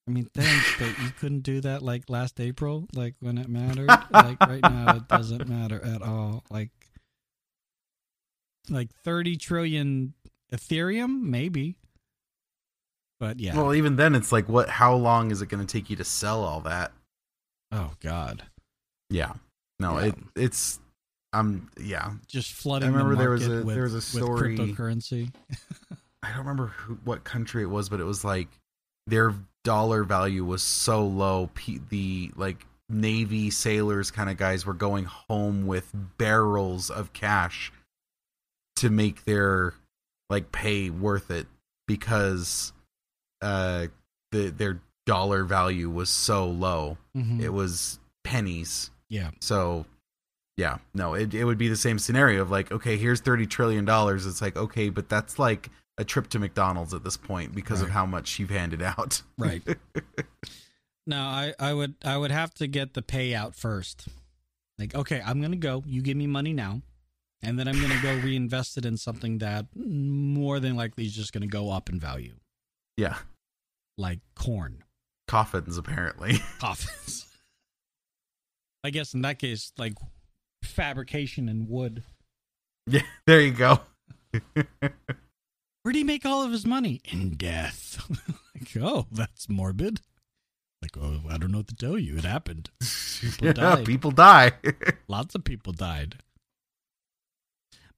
I 0.09 0.13
mean, 0.13 0.29
thanks, 0.33 0.75
but 0.79 0.89
you 1.03 1.11
couldn't 1.21 1.41
do 1.41 1.61
that 1.63 1.83
like 1.83 2.09
last 2.09 2.41
April, 2.41 2.87
like 2.95 3.15
when 3.21 3.39
it 3.39 3.49
mattered. 3.49 3.89
like 4.13 4.41
right 4.41 4.63
now, 4.63 4.97
it 4.97 5.09
doesn't 5.09 5.49
matter 5.49 5.85
at 5.85 6.03
all. 6.03 6.45
Like, 6.51 6.71
like 8.69 8.91
thirty 9.05 9.37
trillion 9.37 10.15
Ethereum, 10.53 11.23
maybe. 11.23 11.77
But 13.19 13.39
yeah. 13.39 13.55
Well, 13.57 13.75
even 13.75 13.97
then, 13.97 14.15
it's 14.15 14.33
like, 14.33 14.49
what? 14.49 14.69
How 14.69 14.95
long 14.95 15.31
is 15.31 15.43
it 15.43 15.49
going 15.49 15.65
to 15.65 15.71
take 15.71 15.91
you 15.91 15.97
to 15.97 16.05
sell 16.05 16.43
all 16.43 16.61
that? 16.63 16.93
oh 17.73 17.93
God. 18.01 18.45
Yeah, 19.11 19.33
no, 19.81 19.99
Yeah. 19.99 20.07
it 20.07 20.15
it's. 20.37 20.79
Um, 21.33 21.71
yeah, 21.81 22.13
just 22.27 22.53
flooding. 22.53 22.89
I 22.89 22.93
remember 22.93 23.15
the 23.15 23.21
there 23.21 23.31
was 23.31 23.47
a- 23.47 23.63
with, 23.63 23.75
there 23.75 23.85
was 23.85 23.95
a 23.95 24.01
story- 24.01 24.57
cryptocurrency. 24.59 25.33
I 26.23 26.29
don't 26.31 26.39
remember 26.39 26.67
who, 26.69 26.95
what 27.05 27.23
country 27.25 27.63
it 27.63 27.71
was, 27.71 27.89
but 27.89 28.01
it 28.01 28.05
was 28.05 28.25
like 28.25 28.49
their 29.07 29.35
dollar 29.65 30.03
value 30.05 30.45
was 30.45 30.63
so 30.63 31.07
low. 31.07 31.49
P, 31.55 31.81
the 31.89 32.33
like 32.37 32.67
Navy 32.89 33.51
sailors 33.51 34.11
kind 34.11 34.29
of 34.29 34.37
guys 34.39 34.67
were 34.67 34.75
going 34.75 35.05
home 35.05 35.67
with 35.69 35.89
barrels 36.19 36.91
of 36.91 37.13
cash 37.13 37.73
to 38.77 38.91
make 38.91 39.25
their 39.25 39.75
like 40.31 40.51
pay 40.53 40.91
worth 40.91 41.31
it 41.31 41.47
because 41.87 42.73
uh 43.41 43.87
the 44.33 44.49
their 44.51 44.81
dollar 45.07 45.45
value 45.45 45.89
was 45.89 46.11
so 46.11 46.47
low. 46.49 46.99
Mhm. 47.17 47.41
It 47.41 47.51
was 47.51 48.01
pennies. 48.25 48.91
Yeah, 49.11 49.31
So 49.41 49.85
yeah, 50.57 50.79
no, 50.95 51.13
it 51.15 51.35
it 51.35 51.45
would 51.45 51.59
be 51.59 51.69
the 51.69 51.77
same 51.77 51.99
scenario 51.99 52.41
of 52.41 52.51
like, 52.51 52.73
okay, 52.73 52.97
here's 52.97 53.21
thirty 53.21 53.47
trillion 53.47 53.85
dollars. 53.85 54.25
It's 54.27 54.41
like, 54.41 54.57
okay, 54.57 54.89
but 54.89 55.09
that's 55.11 55.39
like 55.39 55.69
a 55.99 56.05
trip 56.05 56.29
to 56.31 56.39
McDonald's 56.39 56.95
at 56.95 57.05
this 57.05 57.17
point 57.19 57.55
because 57.55 57.83
of 57.83 57.91
how 57.91 58.07
much 58.07 58.39
you've 58.39 58.49
handed 58.51 58.81
out. 58.83 59.21
right. 59.37 59.63
No, 61.07 61.19
I, 61.23 61.55
I 61.59 61.73
would 61.75 61.95
I 62.05 62.17
would 62.17 62.31
have 62.31 62.55
to 62.55 62.67
get 62.67 62.95
the 62.95 63.03
payout 63.03 63.55
first. 63.57 64.07
Like, 64.79 64.95
okay, 64.95 65.21
I'm 65.25 65.41
gonna 65.41 65.57
go. 65.57 65.83
You 65.87 66.03
give 66.03 66.17
me 66.17 66.27
money 66.27 66.53
now, 66.53 66.83
and 67.43 67.59
then 67.59 67.67
I'm 67.67 67.81
gonna 67.81 68.01
go 68.03 68.15
reinvest 68.25 68.77
it 68.79 68.85
in 68.85 68.97
something 68.97 69.39
that 69.39 69.67
more 69.75 70.61
than 70.61 70.77
likely 70.77 71.07
is 71.07 71.15
just 71.15 71.33
gonna 71.33 71.47
go 71.49 71.71
up 71.71 71.89
in 71.89 71.99
value, 71.99 72.35
Yeah. 72.97 73.17
like 73.99 74.21
corn, 74.37 74.85
Coffins, 75.27 75.77
apparently. 75.79 76.39
coffins. 76.61 77.27
I 78.83 78.91
guess 78.91 79.15
in 79.15 79.23
that 79.23 79.39
case, 79.39 79.73
like 79.79 79.95
fabrication 80.63 81.49
and 81.49 81.69
wood. 81.69 82.03
yeah, 82.87 83.03
there 83.27 83.41
you 83.41 83.53
go. 83.53 83.81
Where 85.83 85.93
do 85.93 85.99
he 85.99 86.05
make 86.05 86.27
all 86.27 86.43
of 86.43 86.53
his 86.53 86.67
money? 86.67 87.01
In 87.11 87.31
death. 87.31 88.05
like, 88.55 88.77
oh, 88.83 89.07
that's 89.11 89.49
morbid. 89.49 90.01
Like, 90.83 90.97
oh, 91.01 91.21
I 91.29 91.37
don't 91.37 91.53
know 91.53 91.59
what 91.59 91.69
to 91.69 91.75
tell 91.75 91.99
you. 91.99 92.17
It 92.17 92.25
happened. 92.25 92.71
yeah, 93.41 93.53
died. 93.53 93.87
people 93.87 94.11
die. 94.11 94.53
Lots 95.09 95.35
of 95.35 95.45
people 95.45 95.73
died. 95.73 96.17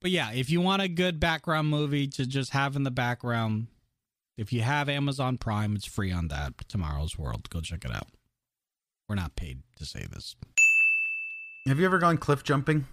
But 0.01 0.11
yeah, 0.11 0.33
if 0.33 0.51
you 0.51 0.61
want 0.61 0.83
a 0.83 0.89
good 0.89 1.21
background 1.21 1.69
movie 1.69 2.09
to 2.09 2.27
just 2.27 2.51
have 2.51 2.75
in 2.75 2.83
the 2.83 2.91
background, 2.91 3.69
if 4.37 4.53
you 4.53 4.63
have 4.63 4.89
Amazon 4.89 5.39
Prime, 5.39 5.77
it's 5.77 5.87
free 5.87 6.11
on 6.11 6.29
that. 6.29 6.55
Tomorrow's 6.69 7.17
World. 7.17 7.49
Go 7.51 7.61
check 7.61 7.85
it 7.85 7.95
out. 7.95 8.09
We're 9.09 9.15
not 9.15 9.37
paid 9.37 9.63
to 9.77 9.85
say 9.85 10.07
this. 10.11 10.35
Have 11.67 11.79
you 11.79 11.85
ever 11.85 11.99
gone 11.99 12.19
cliff 12.19 12.43
jumping? 12.43 12.87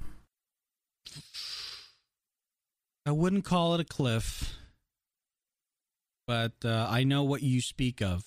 I 3.05 3.11
wouldn't 3.11 3.43
call 3.43 3.73
it 3.73 3.79
a 3.79 3.83
cliff, 3.83 4.55
but 6.27 6.53
uh, 6.63 6.85
I 6.87 7.03
know 7.03 7.23
what 7.23 7.41
you 7.41 7.61
speak 7.61 7.99
of. 8.01 8.23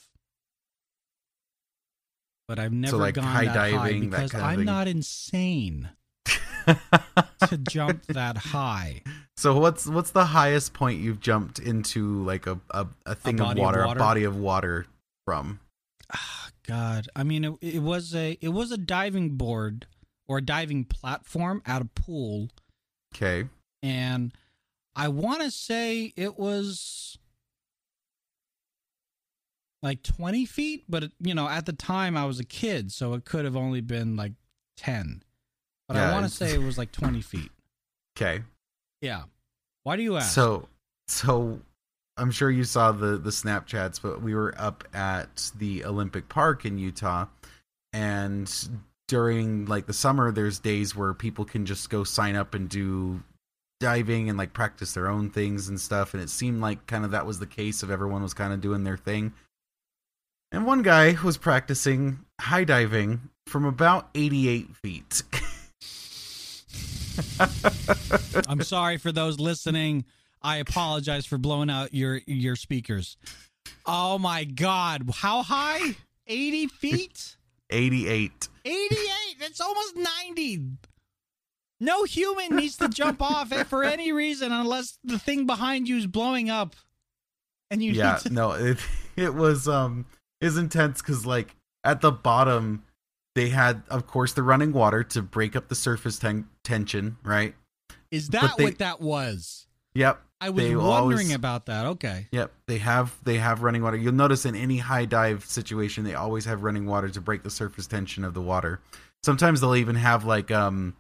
But 2.49 2.59
I've 2.59 2.73
never 2.73 2.97
like, 2.97 3.15
gone 3.15 3.25
high 3.25 3.45
that 3.45 3.57
high 3.57 3.71
diving, 3.71 4.11
that 4.11 4.17
because 4.17 4.35
I'm 4.35 4.65
not 4.65 4.89
insane 4.89 5.91
to 6.27 7.57
jump 7.69 8.05
that 8.07 8.37
high. 8.37 9.03
so 9.37 9.57
what's 9.57 9.87
what's 9.87 10.11
the 10.11 10.25
highest 10.25 10.75
point 10.75 11.01
you've 11.01 11.21
jumped 11.21 11.61
into 11.61 12.21
like 12.25 12.49
a 12.49 12.59
a, 12.73 12.89
a 13.07 13.15
thing 13.15 13.39
of 13.41 13.47
body 13.47 13.61
of 13.61 13.65
water, 13.65 13.87
water? 13.87 13.97
a 13.97 14.01
body 14.01 14.25
of 14.25 14.37
water 14.37 14.87
from? 15.25 15.61
Ah, 16.13 16.49
God, 16.67 17.07
I 17.15 17.23
mean, 17.23 17.45
it, 17.45 17.55
it 17.61 17.83
was 17.83 18.13
a 18.13 18.37
it 18.41 18.49
was 18.49 18.73
a 18.73 18.77
diving 18.77 19.37
board 19.37 19.87
or 20.29 20.39
a 20.39 20.43
diving 20.43 20.85
platform 20.85 21.63
at 21.67 21.83
a 21.83 21.87
pool, 21.87 22.49
Okay. 23.15 23.49
and 23.83 24.33
I 24.95 25.09
want 25.09 25.43
to 25.43 25.51
say 25.51 26.13
it 26.17 26.39
was 26.39 27.19
like 29.83 30.03
twenty 30.03 30.47
feet, 30.47 30.85
but 30.89 31.05
it, 31.05 31.13
you 31.21 31.35
know, 31.35 31.49
at 31.49 31.67
the 31.67 31.73
time 31.73 32.17
I 32.17 32.25
was 32.25 32.39
a 32.39 32.45
kid, 32.45 32.93
so 32.93 33.15
it 33.15 33.25
could 33.25 33.45
have 33.45 33.57
only 33.57 33.81
been 33.81 34.17
like 34.17 34.33
ten. 34.77 35.23
But 35.89 35.97
I 35.97 36.13
want 36.13 36.25
to 36.25 36.31
say 36.31 36.55
it 36.55 36.63
was 36.63 36.79
like 36.79 36.93
twenty 36.93 37.21
feet. 37.21 37.51
Okay. 38.17 38.43
Yeah. 39.01 39.25
Why 39.83 39.97
do 39.97 40.03
you 40.03 40.17
ask? 40.17 40.33
So 40.35 40.69
so 41.09 41.61
I'm 42.17 42.31
sure 42.31 42.51
you 42.51 42.65
saw 42.65 42.93
the 42.93 43.19
the 43.19 43.31
Snapchats, 43.31 44.01
but 44.01 44.23
we 44.23 44.35
were 44.35 44.55
up 44.57 44.85
at 44.95 45.51
the 45.57 45.85
Olympic 45.85 46.29
Park 46.29 46.65
in 46.65 46.79
Utah 46.79 47.27
and 47.93 48.49
during 49.09 49.67
like 49.67 49.87
the 49.87 49.93
summer 49.93 50.33
there's 50.33 50.59
days 50.59 50.97
where 50.97 51.13
people 51.15 51.45
can 51.45 51.67
just 51.67 51.91
go 51.91 52.05
sign 52.05 52.37
up 52.37 52.55
and 52.55 52.69
do 52.69 53.23
diving 53.81 54.29
and 54.29 54.39
like 54.39 54.53
practice 54.53 54.95
their 54.95 55.09
own 55.09 55.29
things 55.29 55.69
and 55.69 55.81
stuff 55.81 56.15
and 56.15 56.23
it 56.23 56.31
seemed 56.31 56.61
like 56.61 56.87
kind 56.87 57.05
of 57.05 57.11
that 57.11 57.27
was 57.27 57.39
the 57.39 57.47
case 57.47 57.83
of 57.83 57.91
everyone 57.91 58.23
was 58.23 58.35
kind 58.35 58.53
of 58.53 58.61
doing 58.61 58.85
their 58.85 58.97
thing. 58.97 59.33
And 60.53 60.67
one 60.67 60.83
guy 60.83 61.17
was 61.25 61.39
practicing 61.39 62.21
high 62.41 62.65
diving 62.65 63.31
from 63.47 63.65
about 63.65 64.11
88 64.15 64.77
feet. 64.77 65.23
I'm 68.49 68.63
sorry 68.63 68.99
for 68.99 69.13
those 69.13 69.41
listening. 69.41 70.05
I 70.43 70.57
apologize 70.57 71.27
for 71.27 71.39
blowing 71.39 71.71
out 71.71 71.95
your 71.95 72.21
your 72.27 72.57
speakers. 72.57 73.17
Oh 73.87 74.19
my 74.19 74.45
God! 74.45 75.09
How 75.15 75.43
high? 75.43 75.97
Eighty 76.27 76.67
feet? 76.67 77.37
88. 77.73 78.49
Eighty-eight? 78.65 79.37
That's 79.41 79.61
almost 79.61 79.97
ninety. 79.97 80.61
No 81.81 82.05
human 82.05 82.55
needs 82.57 82.77
to 82.77 82.89
jump 82.89 83.21
off 83.23 83.53
it 83.53 83.67
for 83.67 83.83
any 83.83 84.13
reason 84.13 84.53
unless 84.53 84.99
the 85.03 85.19
thing 85.19 85.47
behind 85.47 85.89
you 85.89 85.97
is 85.97 86.07
blowing 86.07 86.49
up, 86.51 86.77
and 87.71 87.83
you 87.83 87.93
yeah 87.93 88.17
to. 88.17 88.31
no 88.31 88.53
it 88.53 88.79
it 89.17 89.35
was 89.35 89.67
um 89.67 90.07
is 90.41 90.57
intense 90.57 91.01
because 91.03 91.27
like 91.27 91.57
at 91.85 92.01
the 92.01 92.13
bottom 92.13 92.85
they 93.35 93.49
had 93.49 93.83
of 93.89 94.07
course 94.07 94.33
the 94.35 94.43
running 94.43 94.73
water 94.73 95.03
to 95.03 95.23
break 95.23 95.57
up 95.57 95.69
the 95.69 95.75
surface 95.75 96.19
ten- 96.19 96.47
tension 96.63 97.17
right 97.25 97.55
Is 98.11 98.29
that 98.29 98.57
they- 98.59 98.65
what 98.65 98.79
that 98.79 99.01
was? 99.01 99.67
yep 99.95 100.21
I 100.43 100.51
was 100.51 100.65
They 100.65 100.75
wondering 100.75 100.93
always- 100.93 101.35
about 101.35 101.67
that. 101.67 101.87
Okay. 101.87 102.27
yep 102.33 102.53
they 102.67 102.79
have 102.79 103.15
they 103.23 103.39
have 103.39 103.63
running 103.63 103.83
water 103.83 103.97
you'll 103.97 104.13
notice 104.13 104.45
in 104.45 104.55
any 104.57 104.79
high 104.79 105.05
dive 105.05 105.45
situation 105.45 106.03
they 106.05 106.15
always 106.15 106.45
have 106.47 106.63
running 106.65 106.85
water 106.87 107.09
to 107.11 107.21
break 107.21 107.43
the 107.45 107.51
surface 107.51 107.87
tension 107.87 108.25
of 108.25 108.35
the 108.35 108.43
water 108.43 108.81
sometimes 109.23 109.61
they'll 109.61 109.77
even 109.77 109.95
have 109.97 110.25
like 110.25 110.51
um 110.51 110.95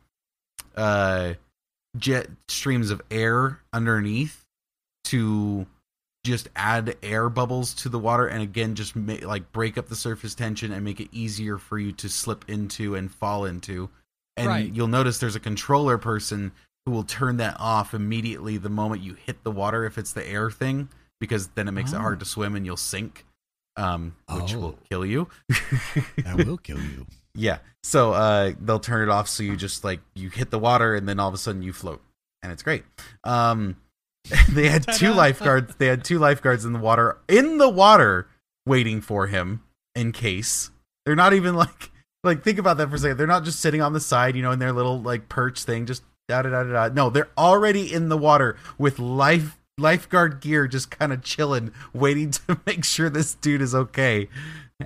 uh 0.76 1.34
jet 1.98 2.28
streams 2.48 2.90
of 2.90 3.02
air 3.10 3.58
underneath 3.72 4.44
to 5.04 5.66
just 6.24 6.48
add 6.54 6.96
air 7.02 7.28
bubbles 7.28 7.74
to 7.74 7.88
the 7.88 7.98
water 7.98 8.26
and 8.28 8.42
again 8.42 8.74
just 8.76 8.94
like 8.96 9.50
break 9.52 9.76
up 9.76 9.88
the 9.88 9.96
surface 9.96 10.34
tension 10.36 10.72
and 10.72 10.84
make 10.84 11.00
it 11.00 11.08
easier 11.12 11.58
for 11.58 11.78
you 11.78 11.90
to 11.92 12.08
slip 12.08 12.44
into 12.48 12.94
and 12.94 13.12
fall 13.12 13.44
into 13.44 13.90
and 14.36 14.46
Right. 14.46 14.72
you'll 14.72 14.86
notice 14.88 15.18
there's 15.18 15.34
a 15.36 15.40
controller 15.40 15.98
person 15.98 16.52
will 16.86 17.04
turn 17.04 17.36
that 17.36 17.56
off 17.60 17.94
immediately 17.94 18.56
the 18.58 18.68
moment 18.68 19.02
you 19.02 19.14
hit 19.14 19.44
the 19.44 19.50
water 19.50 19.84
if 19.84 19.98
it's 19.98 20.12
the 20.12 20.26
air 20.28 20.50
thing 20.50 20.88
because 21.20 21.48
then 21.48 21.68
it 21.68 21.72
makes 21.72 21.92
it 21.92 21.96
Oh. 21.96 22.00
hard 22.00 22.18
to 22.20 22.26
swim 22.26 22.56
and 22.56 22.66
you'll 22.66 22.76
sink 22.76 23.24
um 23.76 24.14
which 24.28 24.54
will 24.54 24.76
Oh. 24.76 24.78
kill 24.90 25.06
you 25.06 25.28
That 26.24 26.42
will 26.44 26.58
kill 26.58 26.78
you. 26.80 27.06
yeah. 27.34 27.58
So 27.84 28.12
uh 28.12 28.52
they'll 28.60 28.80
turn 28.80 29.08
it 29.08 29.10
off 29.12 29.28
so 29.28 29.42
you 29.42 29.56
just 29.56 29.84
like 29.84 30.00
you 30.14 30.28
hit 30.28 30.50
the 30.50 30.58
water 30.58 30.94
and 30.94 31.08
then 31.08 31.18
all 31.20 31.28
of 31.28 31.34
a 31.34 31.38
sudden 31.38 31.62
you 31.62 31.72
float. 31.72 32.02
And 32.42 32.50
it's 32.52 32.62
great. 32.62 32.84
Um 33.24 33.76
they 34.50 34.68
had 34.68 34.84
two 34.94 35.12
lifeguards 35.12 35.74
they 35.76 35.86
had 35.86 36.04
two 36.04 36.18
lifeguards 36.18 36.64
in 36.64 36.72
the 36.72 36.78
water 36.78 37.18
in 37.28 37.58
the 37.58 37.68
water 37.68 38.28
waiting 38.66 39.00
for 39.00 39.28
him 39.28 39.62
in 39.94 40.12
case. 40.12 40.70
They're 41.06 41.16
not 41.16 41.32
even 41.32 41.54
like 41.54 41.90
like 42.24 42.42
think 42.44 42.58
about 42.58 42.76
that 42.78 42.88
for 42.88 42.96
a 42.96 42.98
second. 42.98 43.16
They're 43.16 43.26
not 43.26 43.44
just 43.44 43.60
sitting 43.60 43.80
on 43.82 43.92
the 43.94 44.00
side, 44.00 44.36
you 44.36 44.42
know, 44.42 44.50
in 44.52 44.58
their 44.58 44.72
little 44.72 45.00
like 45.00 45.28
perch 45.28 45.62
thing, 45.64 45.86
just 45.86 46.02
da 46.28 46.42
da 46.42 46.50
da 46.50 46.88
da. 46.88 46.94
No, 46.94 47.10
they're 47.10 47.30
already 47.36 47.92
in 47.92 48.08
the 48.08 48.18
water 48.18 48.56
with 48.78 48.98
life 48.98 49.58
lifeguard 49.78 50.40
gear 50.40 50.68
just 50.68 50.90
kind 50.90 51.12
of 51.12 51.22
chilling 51.22 51.72
waiting 51.92 52.30
to 52.46 52.60
make 52.66 52.84
sure 52.84 53.08
this 53.10 53.34
dude 53.34 53.62
is 53.62 53.74
okay. 53.74 54.28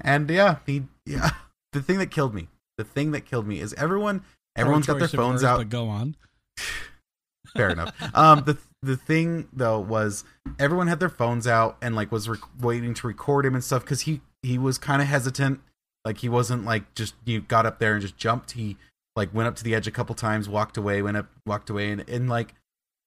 And 0.01 0.28
yeah, 0.30 0.59
he 0.66 0.84
yeah, 1.05 1.30
the 1.72 1.82
thing 1.82 1.99
that 1.99 2.11
killed 2.11 2.34
me, 2.34 2.49
the 2.78 2.84
thing 2.84 3.12
that 3.12 3.22
killed 3.22 3.47
me 3.47 3.61
is 3.61 3.74
everyone 3.74 4.22
everyone's 4.57 4.87
got 4.87 4.99
their 4.99 5.09
phones 5.09 5.45
out. 5.45 5.59
But 5.59 5.68
go 5.68 5.89
on. 5.89 6.16
Fair 7.57 7.70
enough. 7.70 7.95
Um, 8.14 8.45
the 8.45 8.59
the 8.82 8.97
thing 8.97 9.49
though 9.53 9.80
was 9.80 10.24
everyone 10.59 10.89
had 10.89 11.01
their 11.01 11.09
phones 11.09 11.47
out 11.47 11.76
and 11.80 11.95
like 11.95 12.12
was 12.12 12.28
rec- 12.28 12.41
waiting 12.61 12.95
to 12.95 13.07
record 13.07 13.47
him 13.47 13.55
and 13.55 13.64
stuff 13.64 13.82
because 13.82 14.03
he 14.03 14.20
he 14.43 14.59
was 14.59 14.78
kind 14.78 15.01
of 15.01 15.09
hesitant. 15.09 15.61
Like 16.05 16.18
he 16.18 16.28
wasn't 16.28 16.64
like 16.64 16.95
just 16.95 17.14
you 17.24 17.41
got 17.41 17.66
up 17.66 17.78
there 17.78 17.95
and 17.95 18.03
just 18.03 18.16
jumped. 18.16 18.53
He 18.53 18.76
like 19.17 19.33
went 19.35 19.49
up 19.49 19.57
to 19.57 19.64
the 19.64 19.75
edge 19.75 19.87
a 19.87 19.91
couple 19.91 20.14
times, 20.14 20.49
walked 20.49 20.77
away, 20.77 21.03
went 21.03 21.17
up, 21.17 21.27
walked 21.47 21.71
away, 21.71 21.91
and 21.91 22.09
and 22.09 22.29
like 22.29 22.55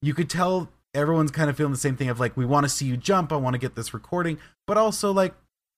you 0.02 0.14
could 0.14 0.30
tell 0.30 0.70
everyone's 0.94 1.32
kind 1.32 1.50
of 1.50 1.56
feeling 1.56 1.72
the 1.72 1.78
same 1.80 1.96
thing 1.96 2.10
of 2.10 2.20
like 2.20 2.36
we 2.36 2.46
want 2.46 2.66
to 2.66 2.70
see 2.70 2.86
you 2.86 2.98
jump. 2.98 3.32
I 3.32 3.36
want 3.38 3.54
to 3.54 3.60
get 3.60 3.76
this 3.76 3.94
recording, 3.94 4.40
but 4.68 4.78
also 4.78 5.12
like 5.12 5.34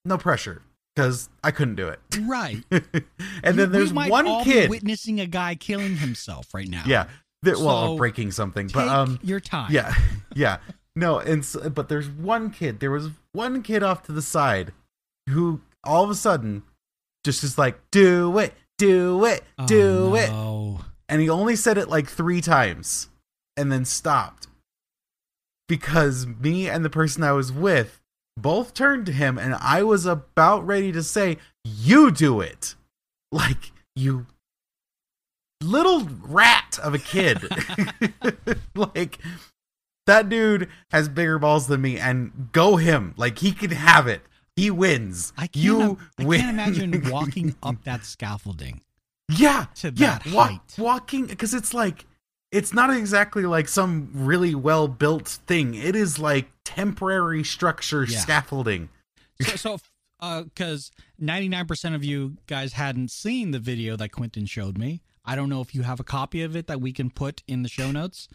no 0.05 0.17
pressure 0.17 0.61
because 0.95 1.29
I 1.43 1.51
couldn't 1.51 1.75
do 1.75 1.87
it. 1.89 1.99
Right. 2.21 2.63
and 2.71 3.57
then 3.57 3.57
We 3.57 3.65
there's 3.65 3.93
one 3.93 4.43
kid. 4.43 4.69
witnessing 4.69 5.19
a 5.19 5.25
guy 5.27 5.55
killing 5.55 5.97
himself 5.97 6.53
right 6.53 6.67
now. 6.67 6.83
Yeah. 6.85 7.07
That, 7.43 7.57
well, 7.57 7.97
breaking 7.97 8.31
something, 8.31 8.67
Take 8.67 8.75
but 8.75 8.87
um, 8.87 9.19
your 9.23 9.39
time. 9.39 9.71
yeah, 9.71 9.95
yeah. 10.35 10.57
No, 10.95 11.17
and 11.17 11.39
s 11.41 11.55
but 11.73 11.89
there's 11.89 12.07
one 12.07 12.51
kid. 12.51 12.79
There 12.79 12.91
was 12.91 13.09
one 13.31 13.63
kid 13.63 13.81
off 13.81 14.03
to 14.03 14.11
the 14.11 14.21
side 14.21 14.73
who 15.27 15.61
all 15.83 16.03
of 16.03 16.11
a 16.11 16.15
sudden 16.15 16.61
just 17.23 17.43
is 17.43 17.57
like, 17.57 17.79
"Do 17.89 18.37
it, 18.37 18.53
do 18.85 19.25
it, 19.25 19.43
Oh, 19.57 19.67
do 19.67 20.15
it," 20.15 20.29
no. 20.29 20.81
and 21.07 21.21
he 21.21 21.29
only 21.29 21.55
said 21.55 21.77
it 21.77 21.89
like 21.89 22.07
three 22.09 22.41
times, 22.41 23.09
and 23.55 23.71
then 23.71 23.85
stopped 23.85 24.47
because 25.67 26.25
me 26.27 26.67
and 26.69 26.83
the 26.83 26.89
person 26.89 27.23
I 27.23 27.31
was 27.31 27.51
with 27.51 27.99
both 28.37 28.73
turned 28.73 29.05
to 29.05 29.11
him, 29.11 29.37
and 29.37 29.55
I 29.55 29.83
was 29.83 30.05
about 30.05 30.65
ready 30.65 30.91
to 30.91 31.03
say, 31.03 31.37
"You 31.63 32.11
do 32.11 32.41
it," 32.41 32.75
like 33.31 33.71
you 33.95 34.25
little 35.61 36.07
rat 36.23 36.79
of 36.81 36.93
a 36.93 36.99
kid. 36.99 37.39
like 38.75 39.19
that 40.07 40.27
dude 40.27 40.67
has 40.89 41.07
bigger 41.07 41.37
balls 41.39 41.67
than 41.67 41.81
me 41.81 41.97
and 41.99 42.49
go 42.51 42.77
him. 42.77 43.13
Like 43.17 43.39
he 43.39 43.51
can 43.51 43.71
have 43.71 44.07
it. 44.07 44.21
He 44.61 44.71
wins. 44.71 45.33
I 45.37 45.47
can't, 45.47 45.55
you 45.55 45.97
I 46.19 46.23
win. 46.25 46.39
can't 46.41 46.51
imagine 46.51 47.09
walking 47.11 47.55
up 47.63 47.83
that 47.85 48.05
scaffolding. 48.05 48.81
Yeah, 49.29 49.65
to 49.75 49.93
yeah, 49.95 50.19
that 50.19 50.21
height. 50.23 50.59
walking 50.77 51.25
because 51.25 51.53
it's 51.53 51.73
like 51.73 52.05
it's 52.51 52.73
not 52.73 52.93
exactly 52.93 53.43
like 53.45 53.67
some 53.69 54.09
really 54.13 54.53
well 54.55 54.87
built 54.87 55.27
thing. 55.47 55.73
It 55.73 55.95
is 55.95 56.19
like 56.19 56.49
temporary 56.65 57.43
structure 57.43 58.03
Yeah. 58.03 58.19
scaffolding. 58.19 58.89
So, 59.41 59.55
so 59.55 59.77
uh, 60.19 60.43
because 60.43 60.91
ninety 61.17 61.47
nine 61.49 61.65
percent 61.65 61.95
of 61.95 62.03
you 62.03 62.37
guys 62.47 62.73
hadn't 62.73 63.09
seen 63.11 63.51
the 63.51 63.59
video 63.59 63.95
that 63.95 64.09
Quentin 64.09 64.45
showed 64.45 64.77
me. 64.77 65.01
I 65.23 65.35
don't 65.35 65.49
know 65.49 65.61
if 65.61 65.73
you 65.73 65.83
have 65.83 65.99
a 65.99 66.03
copy 66.03 66.41
of 66.41 66.55
it 66.55 66.67
that 66.67 66.81
we 66.81 66.91
can 66.91 67.09
put 67.09 67.41
in 67.47 67.63
the 67.63 67.69
show 67.69 67.91
notes. 67.91 68.27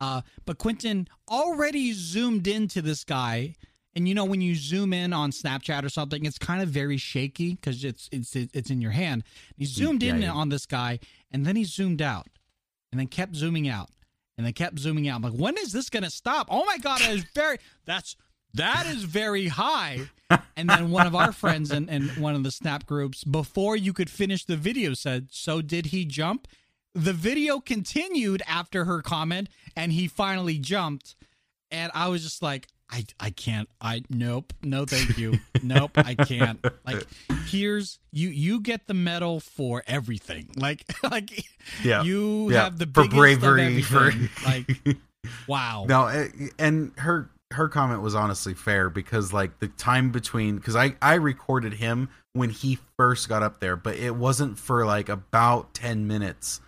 Uh, 0.00 0.20
but 0.44 0.58
Quentin 0.58 1.08
already 1.30 1.92
zoomed 1.92 2.46
into 2.48 2.82
this 2.82 3.04
guy, 3.04 3.54
and 3.94 4.08
you 4.08 4.14
know 4.14 4.24
when 4.24 4.40
you 4.40 4.54
zoom 4.54 4.92
in 4.92 5.12
on 5.12 5.30
Snapchat 5.30 5.84
or 5.84 5.88
something, 5.88 6.24
it's 6.24 6.38
kind 6.38 6.62
of 6.62 6.68
very 6.68 6.96
shaky 6.96 7.54
because 7.54 7.84
it's 7.84 8.08
it's 8.12 8.34
it's 8.34 8.70
in 8.70 8.80
your 8.80 8.92
hand. 8.92 9.24
He 9.56 9.64
mm, 9.64 9.68
zoomed 9.68 10.02
in 10.02 10.20
Yeah, 10.20 10.28
yeah. 10.28 10.32
on 10.32 10.48
this 10.48 10.66
guy, 10.66 10.98
and 11.30 11.44
then 11.44 11.56
he 11.56 11.64
zoomed 11.64 12.02
out, 12.02 12.26
and 12.90 13.00
then 13.00 13.06
kept 13.08 13.34
zooming 13.34 13.68
out, 13.68 13.90
and 14.36 14.46
then 14.46 14.52
kept 14.52 14.78
zooming 14.78 15.08
out. 15.08 15.16
I'm 15.16 15.22
like, 15.22 15.40
when 15.40 15.56
is 15.58 15.72
this 15.72 15.90
gonna 15.90 16.10
stop? 16.10 16.48
Oh 16.50 16.64
my 16.64 16.78
god, 16.78 17.00
that 17.00 17.10
is 17.10 17.24
very 17.34 17.58
that's 17.84 18.16
that 18.54 18.86
is 18.86 19.04
very 19.04 19.48
high. 19.48 20.10
And 20.56 20.68
then 20.68 20.90
one 20.90 21.06
of 21.06 21.14
our 21.14 21.32
friends 21.42 21.70
in, 21.70 21.88
in 21.88 22.08
one 22.20 22.34
of 22.34 22.42
the 22.42 22.50
snap 22.50 22.86
groups, 22.86 23.24
before 23.24 23.76
you 23.76 23.92
could 23.92 24.10
finish 24.10 24.44
the 24.44 24.56
video, 24.56 24.94
said, 24.94 25.28
So 25.30 25.62
did 25.62 25.86
he 25.86 26.04
jump? 26.04 26.48
The 26.94 27.14
video 27.14 27.60
continued 27.60 28.42
after 28.46 28.84
her 28.84 29.00
comment, 29.00 29.48
and 29.74 29.92
he 29.92 30.06
finally 30.06 30.58
jumped. 30.58 31.16
And 31.70 31.90
I 31.94 32.08
was 32.08 32.22
just 32.22 32.42
like, 32.42 32.68
I, 32.92 33.04
I 33.18 33.30
can't. 33.30 33.68
I 33.80 34.02
nope, 34.10 34.52
no, 34.62 34.84
thank 34.84 35.16
you, 35.16 35.38
nope, 35.62 35.92
I 35.96 36.14
can't. 36.14 36.62
Like, 36.86 37.06
here's 37.46 37.98
you. 38.12 38.28
You 38.28 38.60
get 38.60 38.86
the 38.86 38.92
medal 38.94 39.40
for 39.40 39.82
everything. 39.86 40.50
Like, 40.56 40.84
like 41.02 41.30
Yeah, 41.82 42.02
you 42.02 42.50
yeah, 42.50 42.64
have 42.64 42.78
the 42.78 42.86
for 42.86 43.08
bravery, 43.08 43.80
for- 43.80 44.12
like, 44.44 44.78
wow. 45.48 45.86
No, 45.88 46.06
eh, 46.06 46.28
and 46.58 46.92
her 46.98 47.30
her 47.52 47.68
comment 47.68 48.02
was 48.02 48.14
honestly 48.14 48.54
fair 48.54 48.88
because 48.90 49.32
like 49.32 49.58
the 49.58 49.68
time 49.68 50.10
between 50.10 50.56
because 50.56 50.76
I 50.76 50.94
I 51.00 51.14
recorded 51.14 51.74
him 51.74 52.10
when 52.34 52.50
he 52.50 52.78
first 52.98 53.28
got 53.28 53.42
up 53.42 53.60
there, 53.60 53.76
but 53.76 53.96
it 53.96 54.16
wasn't 54.16 54.58
for 54.58 54.84
like 54.84 55.08
about 55.08 55.72
ten 55.74 56.06
minutes, 56.06 56.60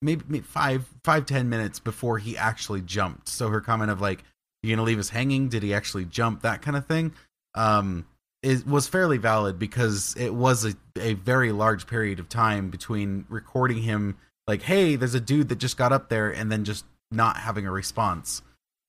maybe, 0.00 0.24
maybe 0.28 0.44
five 0.44 0.86
five 1.04 1.26
ten 1.26 1.48
minutes 1.48 1.80
before 1.80 2.18
he 2.18 2.36
actually 2.36 2.82
jumped. 2.82 3.28
So 3.28 3.48
her 3.48 3.60
comment 3.60 3.90
of 3.90 4.00
like, 4.00 4.24
"You 4.62 4.74
gonna 4.74 4.86
leave 4.86 4.98
us 4.98 5.10
hanging? 5.10 5.48
Did 5.48 5.62
he 5.62 5.74
actually 5.74 6.04
jump?" 6.04 6.42
That 6.42 6.62
kind 6.62 6.76
of 6.76 6.86
thing, 6.86 7.12
um, 7.54 8.06
is 8.42 8.64
was 8.64 8.88
fairly 8.88 9.18
valid 9.18 9.58
because 9.58 10.14
it 10.18 10.34
was 10.34 10.64
a 10.64 10.74
a 10.98 11.14
very 11.14 11.52
large 11.52 11.86
period 11.86 12.18
of 12.18 12.28
time 12.28 12.70
between 12.70 13.26
recording 13.28 13.82
him 13.82 14.16
like, 14.46 14.62
"Hey, 14.62 14.96
there's 14.96 15.14
a 15.14 15.20
dude 15.20 15.48
that 15.48 15.58
just 15.58 15.76
got 15.76 15.92
up 15.92 16.08
there," 16.08 16.30
and 16.30 16.50
then 16.50 16.64
just 16.64 16.84
not 17.10 17.36
having 17.36 17.66
a 17.66 17.70
response 17.70 18.42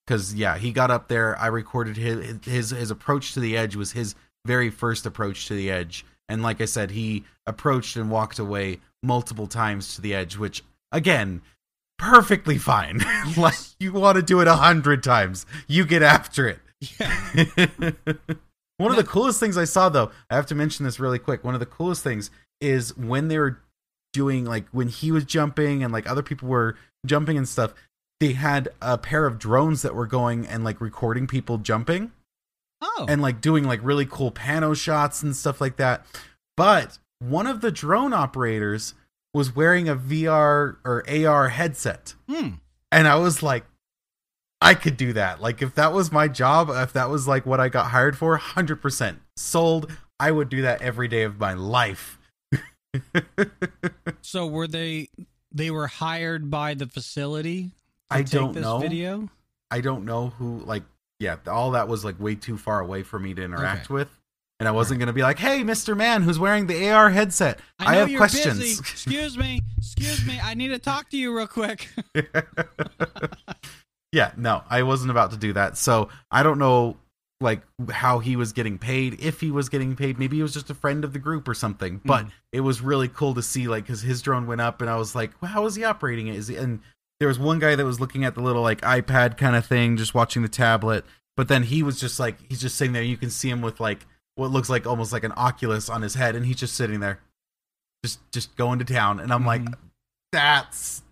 because 0.06 0.34
yeah 0.34 0.58
he 0.58 0.72
got 0.72 0.92
up 0.92 1.08
there 1.08 1.38
i 1.40 1.48
recorded 1.48 1.98
his, 1.98 2.40
his 2.46 2.70
his 2.72 2.92
approach 2.92 3.34
to 3.34 3.40
the 3.40 3.58
edge 3.58 3.76
was 3.76 3.92
his 3.92 4.16
very 4.46 4.70
first 4.70 5.06
approach 5.06 5.48
to 5.48 5.54
the 5.54 5.70
edge 5.70 6.06
and 6.30 6.42
like 6.42 6.62
i 6.62 6.66
said 6.66 6.92
he 6.92 7.24
approached 7.46 7.96
and 7.96 8.10
walked 8.10 8.40
away 8.40 8.80
multiple 9.02 9.48
times 9.48 9.96
to 9.96 10.02
the 10.02 10.14
edge 10.14 10.38
which 10.38 10.64
again 10.92 11.42
perfectly 11.98 12.58
fine 12.58 13.00
like 13.38 13.54
you 13.84 13.94
want 13.94 14.16
to 14.16 14.22
do 14.24 14.40
it 14.40 14.48
a 14.48 14.56
hundred 14.56 15.04
times 15.04 15.46
you 15.68 15.86
get 15.86 16.02
after 16.02 16.48
it 16.48 16.60
Yeah. 17.00 17.12
one 18.78 18.92
of 18.92 18.98
the 18.98 19.04
coolest 19.08 19.40
things 19.40 19.58
i 19.58 19.66
saw 19.66 19.90
though 19.90 20.12
i 20.30 20.36
have 20.36 20.46
to 20.48 20.56
mention 20.56 20.86
this 20.86 21.00
really 21.00 21.20
quick 21.20 21.44
one 21.44 21.54
of 21.54 21.60
the 21.60 21.66
coolest 21.66 22.04
things 22.04 22.32
is 22.60 22.96
when 22.98 23.28
they 23.28 23.38
were 23.38 23.60
doing 24.14 24.46
like 24.46 24.68
when 24.72 24.88
he 24.88 25.12
was 25.12 25.26
jumping 25.26 25.84
and 25.84 25.92
like 25.94 26.10
other 26.10 26.24
people 26.24 26.48
were 26.48 26.76
jumping 27.06 27.38
and 27.38 27.48
stuff 27.48 27.74
they 28.20 28.34
had 28.34 28.70
a 28.82 28.98
pair 28.98 29.26
of 29.26 29.38
drones 29.40 29.82
that 29.82 29.94
were 29.96 30.08
going 30.08 30.46
and 30.48 30.64
like 30.64 30.80
recording 30.80 31.28
people 31.28 31.58
jumping 31.58 32.12
Oh, 32.86 33.06
and 33.08 33.22
like 33.22 33.40
doing 33.40 33.64
like 33.64 33.80
really 33.82 34.06
cool 34.06 34.30
pano 34.30 34.76
shots 34.76 35.24
and 35.24 35.34
stuff 35.34 35.62
like 35.62 35.78
that. 35.78 36.06
But 36.58 37.00
one 37.20 37.48
of 37.48 37.62
the 37.62 37.72
drone 37.72 38.12
operators 38.12 38.94
was 39.34 39.56
wearing 39.56 39.88
a 39.88 39.96
VR 39.96 40.76
or 40.84 41.04
AR 41.10 41.48
headset. 41.48 42.14
hmm. 42.30 42.50
And 42.92 43.08
I 43.08 43.16
was 43.16 43.42
like, 43.42 43.64
I 44.64 44.74
could 44.76 44.98
do 44.98 45.14
that. 45.14 45.42
Like 45.42 45.62
if 45.62 45.76
that 45.76 45.94
was 45.94 46.12
my 46.12 46.28
job, 46.28 46.70
if 46.72 46.94
that 46.94 47.10
was 47.10 47.28
like 47.28 47.46
what 47.46 47.60
I 47.60 47.70
got 47.70 47.88
hired 47.88 48.18
for, 48.18 48.38
100% 48.38 49.18
sold. 49.36 49.92
I 50.20 50.32
would 50.32 50.50
do 50.50 50.62
that 50.62 50.82
every 50.82 51.08
day 51.08 51.24
of 51.24 51.40
my 51.40 51.54
life. 51.54 52.18
So 54.22 54.48
were 54.48 54.68
they 54.68 55.10
they 55.52 55.70
were 55.70 55.88
hired 55.88 56.50
by 56.50 56.74
the 56.74 56.88
facility 56.88 57.72
to 58.10 58.18
I 58.18 58.18
take 58.24 58.32
don't 58.32 58.54
this 58.54 58.64
know. 58.64 58.80
video? 58.80 59.30
I 59.70 59.82
don't 59.82 60.06
know 60.06 60.30
who 60.30 60.60
like 60.60 60.84
yeah, 61.20 61.38
all 61.48 61.72
that 61.72 61.88
was 61.88 62.04
like 62.06 62.20
way 62.20 62.36
too 62.36 62.58
far 62.58 62.80
away 62.80 63.04
for 63.04 63.20
me 63.20 63.34
to 63.34 63.44
interact 63.44 63.86
Okay. 63.86 63.94
with. 63.94 64.10
And 64.60 64.68
I 64.68 64.72
wasn't 64.72 65.00
going 65.00 65.08
to 65.08 65.14
be 65.14 65.24
like, 65.24 65.40
"Hey, 65.40 65.62
Mr. 65.62 65.98
Man 65.98 66.22
who's 66.22 66.40
wearing 66.40 66.68
the 66.68 66.90
AR 66.90 67.10
headset, 67.10 67.60
I, 67.80 67.94
I, 67.94 67.96
have 67.96 68.16
questions." 68.16 68.60
busy. 68.60 68.80
Excuse 68.80 69.38
me. 69.38 69.62
Excuse 69.78 70.26
me. 70.26 70.40
I 70.42 70.54
need 70.54 70.70
to 70.70 70.80
talk 70.80 71.10
to 71.10 71.18
you 71.18 71.36
real 71.36 71.48
quick. 71.48 71.90
yeah, 74.14 74.32
no, 74.38 74.64
I 74.70 74.84
wasn't 74.84 75.12
about 75.12 75.32
to 75.32 75.38
do 75.38 75.52
that. 75.54 75.76
So, 75.78 76.08
I 76.32 76.44
don't 76.44 76.60
know 76.60 76.96
like 77.42 77.62
how 77.92 78.20
he 78.20 78.38
was 78.38 78.54
getting 78.54 78.78
paid, 78.78 79.20
if 79.20 79.42
he 79.42 79.52
was 79.52 79.68
getting 79.68 79.98
paid, 79.98 80.18
maybe 80.18 80.38
he 80.38 80.42
was 80.44 80.54
just 80.54 80.70
a 80.70 80.74
friend 80.74 81.04
of 81.04 81.12
the 81.12 81.20
group 81.20 81.46
or 81.50 81.54
something. 81.54 82.00
But 82.06 82.26
Mhm. 82.28 82.32
it 82.54 82.62
was 82.62 82.80
really 82.80 83.10
cool 83.10 83.34
to 83.34 83.42
see 83.42 83.68
like 83.68 83.86
cuz 83.88 84.02
his 84.02 84.22
drone 84.22 84.48
went 84.48 84.62
up 84.62 84.80
and 84.80 84.90
I 84.90 84.96
was 84.96 85.14
like, 85.14 85.32
well, 85.42 85.52
"How 85.52 85.66
is 85.66 85.76
he 85.76 85.84
operating 85.84 86.28
it?" 86.28 86.42
He 86.48 86.56
and 86.56 86.80
there 87.20 87.28
was 87.28 87.40
one 87.40 87.60
guy 87.60 87.76
that 87.76 87.84
was 87.86 88.00
looking 88.00 88.24
at 88.24 88.36
the 88.36 88.42
little 88.42 88.62
like 88.62 88.80
iPad 88.82 89.36
kind 89.38 89.58
of 89.58 89.66
thing, 89.66 89.98
just 89.98 90.14
watching 90.14 90.42
the 90.42 90.48
tablet. 90.48 91.04
But 91.36 91.48
then 91.50 91.64
he 91.64 91.84
was 91.84 92.00
just 92.00 92.18
like 92.20 92.38
he's 92.48 92.62
just 92.62 92.78
sitting 92.78 92.94
there. 92.94 93.04
You 93.04 93.18
can 93.18 93.30
see 93.32 93.50
him 93.50 93.62
with 93.62 93.80
like 93.82 94.06
what 94.36 94.52
looks 94.52 94.70
like 94.70 94.86
almost 94.88 95.12
like 95.12 95.24
an 95.26 95.34
Oculus 95.36 95.90
on 95.90 96.02
his 96.02 96.14
head, 96.16 96.36
and 96.38 96.46
he's 96.46 96.58
just 96.58 96.76
sitting 96.76 97.02
there, 97.02 97.20
just 98.06 98.20
just 98.32 98.56
going 98.56 98.80
to 98.80 98.86
town. 98.86 99.20
And 99.20 99.34
I'm 99.34 99.46
like, 99.46 99.64
Mhm. 99.64 99.74
that's 100.32 101.04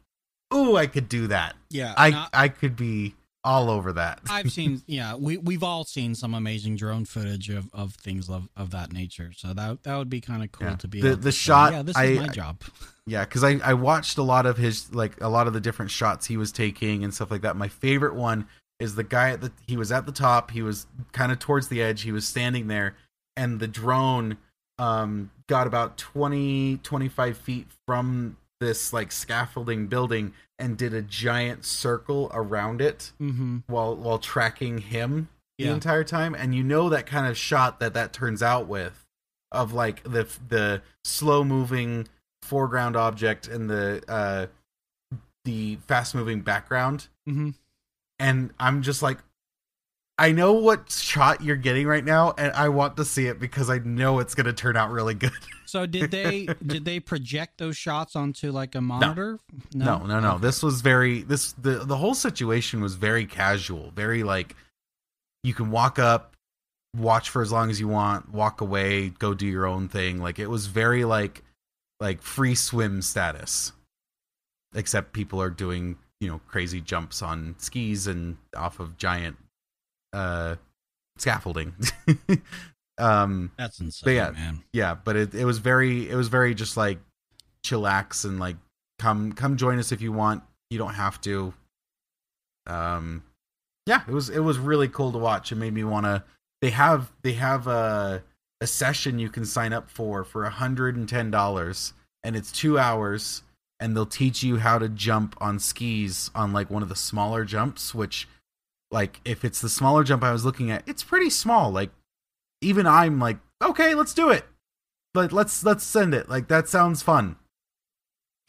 ooh, 0.54 0.76
I 0.76 0.88
could 0.88 1.10
do 1.10 1.28
that. 1.28 1.56
Yeah. 1.70 1.93
I 1.97 2.28
I 2.34 2.47
could 2.49 2.76
be 2.76 3.16
all 3.43 3.70
over 3.72 3.93
that. 3.93 4.20
I've 4.30 4.52
seen 4.52 4.82
yeah, 4.86 5.16
we 5.16 5.38
we've 5.38 5.64
all 5.64 5.84
seen 5.84 6.14
some 6.14 6.34
amazing 6.34 6.76
drone 6.76 7.06
footage 7.06 7.49
of, 7.49 7.70
of 7.74 7.93
things 7.95 8.30
of, 8.30 8.47
of 8.56 8.70
that 8.72 8.91
nature. 8.93 9.32
So 9.36 9.54
that 9.54 9.84
that 9.84 9.97
would 9.97 10.10
be 10.10 10.22
kind 10.22 10.43
of 10.43 10.52
cool 10.52 10.68
Yeah. 10.68 10.76
to 10.76 10.88
be 10.88 11.02
The- 11.02 11.08
able 11.12 11.18
the 11.18 11.24
to 11.30 11.32
say, 11.32 11.38
shot, 11.41 11.74
Yeah, 11.74 11.82
this 11.84 11.95
I- 11.97 12.04
is 12.06 12.20
my 12.20 12.28
job. 12.28 12.62
Yeah, 13.08 13.26
because 13.26 13.43
I, 13.43 13.60
I 13.64 13.74
watched 13.74 14.20
a 14.20 14.24
lot 14.24 14.45
of 14.45 14.58
his 14.58 14.93
like 14.93 15.20
a 15.22 15.28
lot 15.28 15.47
of 15.47 15.54
the 15.54 15.60
different 15.60 15.89
shots 15.89 16.28
he 16.28 16.38
was 16.38 16.52
taking 16.52 17.04
and 17.04 17.12
stuff 17.14 17.32
like 17.32 17.41
that. 17.41 17.56
My 17.58 17.68
favorite 17.68 18.14
one 18.14 18.47
is 18.80 18.93
the 18.93 19.04
guy 19.04 19.32
at 19.32 19.41
the 19.41 19.52
he 19.66 19.76
was 19.76 19.91
at 19.91 20.06
the 20.06 20.12
top, 20.12 20.52
he 20.52 20.62
was 20.62 20.86
kind 21.12 21.32
of 21.32 21.39
towards 21.39 21.68
the 21.68 21.82
edge, 21.82 22.04
he 22.04 22.12
was 22.12 22.28
standing 22.28 22.68
there, 22.68 22.95
and 23.36 23.60
the 23.60 23.68
drone 23.68 24.38
um 24.78 25.32
got 25.47 25.66
about 25.66 25.97
20 25.97 26.78
25 26.84 27.38
feet 27.38 27.68
from 27.88 28.38
this 28.62 28.93
like 28.93 29.12
scaffolding 29.12 29.88
building 29.88 30.32
and 30.57 30.78
did 30.78 30.93
a 30.93 31.01
giant 31.01 31.66
circle 31.66 32.32
around 32.34 32.80
it 32.80 33.12
Mm-hmm. 33.20 33.57
while 33.68 33.93
while 33.97 34.20
tracking 34.20 34.78
him 34.78 35.28
the 35.57 35.66
Yeah. 35.66 35.74
entire 35.74 36.05
time 36.05 36.34
and 36.36 36.55
you 36.55 36.64
know 36.64 36.88
that 36.89 37.05
kind 37.05 37.28
of 37.28 37.38
shot 37.38 37.82
that 37.82 37.93
that 37.95 38.14
turns 38.14 38.41
out 38.41 38.68
with 38.68 39.05
of 39.51 39.74
like 39.74 40.01
the 40.03 40.26
the 40.47 40.82
slow 41.03 41.43
moving 41.43 42.07
foreground 42.43 42.95
object 42.95 43.47
and 43.47 43.70
the 43.70 44.01
uh 44.07 44.45
the 45.43 45.78
fast 45.88 46.16
moving 46.16 46.41
background 46.41 47.07
Mm-hmm. 47.28 47.49
and 48.20 48.51
i'm 48.59 48.82
just 48.82 49.01
like 49.01 49.18
i 50.22 50.32
know 50.32 50.54
what 50.54 50.90
shot 50.92 51.42
you're 51.44 51.56
getting 51.56 51.88
right 51.88 52.06
now 52.06 52.34
and 52.38 52.52
i 52.54 52.70
want 52.70 52.96
to 52.98 53.04
see 53.06 53.26
it 53.28 53.40
because 53.40 53.70
i 53.70 53.78
know 53.80 54.20
it's 54.20 54.36
going 54.36 54.46
to 54.46 54.54
turn 54.54 54.76
out 54.78 54.92
really 54.92 55.14
good. 55.14 55.32
So 55.66 55.86
did 55.86 56.12
they 56.12 56.48
did 56.66 56.84
they 56.84 57.00
project 57.00 57.58
those 57.58 57.78
shots 57.78 58.18
onto 58.18 58.52
like 58.52 58.76
a 58.76 58.82
monitor? 58.82 59.40
no 59.74 60.00
no 60.00 60.20
no, 60.20 60.32
Okay. 60.34 60.42
this 60.42 60.62
was 60.62 60.82
very 60.82 61.22
this 61.22 61.54
the 61.54 61.86
the 61.86 61.96
whole 61.96 62.14
situation 62.14 62.82
was 62.82 62.96
very 62.96 63.26
casual 63.26 63.92
very 63.96 64.24
like 64.24 64.58
you 65.44 65.54
can 65.54 65.72
walk 65.72 65.98
up 65.98 66.36
watch 66.98 67.30
for 67.30 67.42
as 67.42 67.54
long 67.54 67.70
as 67.70 67.80
you 67.80 67.88
want 67.88 68.34
walk 68.34 68.60
away 68.60 69.10
go 69.18 69.34
do 69.34 69.48
your 69.48 69.66
own 69.66 69.88
thing. 69.88 70.20
Like 70.20 70.40
it 70.40 70.48
was 70.48 70.66
very 70.68 71.06
like 71.06 71.42
like 72.02 72.22
free 72.22 72.56
swim 72.56 73.02
status. 73.02 73.72
Except 74.76 75.14
people 75.14 75.42
are 75.42 75.50
doing 75.50 75.98
you 76.20 76.28
know 76.28 76.42
crazy 76.50 76.82
jumps 76.82 77.22
on 77.22 77.56
skis 77.60 78.08
and 78.08 78.36
off 78.58 78.82
of 78.82 78.98
giant 78.98 79.38
uh 80.14 80.55
scaffolding. 81.18 81.74
Um 82.97 83.51
That's 83.57 83.80
insane, 83.80 84.01
But 84.03 84.12
yeah, 84.12 84.32
man. 84.32 84.64
yeah 84.74 84.93
but 84.95 85.16
it, 85.16 85.34
it 85.34 85.45
was 85.45 85.57
very 85.57 86.07
it 86.09 86.14
was 86.16 86.28
very 86.28 86.53
just 86.53 86.78
like 86.78 86.99
chillax 87.66 88.26
and 88.26 88.39
like 88.39 88.57
come 88.99 89.32
come 89.32 89.57
join 89.57 89.80
us 89.80 89.91
if 89.91 90.01
you 90.01 90.12
want. 90.12 90.43
You 90.70 90.78
don't 90.78 90.93
have 90.93 91.20
to. 91.22 91.53
Um 92.68 93.24
yeah 93.88 94.01
it 94.07 94.12
was 94.12 94.30
it 94.30 94.39
was 94.39 94.59
really 94.59 94.88
cool 94.88 95.12
to 95.14 95.18
watch. 95.18 95.51
It 95.51 95.55
made 95.55 95.74
me 95.74 95.84
want 95.84 96.05
to 96.05 96.24
they 96.62 96.70
have 96.70 97.12
they 97.24 97.34
have 97.34 97.68
uh 97.68 98.20
a 98.59 98.68
session 98.68 99.18
you 99.18 99.30
can 99.30 99.45
sign 99.45 99.74
up 99.74 99.89
for 99.89 100.24
for 100.24 100.47
$110 100.47 101.93
and 102.24 102.36
it's 102.36 102.51
2 102.51 102.78
hours 102.78 103.41
and 103.80 103.95
they'll 103.95 104.05
teach 104.05 104.43
you 104.43 104.57
how 104.57 104.78
to 104.78 104.88
jump 104.88 105.36
on 105.41 105.57
skis 105.57 106.30
on 106.36 106.53
like 106.53 106.70
one 106.70 106.84
of 106.84 106.89
the 106.89 106.95
smaller 106.95 107.43
jumps 107.45 107.95
which 107.95 108.28
like 108.92 109.20
if 109.26 109.44
it's 109.46 109.62
the 109.62 109.70
smaller 109.70 110.04
jump 110.04 110.24
I 110.24 110.32
was 110.32 110.44
looking 110.46 110.70
at 110.72 110.84
it's 110.88 111.04
pretty 111.04 111.30
small 111.30 111.72
like 111.72 111.92
even 112.62 112.86
I'm 112.86 113.20
like 113.20 113.38
okay 113.64 113.96
let's 113.96 114.14
do 114.14 114.30
it 114.30 114.46
like 115.16 115.32
let's 115.32 115.64
let's 115.64 115.84
send 115.84 116.14
it 116.14 116.30
like 116.30 116.48
that 116.50 116.68
sounds 116.68 117.02
fun 117.02 117.36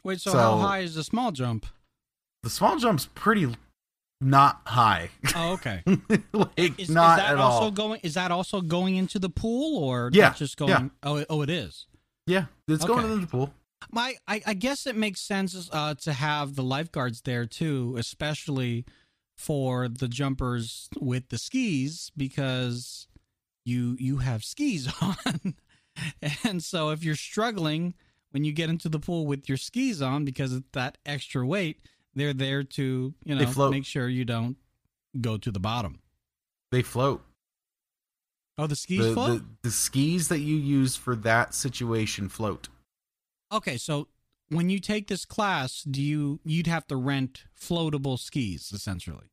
Wait, 0.05 0.20
so, 0.20 0.32
So- 0.32 0.38
how 0.38 0.59
high 0.59 0.80
is 0.80 0.95
the 0.97 1.05
small 1.05 1.32
jump? 1.32 1.66
the 2.43 2.51
small 2.51 2.76
jump's 2.76 3.07
pretty 3.14 3.55
not 4.20 4.61
high 4.66 5.11
Oh, 5.36 5.53
okay. 5.55 5.82
like 6.32 6.78
Is, 6.78 6.90
not 6.90 7.18
is 7.18 7.24
that 7.24 7.32
at 7.32 7.38
also 7.38 7.64
all 7.64 7.70
going? 7.70 8.01
Is 8.03 8.14
that 8.14 8.30
also 8.30 8.61
going 8.61 8.95
into 8.97 9.18
the 9.18 9.28
pool, 9.30 9.82
or 9.82 10.11
Yeah, 10.12 10.32
just 10.34 10.57
going? 10.57 10.70
yeah. 10.70 10.88
Oh, 11.03 11.16
it- 11.16 11.26
oh, 11.30 11.43
it 11.43 11.51
is. 11.51 11.86
yeah 12.26 12.47
it's 12.68 12.84
going 12.84 13.05
into 13.05 13.16
the 13.18 13.26
pool 13.26 13.53
My, 13.90 14.14
I, 14.28 14.40
I 14.47 14.55
guess 14.55 14.86
it 14.86 14.97
makes 14.97 15.20
sense 15.20 15.68
uh, 15.72 15.95
to 16.03 16.12
have 16.12 16.55
the 16.57 16.62
lifeguards 16.62 17.22
there 17.22 17.47
too, 17.47 17.95
especially 17.99 18.84
for 19.43 19.88
the 19.88 20.09
jumpers 20.09 20.88
with 21.01 21.28
the 21.30 21.38
skis 21.38 22.12
because 22.16 23.09
you 23.64 23.97
you 23.99 24.18
have 24.18 24.45
skis 24.45 24.88
on, 25.03 25.55
and 26.45 26.62
so 26.62 26.90
if 26.90 27.03
you're 27.05 27.16
struggling 27.16 27.95
when 28.30 28.45
you 28.45 28.53
get 28.53 28.70
into 28.70 28.88
the 28.88 28.99
pool 29.01 29.26
with 29.26 29.49
your 29.49 29.59
skis 29.59 30.01
on 30.01 30.24
because 30.24 30.53
of 30.53 30.64
that 30.72 30.97
extra 31.05 31.45
weight, 31.47 31.80
they're 32.14 32.32
there 32.32 32.62
to 32.62 33.14
you 33.24 33.34
know 33.34 33.70
make 33.70 33.84
sure 33.84 34.09
you 34.09 34.24
don't 34.24 34.57
go 35.20 35.36
to 35.36 35.51
the 35.51 35.61
bottom. 35.61 35.99
they 36.70 36.82
float 36.82 37.22
Oh, 38.59 38.66
the 38.66 38.76
skis 38.76 38.99
the, 39.07 39.12
float. 39.14 39.40
the, 39.40 39.68
the 39.68 39.70
skis 39.70 40.28
that 40.28 40.40
you 40.40 40.57
use 40.57 40.95
for 40.97 41.16
that 41.16 41.55
situation 41.55 42.28
float 42.28 42.68
Okay, 43.53 43.76
so 43.76 44.09
when 44.49 44.68
you 44.70 44.78
take 44.78 45.09
this 45.09 45.24
class, 45.26 45.82
do 45.82 46.01
you 46.01 46.40
you'd 46.45 46.66
have 46.66 46.86
to 46.86 46.97
rent 46.97 47.45
floatable 47.59 48.18
skis 48.18 48.70
essentially? 48.72 49.26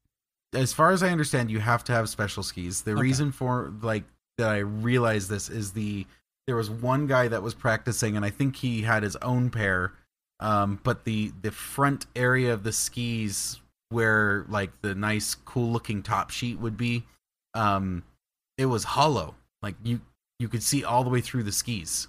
As 0.53 0.73
far 0.73 0.91
as 0.91 1.03
I 1.03 1.09
understand, 1.09 1.51
you 1.51 1.59
have 1.59 1.83
to 1.85 1.91
have 1.93 2.09
special 2.09 2.43
skis. 2.43 2.81
The 2.81 2.91
Okay. 2.91 3.01
reason 3.01 3.31
for 3.31 3.71
like 3.81 4.03
that 4.37 4.49
I 4.49 4.57
realized 4.59 5.29
this 5.29 5.49
is 5.49 5.73
the 5.73 6.05
there 6.47 6.55
was 6.55 6.69
one 6.69 7.05
guy 7.05 7.27
that 7.27 7.43
was 7.43 7.53
practicing, 7.53 8.15
and 8.15 8.25
I 8.25 8.31
think 8.31 8.55
he 8.55 8.81
had 8.81 9.03
his 9.03 9.15
own 9.17 9.49
pair. 9.51 9.93
Um, 10.39 10.79
but 10.83 11.03
the 11.03 11.31
the 11.41 11.51
front 11.51 12.05
area 12.15 12.53
of 12.53 12.63
the 12.63 12.71
skis, 12.71 13.59
where 13.89 14.45
like 14.49 14.71
the 14.81 14.95
nice, 14.95 15.35
cool 15.35 15.71
looking 15.71 16.01
top 16.01 16.29
sheet 16.31 16.59
would 16.59 16.77
be, 16.77 17.03
um, 17.53 18.03
it 18.57 18.65
was 18.65 18.83
hollow. 18.85 19.35
Like 19.61 19.75
you 19.83 20.01
you 20.39 20.47
could 20.47 20.63
see 20.63 20.83
all 20.83 21.03
the 21.03 21.09
way 21.09 21.21
through 21.21 21.43
the 21.43 21.51
skis. 21.51 22.07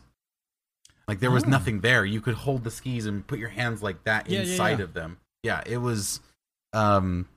Like 1.08 1.18
there 1.18 1.32
was 1.32 1.44
Oh. 1.44 1.48
nothing 1.48 1.80
there. 1.80 2.04
You 2.04 2.20
could 2.20 2.34
hold 2.34 2.62
the 2.62 2.70
skis 2.70 3.04
and 3.06 3.26
put 3.26 3.40
your 3.40 3.48
hands 3.48 3.82
like 3.82 4.04
that 4.04 4.30
Yeah, 4.30 4.42
yeah, 4.42 4.50
inside 4.52 4.78
yeah. 4.78 4.84
of 4.84 4.94
them. 4.94 5.18
Yeah, 5.42 5.62
it 5.66 5.78
was 5.78 6.20
um 6.72 7.28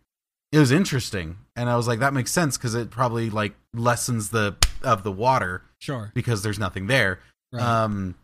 it 0.53 0.59
was 0.59 0.71
interesting 0.71 1.35
and 1.57 1.69
i 1.69 1.75
was 1.75 1.87
like 1.87 1.99
that 1.99 2.13
makes 2.13 2.31
sense 2.31 2.57
because 2.57 2.75
it 2.75 2.89
probably 2.89 3.29
like 3.29 3.53
lessens 3.73 4.29
the 4.29 4.55
of 4.83 5.03
the 5.03 5.11
water 5.11 5.61
Sure. 5.79 6.11
because 6.13 6.43
there's 6.43 6.59
nothing 6.59 6.87
there 6.87 7.19
Right. 7.51 7.61
um 7.61 8.15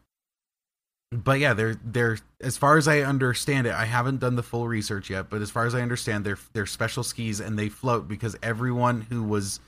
but 1.11 1.39
yeah 1.39 1.53
they're 1.53 1.75
they're 1.83 2.17
as 2.41 2.55
far 2.57 2.77
as 2.77 2.87
i 2.87 2.99
understand 3.01 3.65
it 3.67 3.73
i 3.73 3.85
haven't 3.85 4.19
done 4.19 4.35
the 4.35 4.43
full 4.43 4.67
research 4.67 5.09
yet 5.09 5.29
but 5.29 5.41
as 5.41 5.49
far 5.51 5.65
as 5.65 5.73
i 5.75 5.81
understand 5.81 6.23
they're 6.23 6.37
they're 6.53 6.65
special 6.67 7.03
skis 7.03 7.39
and 7.39 7.57
they 7.57 7.67
float 7.69 8.07
because 8.07 8.35
everyone 8.43 9.01
who 9.09 9.23
was 9.23 9.59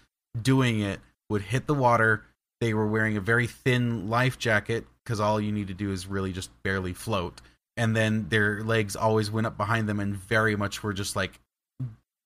doing 0.41 0.79
it 0.81 0.99
would 1.29 1.41
hit 1.41 1.65
the 1.67 1.73
water 1.73 2.23
they 2.59 2.73
were 2.75 2.85
wearing 2.87 3.17
a 3.17 3.21
very 3.21 3.47
thin 3.47 4.07
life 4.09 4.37
jacket 4.37 4.85
because 5.03 5.19
all 5.19 5.41
you 5.41 5.51
need 5.51 5.67
to 5.67 5.73
do 5.73 5.91
is 5.91 6.05
really 6.05 6.31
just 6.31 6.51
barely 6.63 6.93
float 6.93 7.41
and 7.75 7.95
then 7.95 8.27
their 8.29 8.63
legs 8.63 8.95
always 8.95 9.31
went 9.31 9.47
up 9.47 9.57
behind 9.57 9.89
them 9.89 9.99
and 9.99 10.15
very 10.15 10.55
much 10.55 10.83
were 10.83 10.93
just 10.93 11.15
like 11.15 11.39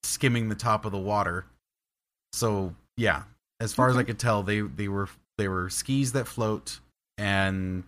skimming 0.05 0.49
the 0.49 0.55
top 0.55 0.85
of 0.85 0.91
the 0.91 0.97
water. 0.97 1.45
So 2.33 2.75
yeah 2.97 3.23
as 3.59 3.73
far 3.73 3.89
as 3.89 3.97
i 3.97 4.03
could 4.03 4.19
tell 4.19 4.43
they 4.43 4.61
they 4.61 4.87
were 4.87 5.09
they 5.37 5.47
were 5.47 5.69
skis 5.69 6.13
that 6.13 6.27
float 6.27 6.79
and 7.17 7.83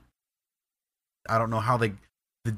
i 1.30 1.38
don't 1.38 1.50
know 1.50 1.60
how 1.60 1.78
they 1.78 1.94
the 2.46 2.56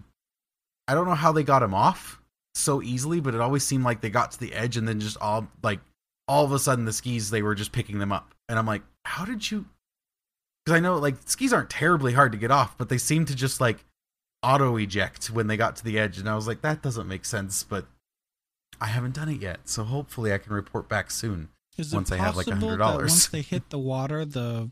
i 0.87 0.93
don't 0.93 1.07
know 1.07 1.15
how 1.15 1.31
they 1.31 1.43
got 1.43 1.63
him 1.63 1.73
off 1.73 2.21
so 2.55 2.81
easily 2.81 3.19
but 3.19 3.35
it 3.35 3.41
always 3.41 3.63
seemed 3.63 3.83
like 3.83 4.01
they 4.01 4.09
got 4.09 4.31
to 4.31 4.39
the 4.39 4.53
edge 4.53 4.77
and 4.77 4.87
then 4.87 4.99
just 4.99 5.17
all 5.17 5.47
like 5.63 5.79
all 6.27 6.45
of 6.45 6.51
a 6.51 6.59
sudden 6.59 6.85
the 6.85 6.93
skis 6.93 7.29
they 7.29 7.41
were 7.41 7.55
just 7.55 7.71
picking 7.71 7.99
them 7.99 8.11
up. 8.11 8.35
And 8.47 8.59
i'm 8.59 8.65
like 8.65 8.83
how 9.05 9.25
did 9.25 9.49
you 9.49 9.65
because 10.65 10.77
i 10.77 10.79
know 10.79 10.97
like 10.97 11.15
skis 11.25 11.53
aren't 11.53 11.69
terribly 11.69 12.13
hard 12.13 12.31
to 12.31 12.37
get 12.37 12.51
off 12.51 12.77
but 12.77 12.89
they 12.89 12.97
seem 12.97 13.25
to 13.25 13.35
just 13.35 13.61
like 13.61 13.85
auto 14.43 14.75
eject 14.77 15.27
when 15.27 15.47
they 15.47 15.57
got 15.57 15.75
to 15.75 15.83
the 15.83 15.99
edge. 15.99 16.17
And 16.17 16.29
i 16.29 16.35
was 16.35 16.47
like 16.47 16.61
that 16.61 16.81
doesn't 16.81 17.07
make 17.07 17.25
sense 17.25 17.63
but 17.63 17.85
i 18.81 18.87
haven't 18.87 19.13
done 19.15 19.29
it 19.29 19.41
yet 19.41 19.59
so 19.65 19.83
hopefully 19.83 20.33
i 20.33 20.37
can 20.37 20.53
report 20.53 20.87
back 20.89 21.11
soon 21.11 21.49
Is 21.77 21.93
once 21.93 22.11
I 22.11 22.17
have, 22.17 22.35
like, 22.35 22.47
possible 22.47 22.69
that 22.71 22.79
$100. 22.79 22.97
once 22.97 23.27
they 23.27 23.41
hit 23.41 23.69
the 23.69 23.79
water, 23.79 24.25
the 24.25 24.69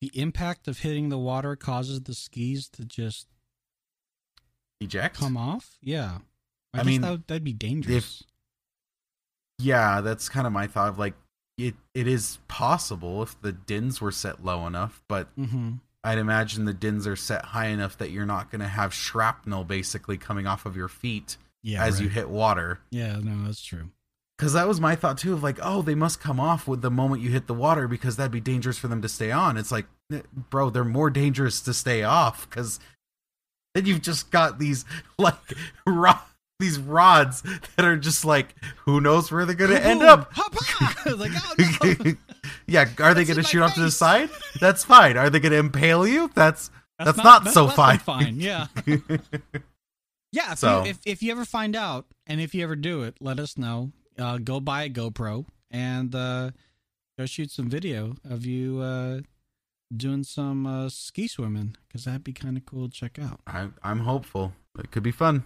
the 0.00 0.10
impact 0.14 0.68
of 0.68 0.78
hitting 0.78 1.08
the 1.08 1.18
water 1.18 1.56
causes 1.56 2.02
the 2.02 2.14
skis 2.14 2.68
to 2.70 2.84
just 2.84 3.26
eject 4.80 5.16
come 5.16 5.36
off? 5.36 5.76
Yeah. 5.82 6.18
I, 6.74 6.78
I 6.78 6.82
guess 6.82 6.86
mean, 6.86 7.00
that 7.00 7.10
would, 7.10 7.26
that'd 7.26 7.44
be 7.44 7.52
dangerous. 7.54 8.22
yeah 9.58 10.00
that's 10.02 10.28
kind 10.28 10.46
of 10.46 10.52
my 10.52 10.66
thought 10.66 10.90
of 10.90 10.98
like 10.98 11.14
it 11.56 11.74
it 11.94 12.06
is 12.06 12.38
possible 12.46 13.22
if 13.22 13.40
the 13.40 13.52
DINs 13.52 14.00
were 14.00 14.12
set 14.12 14.44
low 14.44 14.66
enough 14.66 15.02
but 15.08 15.34
mm-hmm. 15.36 15.72
i'd 16.04 16.18
imagine 16.18 16.64
the 16.66 16.74
DINs 16.74 17.06
are 17.06 17.16
set 17.16 17.46
high 17.46 17.66
enough 17.68 17.96
that 17.98 18.10
you're 18.10 18.26
not 18.26 18.50
going 18.50 18.60
to 18.60 18.68
have 18.68 18.92
shrapnel 18.94 19.64
basically 19.64 20.16
coming 20.18 20.46
off 20.46 20.66
of 20.66 20.76
your 20.76 20.88
feet 20.88 21.36
Yeah. 21.62 21.84
as 21.84 22.00
you 22.00 22.08
hit 22.08 22.28
water 22.28 22.80
Yeah. 22.90 23.18
No, 23.22 23.44
that's 23.46 23.62
true. 23.62 23.90
because 24.38 24.52
that 24.52 24.68
was 24.68 24.80
my 24.80 24.94
thought 24.96 25.18
too 25.18 25.32
of 25.32 25.42
like 25.42 25.58
oh 25.62 25.82
they 25.82 25.94
must 25.96 26.20
come 26.20 26.38
off 26.40 26.68
with 26.68 26.82
the 26.82 26.90
moment 26.90 27.22
you 27.22 27.30
hit 27.30 27.46
the 27.46 27.54
water 27.54 27.88
because 27.88 28.16
that'd 28.16 28.30
be 28.32 28.40
dangerous 28.40 28.78
for 28.78 28.86
them 28.88 29.02
to 29.02 29.08
stay 29.08 29.30
on 29.32 29.56
it's 29.56 29.72
like 29.72 29.86
bro 30.50 30.70
they're 30.70 30.84
more 30.84 31.10
dangerous 31.10 31.60
to 31.60 31.74
stay 31.74 32.02
off 32.04 32.48
because 32.48 32.78
then 33.74 33.84
you've 33.86 34.02
just 34.02 34.30
got 34.30 34.58
these 34.58 34.84
like 35.18 35.34
ro- 35.86 36.12
these 36.60 36.78
rods 36.78 37.42
that 37.76 37.84
are 37.84 37.96
just 37.96 38.24
like 38.24 38.54
who 38.84 39.00
knows 39.00 39.30
where 39.30 39.44
they're 39.44 39.54
gonna 39.54 39.74
end 39.74 40.02
up 40.02 40.32
like, 41.06 41.30
oh, 41.58 41.94
no. 42.04 42.12
yeah 42.66 42.88
are 43.00 43.14
they 43.14 43.24
That's 43.24 43.30
gonna 43.30 43.42
shoot 43.42 43.62
off 43.62 43.74
to 43.74 43.80
the 43.80 43.90
side 43.90 44.30
that's 44.60 44.84
fine 44.84 45.16
are 45.16 45.28
they 45.30 45.40
gonna 45.40 45.56
impale 45.56 46.06
you 46.06 46.30
that's 46.34 46.70
That's 46.98 47.18
not 47.18 47.46
so 47.48 47.64
less 47.66 47.76
than 47.76 47.98
fine. 47.98 47.98
fine. 47.98 48.40
Yeah. 48.40 48.66
Yeah, 50.32 50.52
if, 50.52 50.58
So- 50.58 50.84
you, 50.84 50.90
if 50.90 50.98
if 51.06 51.22
you 51.22 51.32
ever 51.32 51.44
find 51.44 51.74
out, 51.76 52.06
and 52.26 52.40
if 52.40 52.54
you 52.54 52.62
ever 52.62 52.76
do 52.76 53.02
it, 53.02 53.16
let 53.20 53.38
us 53.38 53.56
know. 53.56 53.92
Uh, 54.18 54.38
go 54.38 54.58
buy 54.60 54.82
a 54.84 54.90
GoPro 54.90 55.46
and 55.70 56.14
uh, 56.14 56.50
go 57.18 57.24
shoot 57.26 57.50
some 57.50 57.68
video 57.70 58.16
of 58.28 58.44
you 58.44 58.80
uh, 58.80 59.20
doing 59.96 60.24
some 60.24 60.66
uh, 60.66 60.88
ski 60.88 61.28
swimming 61.28 61.76
because 61.86 62.04
that'd 62.04 62.24
be 62.24 62.32
kind 62.32 62.56
of 62.56 62.66
cool 62.66 62.88
to 62.88 62.92
check 62.94 63.18
out. 63.18 63.40
I, 63.46 63.68
i'm 63.82 64.00
hopeful 64.00 64.52
it 64.78 64.90
could 64.90 65.02
be 65.04 65.12
fun 65.12 65.44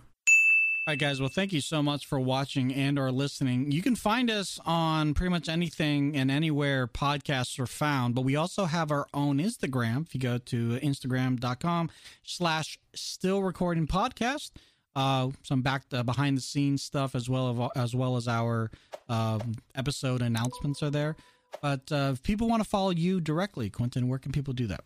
All 0.86 0.92
right, 0.92 0.98
guys. 0.98 1.20
Well, 1.20 1.30
thank 1.32 1.52
you 1.52 1.60
so 1.60 1.80
much 1.82 2.06
for 2.06 2.18
watching 2.18 2.74
and 2.74 2.98
or 2.98 3.12
listening. 3.12 3.70
You 3.70 3.82
can 3.82 3.94
find 3.94 4.28
us 4.30 4.58
on 4.66 5.14
pretty 5.14 5.30
much 5.30 5.48
anything 5.48 6.16
and 6.16 6.28
anywhere 6.30 6.88
podcasts 6.88 7.56
are 7.60 7.66
found, 7.68 8.14
but 8.16 8.22
we 8.22 8.34
also 8.36 8.64
have 8.64 8.90
our 8.90 9.06
own 9.14 9.36
Instagram. 9.38 10.06
If 10.06 10.14
you 10.14 10.20
go 10.20 10.38
to 10.38 10.80
instagram.com 10.82 11.90
slash 12.24 12.78
still 12.94 13.42
recording 13.42 13.86
podcast, 13.86 14.50
uh, 14.95 15.30
some 15.43 15.62
back 15.62 15.84
uh, 15.93 16.03
behind 16.03 16.36
the 16.36 16.43
scenes 16.43 16.82
stuff 16.82 17.14
as 17.14 17.28
well 17.28 17.70
as, 17.76 17.82
as 17.84 17.95
well 17.95 18.16
as 18.16 18.28
our 18.28 18.70
um, 19.09 19.55
episode 19.74 20.22
announcements 20.22 20.82
are 20.82 20.90
there. 20.90 21.16
But 21.61 21.90
uh, 21.93 22.11
if 22.14 22.22
people 22.22 22.49
want 22.49 22.62
to 22.62 22.68
follow 22.68 22.90
you 22.90 23.20
directly, 23.20 23.70
Quentin, 23.70 24.09
where 24.09 24.18
can 24.18 24.32
people 24.32 24.55
do 24.55 24.66
that? 24.68 24.80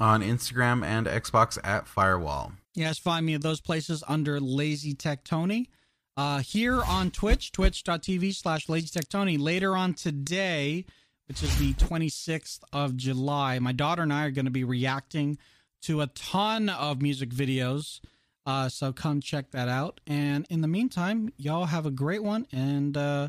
on 0.00 0.22
instagram 0.22 0.82
and 0.82 1.06
xbox 1.06 1.58
at 1.62 1.86
firewall 1.86 2.52
Yes, 2.74 2.98
find 2.98 3.26
me 3.26 3.34
at 3.34 3.42
those 3.42 3.60
places 3.60 4.02
under 4.08 4.40
Lazy 4.40 4.94
Tech 4.94 5.24
Tony. 5.24 5.68
Uh, 6.16 6.38
here 6.40 6.82
on 6.82 7.10
Twitch, 7.10 7.52
twitch.tv 7.52 8.34
slash 8.34 8.68
Lazy 8.68 8.88
Tech 8.88 9.08
Tony. 9.08 9.36
Later 9.36 9.76
on 9.76 9.94
today, 9.94 10.86
which 11.28 11.42
is 11.42 11.56
the 11.58 11.74
26th 11.74 12.60
of 12.72 12.96
July, 12.96 13.58
my 13.58 13.72
daughter 13.72 14.02
and 14.02 14.12
I 14.12 14.24
are 14.24 14.30
going 14.30 14.46
to 14.46 14.50
be 14.50 14.64
reacting 14.64 15.38
to 15.82 16.00
a 16.00 16.06
ton 16.08 16.68
of 16.68 17.02
music 17.02 17.30
videos. 17.30 18.00
Uh, 18.44 18.68
so 18.68 18.92
come 18.92 19.20
check 19.20 19.50
that 19.52 19.68
out. 19.68 20.00
And 20.06 20.46
in 20.50 20.60
the 20.60 20.68
meantime, 20.68 21.32
y'all 21.36 21.66
have 21.66 21.86
a 21.86 21.90
great 21.90 22.22
one. 22.22 22.46
And 22.52 22.96
uh, 22.96 23.28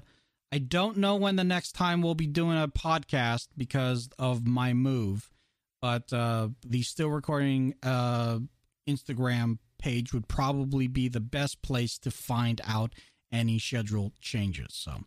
I 0.52 0.58
don't 0.58 0.98
know 0.98 1.16
when 1.16 1.36
the 1.36 1.44
next 1.44 1.74
time 1.74 2.02
we'll 2.02 2.16
be 2.16 2.28
doing 2.28 2.58
a 2.58 2.68
podcast 2.68 3.50
because 3.58 4.10
of 4.18 4.48
my 4.48 4.74
move. 4.74 5.30
But 5.82 6.12
uh, 6.14 6.50
the 6.66 6.82
still 6.82 7.10
recording 7.10 7.76
uh, 7.84 8.40
Instagram 8.88 9.60
page 9.78 10.14
would 10.14 10.28
probably 10.28 10.88
be 10.88 11.10
the 11.10 11.20
best 11.20 11.62
place 11.62 11.98
to 12.00 12.12
find 12.12 12.62
out 12.66 12.94
any 13.32 13.60
schedule 13.60 14.14
changes. 14.22 14.70
So 14.72 15.04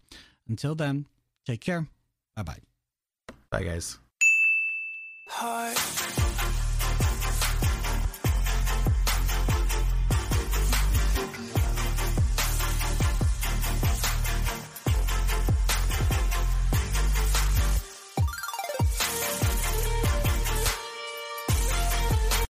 until 0.48 0.74
then, 0.74 1.06
take 1.46 1.62
care. 1.62 1.86
Bye 2.36 2.42
bye. 2.42 2.58
bye 3.50 3.62
guys 3.64 3.98
heart. 5.28 6.32